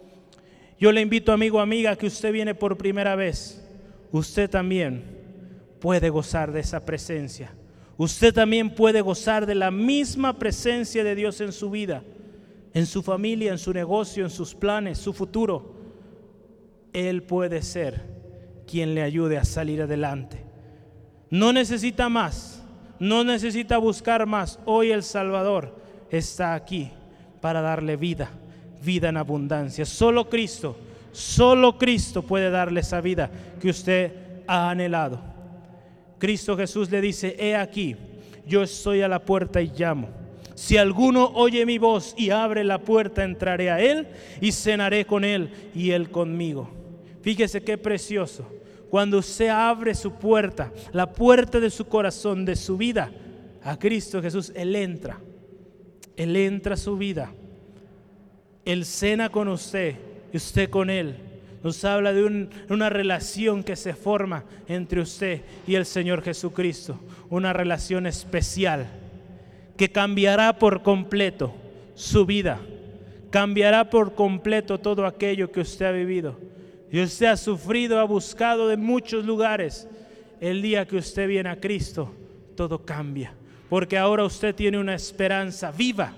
[0.82, 3.66] Yo le invito, amigo, amiga, que usted viene por primera vez.
[4.12, 5.03] Usted también
[5.80, 7.53] puede gozar de esa presencia.
[7.95, 12.03] Usted también puede gozar de la misma presencia de Dios en su vida,
[12.74, 15.76] en su familia, en su negocio, en sus planes, su futuro.
[16.91, 18.03] Él puede ser
[18.68, 20.44] quien le ayude a salir adelante.
[21.30, 22.62] No necesita más
[23.02, 24.60] no necesita buscar más.
[24.64, 25.76] Hoy el Salvador
[26.12, 26.91] está aquí
[27.41, 28.30] para darle vida,
[28.84, 29.86] vida en abundancia.
[29.86, 30.78] Solo Cristo,
[31.12, 33.30] solo Cristo puede darle esa vida
[33.60, 34.12] que usted
[34.48, 35.20] ha anhelado.
[36.18, 37.95] Cristo Jesús le dice, he aquí,
[38.45, 40.10] yo estoy a la puerta y llamo.
[40.56, 44.08] Si alguno oye mi voz y abre la puerta, entraré a él
[44.40, 46.70] y cenaré con él y él conmigo.
[47.22, 48.45] Fíjese qué precioso
[48.91, 53.10] cuando usted abre su puerta, la puerta de su corazón, de su vida,
[53.64, 55.18] a Cristo Jesús, Él entra.
[56.18, 57.32] Él entra a su vida.
[58.66, 59.96] Él cena con usted
[60.32, 61.18] y usted con Él.
[61.64, 67.00] Nos habla de una relación que se forma entre usted y el Señor Jesucristo.
[67.30, 68.88] Una relación especial
[69.78, 71.54] que cambiará por completo
[71.94, 72.60] su vida.
[73.30, 76.52] Cambiará por completo todo aquello que usted ha vivido
[76.92, 79.88] y usted ha sufrido, ha buscado de muchos lugares,
[80.42, 82.14] el día que usted viene a Cristo,
[82.56, 83.34] todo cambia.
[83.70, 86.14] Porque ahora usted tiene una esperanza viva.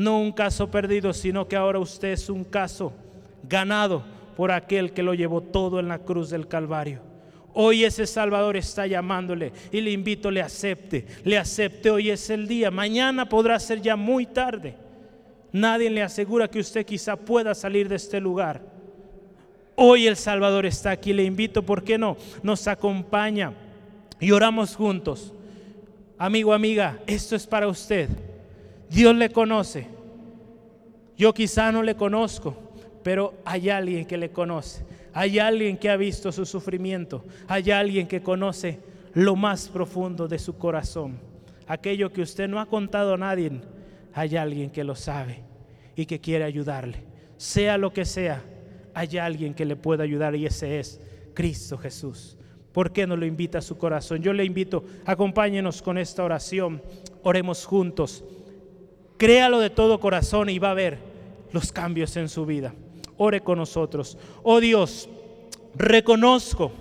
[0.00, 2.90] No un caso perdido, sino que ahora usted es un caso
[3.46, 4.02] ganado
[4.34, 7.02] por aquel que lo llevó todo en la cruz del Calvario.
[7.52, 11.90] Hoy ese Salvador está llamándole y le invito, le acepte, le acepte.
[11.90, 14.74] Hoy es el día, mañana podrá ser ya muy tarde.
[15.52, 18.62] Nadie le asegura que usted quizá pueda salir de este lugar.
[19.76, 21.12] Hoy el Salvador está aquí.
[21.12, 22.16] Le invito, ¿por qué no?
[22.42, 23.52] Nos acompaña
[24.18, 25.34] y oramos juntos.
[26.16, 28.08] Amigo, amiga, esto es para usted.
[28.90, 29.86] Dios le conoce.
[31.16, 32.54] Yo quizá no le conozco,
[33.02, 34.84] pero hay alguien que le conoce.
[35.14, 37.24] Hay alguien que ha visto su sufrimiento.
[37.48, 38.80] Hay alguien que conoce
[39.14, 41.18] lo más profundo de su corazón.
[41.66, 43.52] Aquello que usted no ha contado a nadie.
[44.12, 45.42] Hay alguien que lo sabe
[45.96, 47.04] y que quiere ayudarle.
[47.36, 48.42] Sea lo que sea
[48.94, 51.00] hay alguien que le pueda ayudar y ese es
[51.34, 52.36] Cristo Jesús.
[52.72, 54.22] ¿Por qué no lo invita a su corazón?
[54.22, 56.82] Yo le invito, acompáñenos con esta oración,
[57.22, 58.24] oremos juntos.
[59.20, 60.96] Créalo de todo corazón y va a ver
[61.52, 62.72] los cambios en su vida.
[63.18, 64.16] Ore con nosotros.
[64.42, 65.10] Oh Dios,
[65.74, 66.72] reconozco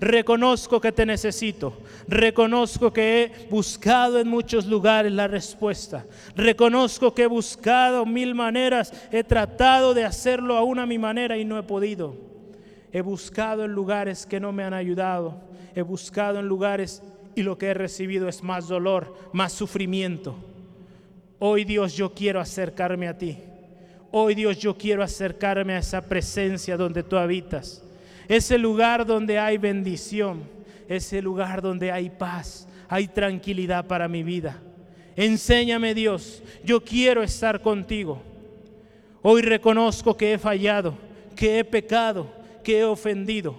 [0.00, 1.72] Reconozco que te necesito.
[2.06, 6.06] Reconozco que he buscado en muchos lugares la respuesta.
[6.36, 8.92] Reconozco que he buscado mil maneras.
[9.10, 12.14] He tratado de hacerlo aún a mi manera y no he podido.
[12.92, 15.40] He buscado en lugares que no me han ayudado.
[15.74, 17.02] He buscado en lugares
[17.34, 20.36] y lo que he recibido es más dolor, más sufrimiento.
[21.38, 23.38] Hoy Dios yo quiero acercarme a ti.
[24.10, 27.82] Hoy Dios yo quiero acercarme a esa presencia donde tú habitas
[28.28, 30.42] ese lugar donde hay bendición,
[30.86, 34.60] ese lugar donde hay paz, hay tranquilidad para mi vida.
[35.16, 38.22] Enséñame Dios, yo quiero estar contigo.
[39.22, 40.94] Hoy reconozco que he fallado,
[41.34, 42.30] que he pecado,
[42.62, 43.56] que he ofendido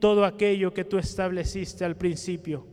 [0.00, 2.66] todo aquello que tú estableciste al principio.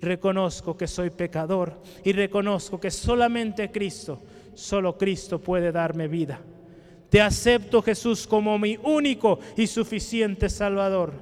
[0.00, 4.22] Reconozco que soy pecador y reconozco que solamente Cristo,
[4.54, 6.40] solo Cristo puede darme vida.
[7.10, 11.12] Te acepto Jesús como mi único y suficiente Salvador.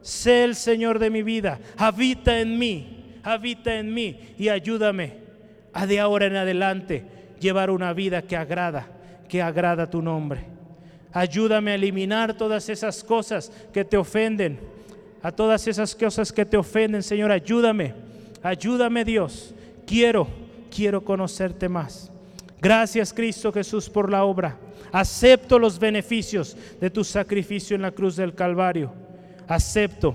[0.00, 1.60] Sé el Señor de mi vida.
[1.76, 5.24] Habita en mí, habita en mí y ayúdame
[5.72, 7.04] a de ahora en adelante
[7.40, 8.88] llevar una vida que agrada,
[9.28, 10.44] que agrada tu nombre.
[11.12, 14.58] Ayúdame a eliminar todas esas cosas que te ofenden,
[15.22, 18.03] a todas esas cosas que te ofenden, Señor, ayúdame.
[18.44, 19.54] Ayúdame Dios.
[19.86, 20.28] Quiero,
[20.70, 22.12] quiero conocerte más.
[22.60, 24.58] Gracias Cristo Jesús por la obra.
[24.92, 28.92] Acepto los beneficios de tu sacrificio en la cruz del Calvario.
[29.48, 30.14] Acepto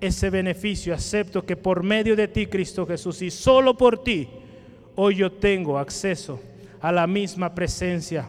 [0.00, 0.92] ese beneficio.
[0.92, 4.28] Acepto que por medio de ti, Cristo Jesús, y solo por ti,
[4.96, 6.40] hoy yo tengo acceso
[6.80, 8.28] a la misma presencia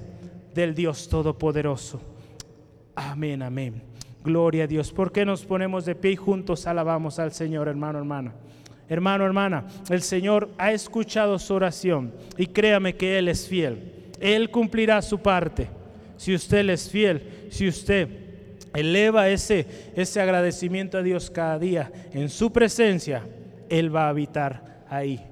[0.53, 1.99] del Dios Todopoderoso.
[2.93, 3.81] Amén, amén.
[4.23, 4.91] Gloria a Dios.
[4.91, 8.33] ¿Por qué nos ponemos de pie y juntos alabamos al Señor, hermano, hermana?
[8.91, 14.11] Hermano, hermana, el Señor ha escuchado su oración y créame que Él es fiel.
[14.19, 15.69] Él cumplirá su parte.
[16.17, 18.09] Si usted es fiel, si usted
[18.73, 19.65] eleva ese,
[19.95, 23.23] ese agradecimiento a Dios cada día en su presencia,
[23.69, 25.25] Él va a habitar ahí.